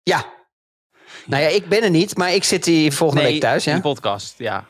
Ja. 0.03 0.26
Nou 1.26 1.43
ja, 1.43 1.47
ik 1.49 1.68
ben 1.68 1.84
er 1.84 1.89
niet, 1.89 2.18
maar 2.18 2.34
ik 2.34 2.43
zit 2.43 2.66
hier 2.66 2.93
volgende 2.93 3.24
week 3.24 3.41
thuis, 3.41 3.66
in 3.66 3.72
ja? 3.72 3.78
de 3.78 3.84
podcast, 3.84 4.36
ja. 4.38 4.66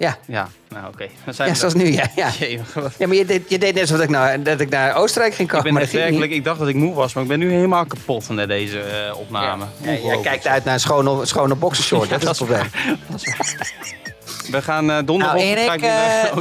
Ja. 0.00 0.16
Ja, 0.26 0.48
nou 0.68 0.86
oké. 0.86 1.06
Ja, 1.36 1.54
zoals 1.54 1.74
nu, 1.74 1.92
ja. 1.92 2.10
ja. 2.16 2.30
Ja, 2.98 3.06
maar 3.06 3.16
je 3.16 3.24
deed, 3.24 3.42
je 3.48 3.58
deed 3.58 3.74
net 3.74 3.82
alsof 3.82 4.00
ik, 4.00 4.08
nou, 4.08 4.42
dat 4.42 4.60
ik 4.60 4.68
naar 4.68 4.94
Oostenrijk 4.94 5.34
ging 5.34 5.48
Ik 5.48 5.54
komen. 5.54 5.64
ben 5.64 5.72
maar 5.72 5.82
dat 5.82 5.92
werkelijk, 5.92 6.32
ik 6.32 6.44
dacht 6.44 6.58
dat 6.58 6.68
ik 6.68 6.74
moe 6.74 6.94
was, 6.94 7.12
maar 7.12 7.22
ik 7.22 7.28
ben 7.28 7.38
nu 7.38 7.52
helemaal 7.52 7.84
kapot 7.86 8.28
na 8.28 8.46
deze 8.46 8.80
eh, 8.80 9.18
opname. 9.18 9.64
Ja, 9.82 9.92
jij 9.92 10.20
kijkt 10.20 10.46
uit 10.46 10.64
naar 10.64 10.74
een 10.74 10.80
schone, 10.80 11.26
schone 11.26 11.54
boxershort. 11.54 12.08
Ja, 12.10 12.18
dat 12.18 12.30
is 12.32 12.38
het 12.38 12.48
dat 12.48 12.68
probleem. 12.68 12.98
We 14.50 14.62
gaan 14.62 14.90
eh 14.90 14.96
donderdag 15.04 15.36
Nou, 15.36 15.46
Erik, 15.46 15.72
ik 15.72 15.82
eh, 15.82 16.32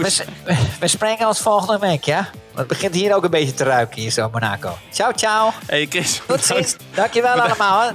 we, 0.43 0.55
we 0.79 0.87
spreken 0.87 1.27
ons 1.27 1.39
volgende 1.39 1.87
week, 1.87 2.03
ja? 2.03 2.29
Het 2.55 2.67
begint 2.67 2.95
hier 2.95 3.15
ook 3.15 3.23
een 3.23 3.29
beetje 3.29 3.53
te 3.53 3.63
ruiken, 3.63 4.01
hier 4.01 4.11
zo 4.11 4.29
Monaco. 4.31 4.77
Ciao, 4.91 5.11
ciao. 5.15 5.51
Hey 5.65 5.85
Chris, 5.89 6.21
Tot 6.27 6.45
ziens. 6.45 6.75
Dankjewel 6.93 7.41
allemaal, 7.41 7.81
hè. 7.81 7.91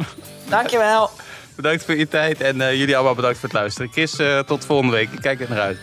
Dankjewel. 0.48 1.10
Bedankt 1.54 1.84
voor 1.84 1.96
je 1.96 2.08
tijd 2.08 2.40
en 2.40 2.60
eh, 2.60 2.78
jullie 2.78 2.94
allemaal 2.94 3.14
bedankt 3.14 3.38
voor 3.38 3.48
het 3.48 3.58
luisteren. 3.58 3.92
Chris, 3.92 4.18
eh, 4.18 4.38
tot 4.38 4.64
volgende 4.64 4.92
week. 4.92 5.12
Ik 5.12 5.20
kijk 5.20 5.40
er 5.40 5.48
naar 5.48 5.60
uit. 5.60 5.78